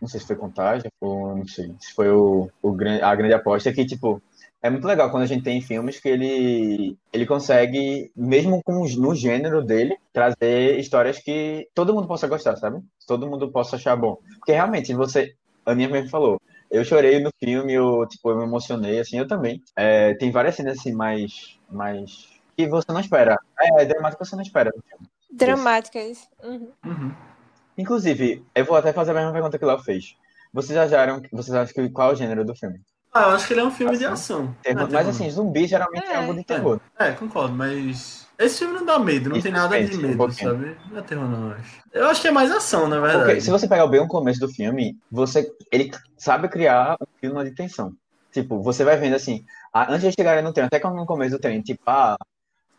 Não 0.00 0.08
sei 0.08 0.20
se 0.20 0.26
foi 0.26 0.36
Contágio, 0.36 0.90
ou 1.00 1.36
não 1.36 1.46
sei, 1.46 1.74
se 1.78 1.92
foi 1.94 2.10
o, 2.10 2.50
o, 2.62 2.76
a 3.02 3.14
grande 3.14 3.34
aposta, 3.34 3.72
que, 3.72 3.84
tipo, 3.84 4.20
é 4.60 4.70
muito 4.70 4.86
legal 4.86 5.10
quando 5.10 5.22
a 5.22 5.26
gente 5.26 5.44
tem 5.44 5.60
filmes 5.60 6.00
que 6.00 6.08
ele, 6.08 6.96
ele 7.12 7.26
consegue, 7.26 8.10
mesmo 8.16 8.62
com, 8.64 8.84
no 8.96 9.14
gênero 9.14 9.62
dele, 9.62 9.96
trazer 10.12 10.78
histórias 10.78 11.18
que 11.18 11.68
todo 11.74 11.94
mundo 11.94 12.08
possa 12.08 12.26
gostar, 12.26 12.56
sabe? 12.56 12.82
Todo 13.06 13.28
mundo 13.28 13.52
possa 13.52 13.76
achar 13.76 13.94
bom. 13.94 14.18
Porque 14.38 14.52
realmente, 14.52 14.94
você, 14.94 15.34
a 15.64 15.72
Aninha 15.72 15.88
mesmo 15.88 16.08
falou, 16.08 16.40
eu 16.74 16.84
chorei 16.84 17.20
no 17.20 17.30
filme, 17.38 17.72
eu, 17.72 18.06
tipo, 18.06 18.30
eu 18.30 18.36
me 18.36 18.44
emocionei, 18.44 19.00
assim, 19.00 19.18
eu 19.18 19.26
também. 19.26 19.62
É, 19.76 20.14
tem 20.14 20.30
várias 20.30 20.56
cenas, 20.56 20.78
assim, 20.78 20.92
mais, 20.92 21.58
mais... 21.70 22.28
que 22.56 22.66
você 22.66 22.90
não 22.92 23.00
espera. 23.00 23.38
É, 23.60 23.82
é 23.82 23.84
dramático 23.84 24.22
que 24.22 24.28
você 24.28 24.36
não 24.36 24.42
espera 24.42 24.72
no 24.74 24.82
filme. 24.82 25.08
Dramáticas. 25.32 26.28
Uhum. 26.42 26.70
Uhum. 26.84 27.12
Inclusive, 27.76 28.44
eu 28.54 28.64
vou 28.64 28.76
até 28.76 28.92
fazer 28.92 29.10
a 29.12 29.14
mesma 29.14 29.32
pergunta 29.32 29.58
que 29.58 29.64
o 29.64 29.68
Léo 29.68 29.78
fez. 29.78 30.16
Vocês 30.52 30.78
acharam, 30.78 31.20
vocês 31.32 31.54
acham 31.54 31.74
que 31.74 31.90
qual 31.90 32.10
é 32.10 32.12
o 32.12 32.16
gênero 32.16 32.44
do 32.44 32.54
filme? 32.54 32.80
Ah, 33.12 33.22
eu 33.22 33.30
acho 33.30 33.46
que 33.46 33.52
ele 33.52 33.60
é 33.60 33.64
um 33.64 33.70
filme 33.70 33.96
de 33.96 34.04
ação. 34.04 34.54
Terror. 34.62 34.82
Não 34.82 34.88
é 34.88 34.92
Mas 34.92 35.08
assim, 35.08 35.30
zumbi 35.30 35.66
geralmente 35.66 36.06
é, 36.06 36.12
É. 36.12 36.16
algo 36.16 36.34
de 36.34 36.44
terror. 36.44 36.80
É, 36.98 37.12
concordo, 37.12 37.54
mas. 37.54 38.23
Esse 38.38 38.58
filme 38.58 38.74
não 38.74 38.84
dá 38.84 38.98
medo, 38.98 39.30
não 39.30 39.36
E 39.38 39.42
tem 39.42 39.52
nada 39.52 39.80
de 39.80 39.96
um 39.96 40.00
medo, 40.00 40.16
pouquinho. 40.16 40.50
sabe? 40.50 40.76
Não 40.90 40.98
é 40.98 41.02
terror, 41.02 41.28
não, 41.28 41.46
eu 41.50 41.52
acho. 41.56 41.80
Eu 41.92 42.06
acho 42.08 42.20
que 42.22 42.28
é 42.28 42.30
mais 42.32 42.50
ação, 42.50 42.88
na 42.88 42.98
verdade. 43.00 43.24
Porque 43.24 43.40
se 43.40 43.50
você 43.50 43.68
pegar 43.68 43.86
bem 43.86 44.00
o 44.00 44.08
começo 44.08 44.40
do 44.40 44.48
filme, 44.48 44.96
você 45.10 45.48
ele 45.70 45.90
sabe 46.18 46.48
criar 46.48 46.96
um 47.00 47.06
clima 47.20 47.44
de 47.44 47.54
tensão. 47.54 47.92
Tipo, 48.32 48.60
você 48.60 48.82
vai 48.84 48.96
vendo 48.96 49.14
assim, 49.14 49.44
a- 49.72 49.92
antes 49.92 50.08
de 50.08 50.14
chegar 50.18 50.42
no 50.42 50.52
trem, 50.52 50.66
até 50.66 50.80
quando 50.80 50.96
no 50.96 51.06
começo 51.06 51.36
do 51.36 51.40
trem, 51.40 51.62
tipo, 51.62 51.80
ah, 51.86 52.16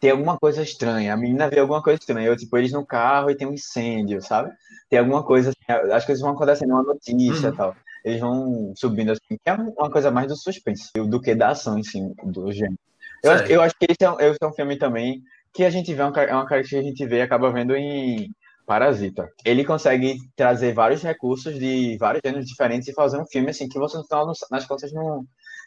tem 0.02 0.12
alguma 0.12 0.38
coisa 0.38 0.62
estranha, 0.62 1.14
a 1.14 1.18
menina 1.18 1.50
vê 1.50 1.60
alguma 1.60 1.82
coisa 1.82 1.98
estranha, 2.00 2.28
eu, 2.28 2.36
tipo, 2.36 2.58
eles 2.58 2.74
no 2.74 2.86
carro 2.86 3.32
e 3.32 3.38
tem 3.38 3.48
um 3.48 3.54
incêndio, 3.54 4.22
sabe? 4.22 4.52
Tem 4.90 5.00
alguma 5.00 5.24
coisa 5.24 5.50
assim, 5.52 5.92
as 5.94 6.06
coisas 6.06 6.22
vão 6.22 6.34
acontecendo, 6.34 6.72
uma 6.72 6.84
notícia 6.84 7.48
e 7.48 7.50
Uhum. 7.52 7.56
tal. 7.56 7.76
Eles 8.04 8.20
vão 8.20 8.74
subindo 8.76 9.12
assim, 9.14 9.22
que 9.30 9.50
é 9.50 9.54
uma 9.54 9.90
coisa 9.90 10.12
mais 10.12 10.28
do 10.28 10.36
suspense 10.36 10.92
do 10.96 11.22
que 11.22 11.34
da 11.34 11.50
ação, 11.52 11.78
assim, 11.78 12.14
do 12.26 12.52
gênero. 12.52 12.78
Eu 13.24 13.32
acho, 13.32 13.44
eu 13.46 13.62
acho 13.62 13.74
que 13.80 13.86
esse 13.90 14.04
é, 14.04 14.12
um- 14.12 14.20
esse 14.20 14.38
é 14.40 14.46
um 14.46 14.54
filme 14.54 14.78
também 14.78 15.24
que 15.56 15.64
a 15.64 15.70
gente 15.70 15.94
vê, 15.94 16.02
é 16.02 16.06
uma 16.06 16.12
car- 16.14 16.30
uma 16.32 16.46
característica 16.46 16.82
que 16.82 16.86
a 16.86 16.90
gente 16.90 17.06
vê 17.08 17.18
e 17.18 17.22
acaba 17.22 17.52
vendo 17.52 17.76
em 17.76 18.30
Parasita. 18.66 19.30
Ele 19.46 19.64
consegue 19.64 20.16
trazer 20.36 20.74
vários 20.74 21.02
recursos 21.04 21.58
de 21.60 21.98
vários 21.98 22.22
gêneros 22.26 22.48
diferentes 22.48 22.88
e 22.88 22.94
fazer 22.94 23.18
um 23.20 23.28
filme 23.28 23.50
assim 23.52 23.68
que 23.70 23.80
você 23.80 23.98
no 23.98 24.04
final 24.06 24.32
nas 24.52 24.66
contas 24.66 24.92
não 24.94 25.24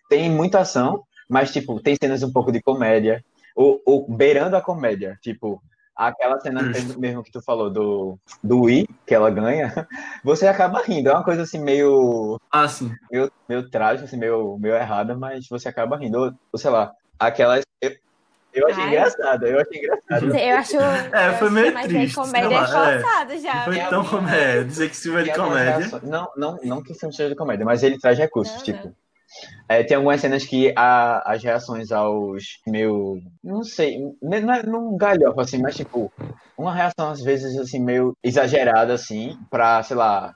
tem 0.08 0.30
muita 0.30 0.60
ação, 0.60 1.02
mas 1.28 1.52
tipo 1.52 1.80
tem 1.80 1.96
cenas 2.00 2.22
um 2.22 2.32
pouco 2.32 2.50
de 2.52 2.60
comédia 2.62 3.24
ou, 3.54 3.80
ou 3.86 4.06
beirando 4.08 4.56
a 4.56 4.62
comédia, 4.62 5.16
tipo 5.22 5.62
aquela 5.94 6.38
cena 6.40 6.62
mesmo 6.98 7.22
que 7.24 7.30
tu 7.32 7.42
falou 7.42 7.70
do 7.70 8.18
do 8.42 8.62
Wii 8.62 8.86
que 9.06 9.14
ela 9.14 9.30
ganha, 9.30 9.72
você 10.24 10.46
acaba 10.46 10.82
rindo. 10.82 11.08
É 11.08 11.12
uma 11.14 11.24
coisa 11.24 11.42
assim 11.42 11.58
meio 11.58 12.38
Ah, 12.52 12.68
sim. 12.68 12.90
meio, 13.10 13.30
meio 13.48 13.70
trágico, 13.70 14.06
assim, 14.06 14.16
meio, 14.16 14.58
meio 14.58 14.74
errada, 14.76 15.16
mas 15.16 15.46
você 15.48 15.68
acaba 15.68 15.96
rindo. 15.96 16.18
Ou, 16.18 16.32
ou 16.52 16.58
sei 16.58 16.70
lá, 16.70 16.92
aquelas. 17.18 17.64
Eu, 17.80 17.92
eu 18.52 18.66
achei 18.68 18.82
Ai. 18.82 18.88
engraçado, 18.90 19.46
eu 19.46 19.60
achei 19.60 19.78
engraçado. 19.78 20.36
Eu 20.36 20.56
acho. 20.56 20.76
É, 21.14 21.32
foi 21.34 21.50
meio 21.50 21.74
mas 21.74 21.86
triste, 21.86 22.14
comédia 22.14 22.48
sei 22.48 22.76
lá, 22.76 22.90
é. 22.92 23.00
forçada 23.00 23.38
já. 23.38 23.64
Foi 23.64 23.78
tão 23.80 24.04
comédia. 24.04 24.64
Dizer 24.64 24.88
que 24.90 24.96
filme 24.96 25.20
é 25.20 25.22
de 25.24 25.32
comédia. 25.34 26.00
Não, 26.02 26.30
não, 26.36 26.58
não 26.62 26.82
que 26.82 26.92
o 26.92 26.94
filme 26.94 27.14
seja 27.14 27.28
de 27.30 27.36
comédia, 27.36 27.64
mas 27.64 27.82
ele 27.82 27.98
traz 27.98 28.18
recursos, 28.18 28.54
Não, 28.56 28.62
tipo. 28.62 28.86
não. 28.88 28.94
é, 29.68 29.82
tem 29.84 29.96
algumas 29.96 30.20
cenas 30.20 30.44
que 30.44 30.72
a- 30.76 31.22
as 31.26 31.42
reações 31.42 31.92
aos 31.92 32.60
meio. 32.66 33.20
Não 33.44 33.62
sei, 33.62 33.98
não 34.22 34.54
é 34.54 34.62
não 34.62 34.96
galhofa, 34.96 35.42
assim, 35.42 35.58
mas 35.60 35.76
tipo, 35.76 36.10
uma 36.56 36.74
reação 36.74 37.10
às 37.10 37.20
vezes 37.22 37.56
assim, 37.58 37.78
meio 37.78 38.16
exagerada, 38.24 38.94
assim, 38.94 39.38
pra, 39.50 39.82
sei 39.82 39.96
lá, 39.96 40.34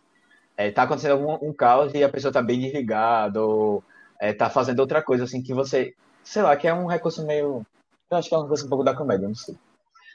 é, 0.57 0.71
tá 0.71 0.83
acontecendo 0.83 1.13
algum 1.13 1.49
um 1.49 1.53
caos 1.53 1.93
e 1.95 2.05
a 2.05 2.09
pessoa 2.09 2.33
tá 2.33 2.43
bem 2.43 2.61
desligada, 2.61 3.41
ou 3.43 3.83
é, 4.21 4.33
tá 4.33 4.49
fazendo 4.51 4.81
outra 4.81 5.03
coisa, 5.03 5.25
assim, 5.25 5.43
que 5.43 5.53
você. 5.55 5.95
Sei 6.23 6.41
lá, 6.43 6.55
que 6.57 6.69
é 6.69 6.75
um 6.75 6.87
recurso 6.87 7.27
meio. 7.27 7.67
Eu 8.13 8.19
acho 8.19 8.29
que 8.29 8.35
é 8.35 8.39
um 8.39 8.43
recurso 8.43 8.67
um 8.67 8.69
pouco 8.69 8.85
da 8.85 8.95
comédia, 8.95 9.27
não 9.27 9.35
sei. 9.35 9.57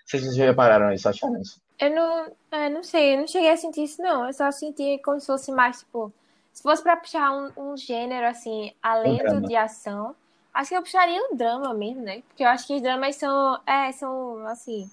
Vocês 0.06 0.36
já 0.36 0.46
repararam 0.46 0.94
isso, 0.94 1.10
acharam 1.10 1.42
isso. 1.42 1.60
Eu 1.80 1.96
não, 1.96 2.32
é, 2.52 2.70
não 2.70 2.84
sei, 2.84 3.16
eu 3.16 3.20
não 3.20 3.28
cheguei 3.28 3.50
a 3.50 3.58
sentir 3.58 3.84
isso, 3.84 4.02
não. 4.02 4.28
Eu 4.28 4.34
só 4.34 4.52
senti 4.52 5.00
como 5.04 5.20
se 5.20 5.26
fosse 5.26 5.52
mais, 5.52 5.80
tipo, 5.80 6.14
se 6.54 6.62
fosse 6.62 6.84
pra 6.84 6.96
puxar 6.96 7.32
um, 7.32 7.52
um 7.58 7.76
gênero, 7.76 8.28
assim, 8.28 8.72
além 8.82 9.20
Um 9.26 9.42
do 9.42 9.48
de 9.48 9.56
ação, 9.56 10.16
acho 10.54 10.70
que 10.70 10.76
eu 10.76 10.82
puxaria 10.82 11.20
um 11.24 11.36
drama 11.36 11.74
mesmo, 11.74 12.04
né? 12.04 12.22
Porque 12.28 12.44
eu 12.44 12.48
acho 12.48 12.68
que 12.68 12.76
os 12.76 12.82
dramas 12.82 13.16
são, 13.16 13.60
é, 13.66 13.92
são, 13.92 14.46
assim, 14.48 14.90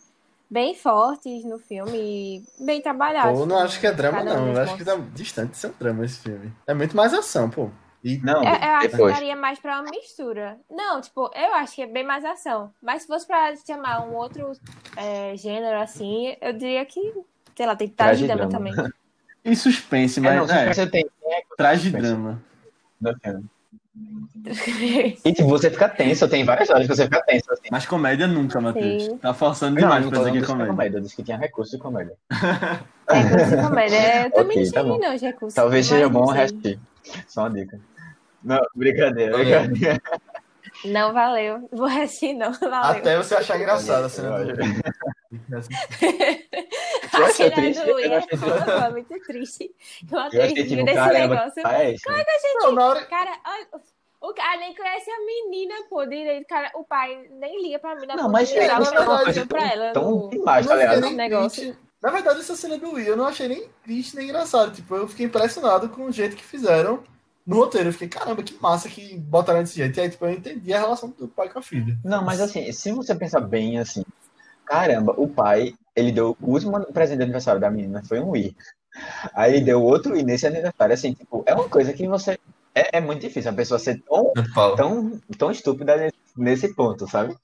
bem 0.49 0.75
fortes 0.75 1.45
no 1.45 1.59
filme 1.59 1.99
e 1.99 2.65
bem 2.65 2.81
trabalhados. 2.81 3.39
Pô, 3.39 3.45
não 3.45 3.59
acho 3.59 3.79
que 3.79 3.87
é 3.87 3.93
drama, 3.93 4.25
não. 4.25 4.49
Eu 4.49 4.63
acho 4.63 4.77
que 4.77 4.85
tá 4.85 4.97
distante 5.13 5.51
de 5.51 5.57
ser 5.59 5.69
um 5.69 5.75
drama 5.79 6.05
esse 6.07 6.21
filme. 6.21 6.53
É 6.67 6.73
muito 6.73 6.97
mais 6.97 7.13
ação, 7.13 7.51
pô. 7.51 7.71
E 8.05 8.19
Não, 8.19 8.45
Eu, 8.45 8.51
eu 8.51 8.75
acho 8.77 8.89
que 8.91 8.97
daria 9.07 9.35
mais 9.35 9.59
pra 9.59 9.81
uma 9.81 9.91
mistura. 9.91 10.59
Não, 10.71 11.01
tipo, 11.01 11.31
eu 11.35 11.55
acho 11.55 11.75
que 11.75 11.83
é 11.83 11.87
bem 11.87 12.05
mais 12.05 12.23
ação. 12.25 12.71
Mas 12.83 13.03
se 13.03 13.09
fosse 13.09 13.27
pra 13.27 13.55
chamar 13.57 14.03
um 14.07 14.15
outro 14.15 14.53
é, 14.97 15.35
gênero 15.37 15.81
assim, 15.81 16.37
eu 16.41 16.53
diria 16.53 16.85
que, 16.85 17.01
sei 17.57 17.65
lá, 17.67 17.75
tem 17.75 17.89
Tragidrama. 17.89 18.49
tragidrama 18.49 18.75
também. 18.75 18.95
E 19.47 19.55
suspense, 19.55 20.21
É, 20.21 20.23
mas 20.23 20.49
não, 20.49 20.55
é, 20.57 20.73
você 20.73 20.87
tem 20.87 21.05
traz 21.59 21.83
de 21.83 21.91
drama. 21.91 22.43
E 25.25 25.33
tipo, 25.33 25.49
você 25.49 25.71
fica 25.71 25.89
tenso, 25.89 26.27
tem 26.29 26.45
várias 26.45 26.71
horas 26.71 26.87
que 26.87 26.95
você 26.97 27.05
fica 27.05 27.23
tenso, 27.23 27.53
assim. 27.53 27.69
Mas 27.71 27.85
comédia 27.87 28.27
nunca, 28.27 28.59
Matheus. 28.61 29.05
Sim. 29.05 29.19
Tá 29.19 29.35
forçando 29.35 29.75
Não, 29.75 29.83
demais 29.83 30.03
não 30.03 30.11
pra 30.11 30.19
dizer 30.21 30.31
que 30.33 30.39
é 30.39 30.41
que 30.41 30.45
é 30.47 30.49
comédia. 30.49 30.73
comédia, 30.73 30.97
eu 30.97 31.01
disse 31.03 31.17
que 31.17 31.23
tinha 31.23 31.37
recurso 31.37 31.73
de 31.73 31.79
comédia. 31.83 32.15
Recurso 33.09 33.51
de 33.57 33.63
comédia. 33.69 34.25
Eu 34.25 34.31
também 34.33 34.57
Ok, 34.65 34.65
não 34.65 34.73
tá 34.73 34.81
cheguei 34.81 34.93
bom. 34.99 34.99
não, 34.99 35.17
de 35.17 35.25
recurso. 35.27 35.57
Talvez 35.57 35.87
seja 35.87 36.05
não 36.05 36.11
bom 36.11 36.33
sei. 36.33 36.41
assistir. 36.43 36.81
Só 37.29 37.43
uma 37.43 37.51
dica. 37.51 37.79
Não, 38.45 38.61
brincadeira, 38.75 39.37
brincadeira. 39.37 40.01
Não 40.85 41.13
valeu. 41.13 41.69
Vou 41.73 41.87
assistir, 41.87 42.35
não. 42.35 42.53
Valeu. 42.53 42.99
Até 43.01 43.17
você 43.17 43.35
achar 43.37 43.57
engraçada 43.59 44.07
a 44.07 44.09
cena 44.09 44.39
Eu 44.39 44.55
do. 44.57 44.63
A 47.13 47.29
cena 47.31 47.51
triste, 47.53 47.85
do 47.85 47.99
eu 48.01 48.15
achei 48.19 48.29
triste. 48.29 48.47
foi 48.81 48.91
muito 48.91 49.21
triste. 49.27 49.71
Eu 50.11 50.19
Eu 50.19 50.19
achei 50.25 50.41
acredito 50.41 50.69
tipo, 50.69 50.85
nesse 50.85 50.97
caramba, 50.99 51.35
negócio. 51.35 51.63
que 51.63 51.69
é 51.69 51.93
isso? 51.93 52.05
Não, 52.61 52.73
na 52.73 52.87
hora. 52.87 53.05
Cara, 53.07 53.33
olha, 53.47 53.67
o 54.21 54.35
cara 54.35 54.59
nem 54.59 54.75
conhece 54.75 55.11
a 55.11 55.19
menina, 55.25 55.75
pô, 55.89 56.05
direito. 56.07 56.47
Cara, 56.49 56.71
o 56.75 56.85
pai 56.85 57.29
nem 57.31 57.63
liga 57.63 57.79
pra 57.79 57.95
menina. 57.95 58.17
Não, 58.17 58.25
pô, 58.25 58.33
mas 58.33 58.51
é, 58.53 58.67
dava 58.67 58.85
é 58.85 59.01
uma 59.01 59.23
coisa 59.23 59.47
pra 59.47 59.73
ela. 59.73 59.93
Tão 59.93 60.11
no- 60.11 60.31
demais, 60.31 60.67
tá 60.67 60.75
não 60.75 60.81
fiquei 60.81 60.95
ligado? 60.97 61.09
nem 61.09 61.17
negócio. 61.17 61.63
triste. 61.63 61.79
Na 62.03 62.11
verdade, 62.11 62.41
essa 62.41 62.57
cena 62.57 62.77
do 62.77 62.93
Will 62.93 63.07
eu 63.07 63.17
não 63.17 63.27
achei 63.27 63.49
nem 63.49 63.69
triste 63.83 64.17
nem 64.17 64.27
engraçado. 64.29 64.73
Tipo, 64.75 64.95
eu 64.97 65.09
fiquei 65.09 65.25
impressionado 65.27 65.89
com 65.89 66.05
o 66.05 66.13
jeito 66.13 66.37
que 66.37 66.45
fizeram 66.45 67.03
no 67.47 67.57
roteiro. 67.57 67.89
Eu 67.89 67.93
fiquei, 67.93 68.09
caramba, 68.09 68.43
que 68.43 68.55
massa 68.61 68.89
que 68.89 69.17
botaram 69.19 69.61
desse 69.61 69.77
jeito. 69.77 69.97
E 69.97 70.01
aí, 70.01 70.11
tipo, 70.11 70.25
eu 70.25 70.33
entendi 70.33 70.73
a 70.73 70.81
relação 70.81 71.11
do 71.11 71.29
pai 71.29 71.49
com 71.49 71.59
a 71.59 71.63
filha. 71.63 71.99
Não, 72.05 72.25
mas 72.25 72.41
assim, 72.41 72.71
se 72.73 72.93
você 72.93 73.15
pensar 73.15 73.41
bem 73.41 73.79
assim, 73.79 74.05
caramba, 74.65 75.15
o 75.17 75.29
pai, 75.29 75.75
ele 75.95 76.13
deu 76.13 76.37
o 76.41 76.51
último 76.51 76.81
presente 76.93 77.19
de 77.19 77.25
aniversário 77.25 77.61
da 77.61 77.71
menina 77.71 78.03
foi 78.03 78.21
um 78.21 78.31
Wii. 78.31 78.57
Aí 79.35 79.57
ele 79.57 79.65
deu 79.65 79.83
outro 79.83 80.13
Wii 80.13 80.23
nesse 80.23 80.47
aniversário, 80.47 80.95
assim, 80.95 81.13
tipo, 81.13 81.43
é 81.47 81.55
uma 81.55 81.69
coisa 81.69 81.93
que 81.93 82.07
você. 82.07 82.39
É, 82.75 82.99
é 82.99 83.01
muito 83.01 83.21
difícil 83.21 83.51
a 83.51 83.55
pessoa 83.55 83.79
ser 83.79 84.03
tão, 84.03 84.33
tão, 84.77 85.21
tão 85.39 85.51
estúpida 85.51 86.13
nesse, 86.37 86.75
ponto, 86.75 87.09
sabe? 87.09 87.37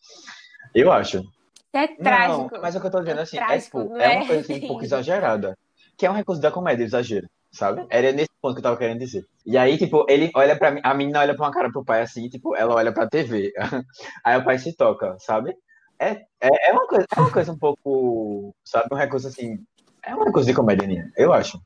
Eu 0.75 0.91
acho. 0.91 1.25
É 1.73 1.87
Não, 1.87 1.97
trágico. 1.97 2.51
mas 2.61 2.75
o 2.75 2.81
que 2.81 2.87
eu 2.89 2.91
tô 2.91 3.01
dizendo 3.01 3.21
assim, 3.21 3.37
é, 3.37 3.47
Trágico, 3.47 3.83
tipo, 3.83 3.95
não 3.95 4.01
é 4.01 4.15
é? 4.15 4.17
uma 4.17 4.27
coisa 4.27 4.41
assim, 4.41 4.65
um 4.65 4.67
pouco 4.67 4.85
exagerada. 4.85 5.57
Que 5.97 6.07
é 6.07 6.11
um 6.11 6.15
recurso 6.15 6.41
da 6.41 6.51
comédia, 6.51 6.83
exagero, 6.83 7.29
sabe? 7.51 7.85
Era 7.91 8.13
nesse 8.13 8.31
ponto 8.41 8.55
que 8.55 8.61
eu 8.61 8.63
tava 8.63 8.77
querendo 8.77 8.99
dizer. 8.99 9.27
E 9.45 9.57
aí, 9.57 9.77
tipo, 9.77 10.07
ele 10.09 10.31
olha 10.35 10.57
pra 10.57 10.71
mim, 10.71 10.81
a 10.83 10.95
menina 10.95 11.21
olha 11.21 11.35
pra 11.35 11.47
uma 11.47 11.53
cara 11.53 11.71
pro 11.71 11.85
pai 11.85 12.03
assim, 12.03 12.29
tipo, 12.29 12.57
ela 12.57 12.75
olha 12.75 12.93
pra 12.93 13.09
TV. 13.09 13.53
Aí 14.25 14.39
o 14.39 14.45
pai 14.45 14.59
se 14.59 14.75
toca, 14.77 15.17
sabe? 15.19 15.55
É, 15.99 16.13
é, 16.41 16.71
é, 16.71 16.73
uma, 16.73 16.87
coisa, 16.87 17.07
é 17.15 17.21
uma 17.21 17.31
coisa 17.31 17.53
um 17.53 17.59
pouco, 17.59 18.55
sabe? 18.65 18.89
Um 18.93 18.97
recurso 18.97 19.29
assim. 19.29 19.59
É 20.03 20.15
um 20.15 20.25
recurso 20.25 20.47
de 20.47 20.55
comédia, 20.55 20.87
Ninha, 20.87 21.13
eu 21.17 21.33
acho. 21.33 21.61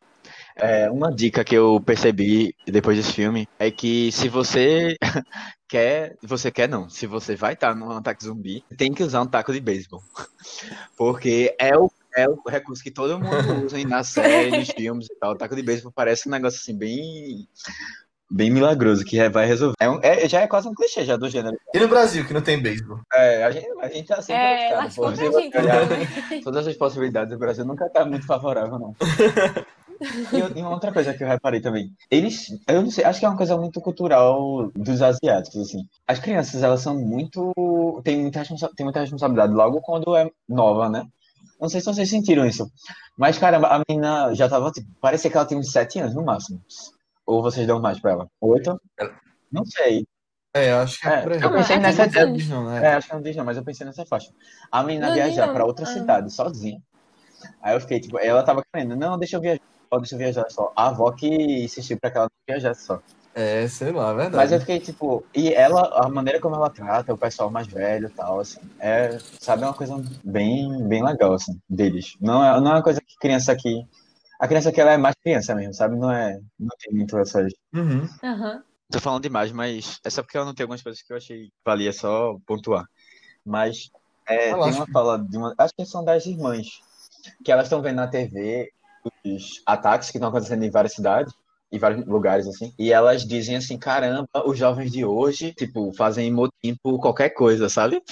É, 0.57 0.89
uma 0.89 1.12
dica 1.12 1.45
que 1.45 1.55
eu 1.55 1.80
percebi 1.80 2.55
depois 2.66 2.97
desse 2.97 3.12
filme 3.12 3.49
é 3.59 3.70
que 3.72 4.12
se 4.12 4.28
você 4.28 4.97
quer, 5.68 6.16
você 6.22 6.51
quer 6.51 6.68
não, 6.68 6.89
se 6.89 7.07
você 7.07 7.35
vai 7.35 7.55
estar 7.55 7.74
num 7.74 7.91
ataque 7.91 8.24
zumbi, 8.24 8.64
tem 8.76 8.93
que 8.93 9.03
usar 9.03 9.22
um 9.22 9.26
taco 9.26 9.53
de 9.53 9.61
beisebol. 9.61 10.03
Porque 10.97 11.55
é 11.59 11.76
o, 11.76 11.91
é 12.17 12.29
o 12.29 12.39
recurso 12.49 12.83
que 12.83 12.91
todo 12.91 13.19
mundo 13.19 13.65
usa 13.65 13.77
na 13.87 14.05
série, 14.05 14.57
nos 14.57 14.69
filmes 14.71 15.07
e 15.07 15.15
tal. 15.19 15.33
O 15.33 15.37
taco 15.37 15.57
de 15.57 15.62
beisebol 15.62 15.93
parece 15.95 16.29
um 16.29 16.33
negócio 16.33 16.59
assim 16.61 16.77
bem 16.77 17.47
bem 18.31 18.51
milagroso 18.51 19.05
que 19.05 19.29
vai 19.29 19.47
resolver. 19.47 19.75
É 19.79 19.89
um- 19.89 20.01
é- 20.03 20.29
já 20.29 20.41
é 20.41 20.47
quase 20.47 20.67
um 20.67 20.75
clichê 20.75 21.05
já 21.05 21.17
do 21.17 21.29
gênero. 21.29 21.57
E 21.73 21.79
no 21.79 21.87
Brasil, 21.89 22.27
que 22.27 22.33
não 22.33 22.41
tem 22.41 22.61
beisebol? 22.61 22.99
É, 23.12 23.45
a 23.45 23.51
gente, 23.51 23.67
a 23.81 23.89
gente 23.89 24.07
tá 24.09 24.17
sempre 24.23 24.43
É, 24.43 24.69
gente. 25.39 25.57
né? 25.62 26.41
Todas 26.43 26.67
as 26.67 26.77
possibilidades 26.77 27.31
do 27.33 27.39
Brasil 27.39 27.65
nunca 27.65 27.89
tá 27.89 28.05
muito 28.05 28.27
favorável, 28.27 28.79
não. 28.79 28.97
E, 30.33 30.59
e 30.59 30.62
uma 30.62 30.71
outra 30.71 30.93
coisa 30.93 31.15
que 31.15 31.23
eu 31.23 31.29
reparei 31.29 31.61
também, 31.61 31.93
eles, 32.11 32.49
eu 32.69 32.83
não 32.83 32.91
sei, 32.91 33.05
acho 33.05 33.21
que 33.21 33.27
é 33.27 33.29
uma 33.29 33.37
coisa 33.37 33.57
muito 33.57 33.81
cultural 33.81 34.71
dos 34.75 35.01
asiáticos, 35.01 35.61
assim. 35.61 35.87
As 36.07 36.19
crianças, 36.19 36.62
elas 36.62 36.81
são 36.81 36.99
muito, 36.99 37.53
tem 38.03 38.21
muita, 38.21 38.41
responsa- 38.41 38.71
tem 38.77 38.85
muita 38.85 39.01
responsabilidade 39.01 39.53
logo 39.53 39.81
quando 39.81 40.17
é 40.17 40.29
nova, 40.49 40.89
né? 40.89 41.07
Não 41.61 41.69
sei 41.69 41.81
se 41.81 41.87
vocês 41.87 42.09
sentiram 42.11 42.45
isso, 42.47 42.71
mas 43.17 43.39
caramba, 43.39 43.69
a 43.69 43.81
menina 43.89 44.35
já 44.35 44.49
tava, 44.49 44.71
tipo, 44.71 44.89
parecia 45.01 45.31
que 45.31 45.37
ela 45.37 45.47
tinha 45.47 45.59
uns 45.59 45.71
sete 45.71 45.99
anos 46.01 46.15
no 46.15 46.25
máximo. 46.25 46.61
Ou 47.27 47.43
vocês 47.43 47.67
dão 47.67 47.81
mais 47.81 47.99
pra 48.01 48.13
ela? 48.13 48.27
Oito? 48.41 48.79
Não 49.51 49.65
sei. 49.65 50.07
É, 50.53 50.73
acho 50.73 51.01
que 51.01 51.09
É, 51.09 51.23
por 51.23 51.33
aí. 51.33 51.41
eu 51.43 51.53
pensei 51.53 51.77
Ah, 51.77 51.81
nessa, 51.81 52.07
Não 52.07 52.33
diz 52.33 52.49
não, 52.49 52.65
né? 52.65 52.85
é, 52.85 52.95
acho 52.95 53.09
que 53.09 53.15
não 53.15 53.23
diz 53.23 53.35
não, 53.37 53.45
mas 53.45 53.57
eu 53.57 53.65
pensei 53.65 53.87
nessa 53.87 54.05
faixa. 54.07 54.31
A 54.71 54.83
menina 54.85 55.09
Não 55.09 55.15
viajar 55.15 55.47
não. 55.47 55.55
pra 55.55 55.65
outra 55.65 55.85
Ah. 55.85 55.89
cidade 55.89 56.33
sozinha. 56.33 56.81
Aí 57.63 57.75
eu 57.75 57.81
fiquei, 57.81 57.99
tipo, 58.01 58.19
ela 58.19 58.43
tava 58.43 58.63
querendo, 58.73 58.95
não, 58.97 59.19
deixa 59.19 59.37
eu 59.37 59.41
viajar, 59.41 59.61
deixa 59.99 60.15
eu 60.15 60.19
viajar 60.19 60.45
só. 60.51 60.73
A 60.77 60.89
avó 60.89 61.11
que 61.13 61.27
insistiu 61.65 61.99
pra 62.01 62.11
que 62.11 62.19
ela 62.19 62.27
não 62.27 62.55
viajasse 62.55 62.85
só. 62.85 63.01
É, 63.35 63.66
sei 63.66 63.91
lá, 63.91 64.11
é 64.11 64.14
verdade. 64.14 64.37
Mas 64.37 64.53
eu 64.53 64.61
fiquei, 64.61 64.78
tipo, 64.78 65.24
e 65.35 65.53
ela, 65.53 66.05
a 66.05 66.09
maneira 66.09 66.41
como 66.41 66.55
ela 66.55 66.70
trata 66.70 67.12
o 67.12 67.18
pessoal 67.18 67.51
mais 67.51 67.66
velho 67.66 68.07
e 68.07 68.11
tal, 68.11 68.39
assim, 68.39 68.61
é, 68.78 69.18
sabe, 69.41 69.64
é 69.64 69.66
uma 69.66 69.74
coisa 69.74 70.01
bem, 70.22 70.87
bem 70.87 71.05
legal, 71.05 71.35
assim, 71.35 71.61
deles. 71.68 72.16
Não 72.20 72.45
é, 72.45 72.61
não 72.61 72.70
é 72.70 72.74
uma 72.74 72.82
coisa 72.82 73.01
que 73.01 73.16
criança 73.18 73.51
aqui. 73.51 73.85
A 74.39 74.47
criança 74.47 74.68
aqui 74.68 74.80
ela 74.80 74.93
é 74.93 74.97
mais 74.97 75.16
criança 75.16 75.55
mesmo, 75.55 75.74
sabe? 75.74 75.97
Não 75.97 76.12
é. 76.12 76.39
Não 76.59 76.76
tem 76.78 76.95
muito 76.95 77.18
essas. 77.18 77.53
Uhum. 77.74 78.09
Aham. 78.22 78.62
Tô 78.91 79.01
falando 79.01 79.22
demais, 79.22 79.51
mas 79.51 79.99
é 80.05 80.11
só 80.11 80.22
porque 80.22 80.39
eu 80.39 80.45
não 80.45 80.55
tenho 80.55 80.66
algumas 80.66 80.82
coisas 80.82 81.03
que 81.03 81.12
eu 81.12 81.16
achei 81.16 81.47
que 81.47 81.53
valia 81.64 81.93
só 81.93 82.37
pontuar. 82.47 82.85
Mas 83.45 83.91
é, 84.26 84.53
tem 84.53 84.72
uma 84.72 84.87
fala 84.87 85.18
de 85.18 85.37
uma. 85.37 85.55
Acho 85.59 85.74
que 85.76 85.85
são 85.85 86.05
das 86.05 86.26
irmãs. 86.26 86.66
Que 87.45 87.51
elas 87.51 87.66
estão 87.66 87.80
vendo 87.80 87.97
na 87.97 88.07
TV 88.07 88.70
os 89.24 89.62
ataques 89.66 90.11
que 90.11 90.18
estão 90.18 90.28
acontecendo 90.28 90.62
em 90.62 90.70
várias 90.70 90.95
cidades, 90.95 91.32
em 91.75 91.79
vários 91.79 92.07
lugares, 92.07 92.47
assim. 92.47 92.72
E 92.79 92.93
elas 92.93 93.25
dizem 93.25 93.57
assim, 93.57 93.77
caramba, 93.77 94.29
os 94.47 94.57
jovens 94.57 94.93
de 94.93 95.05
hoje, 95.05 95.53
tipo, 95.53 95.93
fazem 95.95 96.33
motim 96.33 96.77
por 96.83 96.99
qualquer 97.01 97.31
coisa, 97.31 97.68
sabe? 97.68 98.03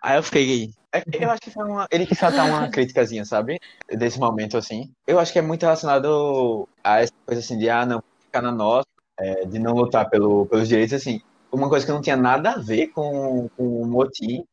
Aí 0.00 0.16
eu 0.16 0.22
fiquei. 0.22 0.70
é 0.92 1.02
Eu 1.12 1.30
acho 1.30 1.40
que 1.40 1.50
foi 1.50 1.64
uma. 1.64 1.86
Ele 1.90 2.06
quis 2.06 2.18
soltar 2.18 2.48
uma 2.48 2.68
criticazinha, 2.68 3.24
sabe? 3.24 3.58
Desse 3.90 4.20
momento, 4.20 4.56
assim. 4.56 4.90
Eu 5.06 5.18
acho 5.18 5.32
que 5.32 5.38
é 5.38 5.42
muito 5.42 5.62
relacionado 5.62 6.68
a 6.84 7.00
essa 7.00 7.12
coisa 7.26 7.40
assim 7.40 7.58
de, 7.58 7.68
ah, 7.68 7.84
não, 7.84 8.02
ficar 8.24 8.40
na 8.42 8.52
nossa, 8.52 8.86
é, 9.18 9.44
de 9.44 9.58
não 9.58 9.74
lutar 9.74 10.08
pelo, 10.08 10.46
pelos 10.46 10.68
direitos, 10.68 10.94
assim. 10.94 11.20
Uma 11.50 11.68
coisa 11.68 11.84
que 11.84 11.92
não 11.92 12.00
tinha 12.00 12.16
nada 12.16 12.52
a 12.52 12.58
ver 12.58 12.88
com, 12.88 13.48
com 13.56 13.82
o 13.82 13.86
motim, 13.86 14.44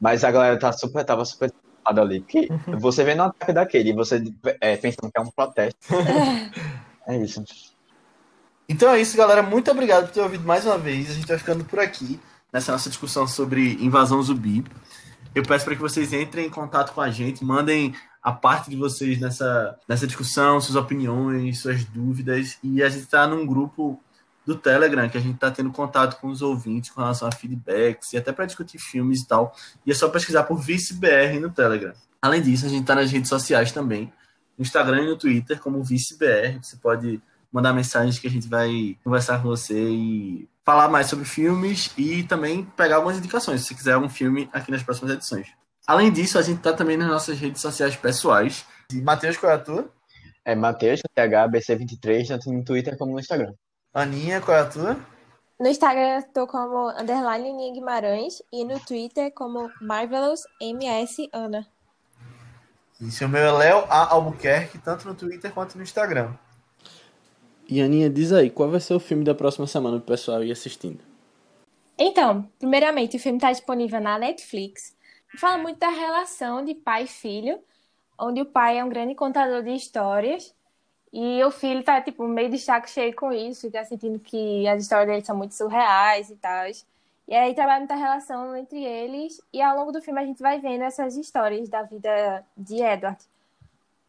mas 0.00 0.22
a 0.22 0.30
galera 0.30 0.58
tá 0.58 0.70
super, 0.70 1.04
tava 1.04 1.24
super 1.24 1.50
ali. 1.84 2.20
Porque 2.20 2.48
você 2.78 3.04
vê 3.04 3.14
no 3.14 3.24
ataque 3.24 3.52
daquele 3.52 3.90
e 3.90 3.94
você 3.94 4.22
é, 4.60 4.76
pensando 4.76 5.10
que 5.10 5.18
é 5.18 5.20
um 5.20 5.30
protesto. 5.30 5.78
É 7.08 7.16
isso. 7.16 7.44
Então 8.68 8.90
é 8.90 9.00
isso, 9.00 9.16
galera. 9.16 9.42
Muito 9.42 9.70
obrigado 9.70 10.06
por 10.06 10.12
ter 10.12 10.20
ouvido 10.20 10.44
mais 10.44 10.64
uma 10.64 10.76
vez. 10.76 11.10
A 11.10 11.14
gente 11.14 11.26
vai 11.26 11.38
ficando 11.38 11.64
por 11.64 11.78
aqui 11.78 12.18
nessa 12.52 12.72
nossa 12.72 12.88
discussão 12.88 13.26
sobre 13.26 13.74
invasão 13.74 14.22
zumbi. 14.22 14.64
Eu 15.34 15.42
peço 15.42 15.64
para 15.64 15.74
que 15.74 15.80
vocês 15.80 16.12
entrem 16.12 16.46
em 16.46 16.50
contato 16.50 16.92
com 16.92 17.00
a 17.00 17.10
gente, 17.10 17.44
mandem 17.44 17.94
a 18.22 18.32
parte 18.32 18.70
de 18.70 18.76
vocês 18.76 19.20
nessa, 19.20 19.78
nessa 19.86 20.06
discussão, 20.06 20.60
suas 20.60 20.76
opiniões, 20.76 21.60
suas 21.60 21.84
dúvidas. 21.84 22.58
E 22.62 22.82
a 22.82 22.88
gente 22.88 23.04
está 23.04 23.26
num 23.26 23.46
grupo 23.46 24.00
do 24.44 24.56
Telegram 24.56 25.08
que 25.08 25.18
a 25.18 25.20
gente 25.20 25.34
está 25.34 25.50
tendo 25.50 25.70
contato 25.70 26.20
com 26.20 26.28
os 26.28 26.40
ouvintes 26.40 26.90
com 26.90 27.00
relação 27.00 27.28
a 27.28 27.32
feedbacks 27.32 28.12
e 28.12 28.16
até 28.16 28.32
para 28.32 28.46
discutir 28.46 28.78
filmes 28.78 29.20
e 29.20 29.28
tal. 29.28 29.54
E 29.84 29.90
é 29.90 29.94
só 29.94 30.08
pesquisar 30.08 30.44
por 30.44 30.60
ViceBR 30.60 31.38
no 31.38 31.50
Telegram. 31.50 31.92
Além 32.22 32.40
disso, 32.40 32.66
a 32.66 32.68
gente 32.68 32.82
está 32.82 32.94
nas 32.94 33.10
redes 33.10 33.28
sociais 33.28 33.72
também, 33.72 34.12
no 34.56 34.62
Instagram 34.62 35.02
e 35.02 35.06
no 35.06 35.16
Twitter 35.16 35.60
como 35.60 35.84
ViceBR. 35.84 36.58
Você 36.62 36.76
pode 36.76 37.20
mandar 37.52 37.72
mensagens 37.72 38.18
que 38.18 38.26
a 38.26 38.30
gente 38.30 38.48
vai 38.48 38.96
conversar 39.02 39.42
com 39.42 39.48
você 39.48 39.78
e 39.78 40.48
falar 40.64 40.88
mais 40.88 41.06
sobre 41.06 41.24
filmes 41.24 41.92
e 41.96 42.24
também 42.24 42.64
pegar 42.76 42.96
algumas 42.96 43.18
indicações, 43.18 43.60
se 43.60 43.68
você 43.68 43.74
quiser 43.74 43.92
algum 43.92 44.08
filme 44.08 44.48
aqui 44.52 44.70
nas 44.70 44.82
próximas 44.82 45.12
edições. 45.12 45.48
Além 45.86 46.12
disso, 46.12 46.38
a 46.38 46.42
gente 46.42 46.60
tá 46.60 46.72
também 46.72 46.96
nas 46.96 47.08
nossas 47.08 47.38
redes 47.38 47.62
sociais 47.62 47.94
pessoais. 47.94 48.66
E 48.92 49.00
Matheus, 49.00 49.36
qual 49.36 49.52
é 49.52 49.54
a 49.54 49.58
tua? 49.58 49.88
É 50.44 50.54
Matheus, 50.54 51.00
THBC23, 51.16 52.26
tanto 52.26 52.52
no 52.52 52.64
Twitter 52.64 52.98
como 52.98 53.12
no 53.12 53.20
Instagram. 53.20 53.54
Aninha, 53.94 54.40
qual 54.40 54.56
é 54.56 54.60
a 54.60 54.66
tua? 54.66 54.96
No 55.58 55.68
Instagram 55.68 56.18
eu 56.18 56.22
tô 56.34 56.46
como 56.46 56.90
underline 56.90 57.48
Aninha 57.48 57.72
Guimarães 57.72 58.42
e 58.52 58.64
no 58.64 58.78
Twitter 58.80 59.32
como 59.32 59.70
Marvelous 59.80 60.42
MS 60.60 61.30
Ana. 61.32 61.66
Isso, 63.00 63.24
o 63.24 63.28
meu 63.28 63.42
é 63.42 63.52
Léo 63.52 63.84
A. 63.88 64.12
Albuquerque, 64.12 64.78
tanto 64.78 65.06
no 65.06 65.14
Twitter 65.14 65.52
quanto 65.52 65.76
no 65.76 65.82
Instagram. 65.82 66.32
E 67.68 67.80
Aninha, 67.80 68.08
diz 68.08 68.32
aí, 68.32 68.48
qual 68.48 68.70
vai 68.70 68.80
ser 68.80 68.94
o 68.94 69.00
filme 69.00 69.24
da 69.24 69.34
próxima 69.34 69.66
semana 69.66 69.98
pro 69.98 70.06
pessoal 70.06 70.42
ir 70.44 70.52
assistindo? 70.52 71.00
Então, 71.98 72.48
primeiramente, 72.58 73.16
o 73.16 73.20
filme 73.20 73.38
está 73.38 73.50
disponível 73.50 74.00
na 74.00 74.18
Netflix. 74.18 74.94
Fala 75.36 75.58
muito 75.58 75.78
da 75.78 75.88
relação 75.88 76.64
de 76.64 76.74
pai 76.74 77.04
e 77.04 77.08
filho, 77.08 77.58
onde 78.18 78.40
o 78.40 78.46
pai 78.46 78.78
é 78.78 78.84
um 78.84 78.88
grande 78.88 79.14
contador 79.14 79.62
de 79.62 79.74
histórias 79.74 80.54
e 81.12 81.42
o 81.42 81.50
filho 81.50 81.82
tá, 81.82 82.00
tipo, 82.00 82.26
meio 82.28 82.50
de 82.50 82.58
saco 82.58 82.88
cheio 82.88 83.14
com 83.16 83.32
isso, 83.32 83.62
fica 83.62 83.84
sentindo 83.84 84.18
que 84.18 84.66
as 84.68 84.82
histórias 84.82 85.08
dele 85.08 85.24
são 85.24 85.36
muito 85.36 85.54
surreais 85.54 86.30
e 86.30 86.36
tal. 86.36 86.66
E 87.28 87.34
aí 87.34 87.54
trabalha 87.54 87.80
muita 87.80 87.96
relação 87.96 88.56
entre 88.56 88.84
eles 88.84 89.40
e 89.52 89.60
ao 89.60 89.76
longo 89.76 89.90
do 89.90 90.00
filme 90.00 90.20
a 90.20 90.24
gente 90.24 90.40
vai 90.40 90.60
vendo 90.60 90.82
essas 90.82 91.16
histórias 91.16 91.68
da 91.68 91.82
vida 91.82 92.44
de 92.56 92.82
Edward. 92.82 93.18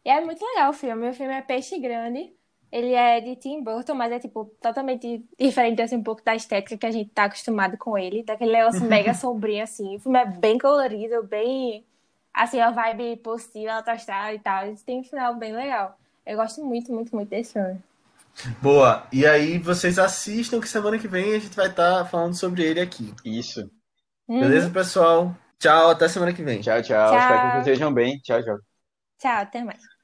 E 0.04 0.10
é 0.10 0.20
muito 0.20 0.44
legal 0.44 0.70
o 0.70 0.74
filme. 0.74 1.08
O 1.08 1.14
filme 1.14 1.34
é 1.34 1.42
Peixe 1.42 1.78
Grande. 1.78 2.32
Ele 2.70 2.92
é 2.92 3.20
de 3.20 3.36
Tim 3.36 3.62
Burton, 3.62 3.94
mas 3.94 4.12
é, 4.12 4.18
tipo, 4.18 4.44
totalmente 4.60 5.24
diferente, 5.38 5.80
assim, 5.80 5.96
um 5.96 6.02
pouco 6.02 6.22
da 6.22 6.34
estética 6.34 6.76
que 6.76 6.86
a 6.86 6.90
gente 6.90 7.10
tá 7.10 7.24
acostumado 7.24 7.78
com 7.78 7.96
ele. 7.96 8.22
Daquele 8.22 8.52
negócio 8.52 8.82
mega 8.86 9.14
sombrio, 9.14 9.62
assim. 9.62 9.96
O 9.96 10.00
filme 10.00 10.18
é 10.18 10.26
bem 10.26 10.58
colorido, 10.58 11.22
bem... 11.22 11.84
Assim, 12.32 12.60
a 12.60 12.70
vibe 12.70 13.16
positiva, 13.16 13.72
alto 13.72 13.90
astral 13.90 14.34
e 14.34 14.38
tal. 14.38 14.66
E 14.66 14.76
tem 14.76 15.00
um 15.00 15.04
final 15.04 15.34
bem 15.34 15.52
legal. 15.52 15.98
Eu 16.24 16.36
gosto 16.36 16.64
muito, 16.64 16.92
muito, 16.92 17.14
muito 17.16 17.28
desse 17.28 17.54
filme. 17.54 17.80
Boa. 18.62 19.06
E 19.12 19.26
aí 19.26 19.58
vocês 19.58 19.98
assistam 19.98 20.60
que 20.60 20.68
semana 20.68 20.98
que 20.98 21.08
vem 21.08 21.34
a 21.34 21.38
gente 21.38 21.56
vai 21.56 21.68
estar 21.68 22.04
falando 22.04 22.34
sobre 22.34 22.62
ele 22.62 22.80
aqui. 22.80 23.12
Isso. 23.24 23.68
Uhum. 24.28 24.40
Beleza, 24.40 24.70
pessoal? 24.70 25.34
Tchau, 25.58 25.90
até 25.90 26.06
semana 26.06 26.32
que 26.32 26.42
vem. 26.42 26.60
Tchau, 26.60 26.80
tchau. 26.82 27.10
Tchau. 27.10 27.18
Espero 27.18 27.40
que 27.40 27.46
vocês 27.46 27.66
estejam 27.66 27.92
bem. 27.92 28.18
Tchau, 28.20 28.42
tchau. 28.42 28.58
Tchau, 29.18 29.42
até 29.42 29.64
mais. 29.64 29.97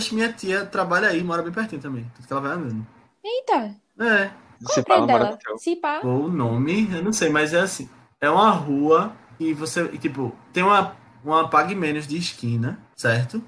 Oxe, 0.00 0.14
minha 0.14 0.32
tia 0.32 0.64
trabalha 0.64 1.08
aí, 1.08 1.22
mora 1.22 1.42
bem 1.42 1.52
pertinho 1.52 1.80
também. 1.82 2.10
Tanto 2.16 2.26
que 2.26 2.32
ela 2.32 2.40
vai 2.42 2.52
andando. 2.52 2.86
Eita, 3.22 3.76
É. 3.98 4.30
Se 4.66 4.82
mora 4.88 5.06
dela? 5.06 5.38
Se 5.58 5.76
pá. 5.76 6.00
O 6.02 6.28
nome, 6.28 6.88
eu 6.92 7.02
não 7.04 7.12
sei, 7.12 7.28
mas 7.30 7.52
é 7.54 7.60
assim. 7.60 7.88
É 8.20 8.28
uma 8.30 8.50
rua 8.50 9.12
e 9.38 9.52
você, 9.54 9.84
e, 9.92 9.98
tipo, 9.98 10.34
tem 10.52 10.62
uma, 10.62 10.94
uma 11.24 11.48
Pague 11.48 11.74
Menos 11.74 12.06
de 12.06 12.16
esquina, 12.18 12.78
certo? 12.94 13.42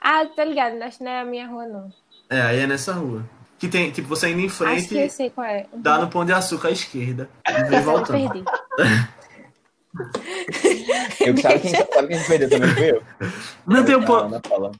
Ah, 0.00 0.26
tá 0.26 0.44
ligado, 0.44 0.82
acho 0.82 0.98
que 0.98 1.04
não 1.04 1.12
é 1.12 1.20
a 1.20 1.24
minha 1.24 1.46
rua, 1.46 1.66
não. 1.66 1.90
É, 2.28 2.42
aí 2.42 2.58
é 2.60 2.66
nessa 2.66 2.92
rua. 2.92 3.24
Que 3.58 3.68
tem, 3.68 3.90
tipo, 3.90 4.06
você 4.08 4.28
indo 4.30 4.40
em 4.40 4.46
Acho 4.46 4.58
que 4.58 4.64
eu 4.64 4.86
frente, 4.86 5.12
sei 5.12 5.30
qual 5.30 5.46
é. 5.46 5.66
Uhum. 5.72 5.80
dá 5.80 5.98
no 5.98 6.08
Pão 6.08 6.24
de 6.26 6.32
Açúcar 6.34 6.68
à 6.68 6.72
esquerda. 6.72 7.28
E 7.48 7.52
vem 7.52 7.62
Essa 7.62 7.76
eu 7.76 7.82
voltando. 7.82 8.30
perdi. 8.30 8.44
Eu 11.20 11.36
sabe 11.38 11.60
quem, 11.60 11.70
sabe 11.70 12.08
quem 12.08 12.24
perdeu 12.24 12.50
também 12.50 12.70
foi 12.74 12.90
eu. 12.90 13.02
Não 13.66 13.84
tem 13.84 13.94
o 13.94 14.00
Ah, 14.00 14.06
pão. 14.06 14.16
Ana 14.26 14.40
Paula. 14.40 14.72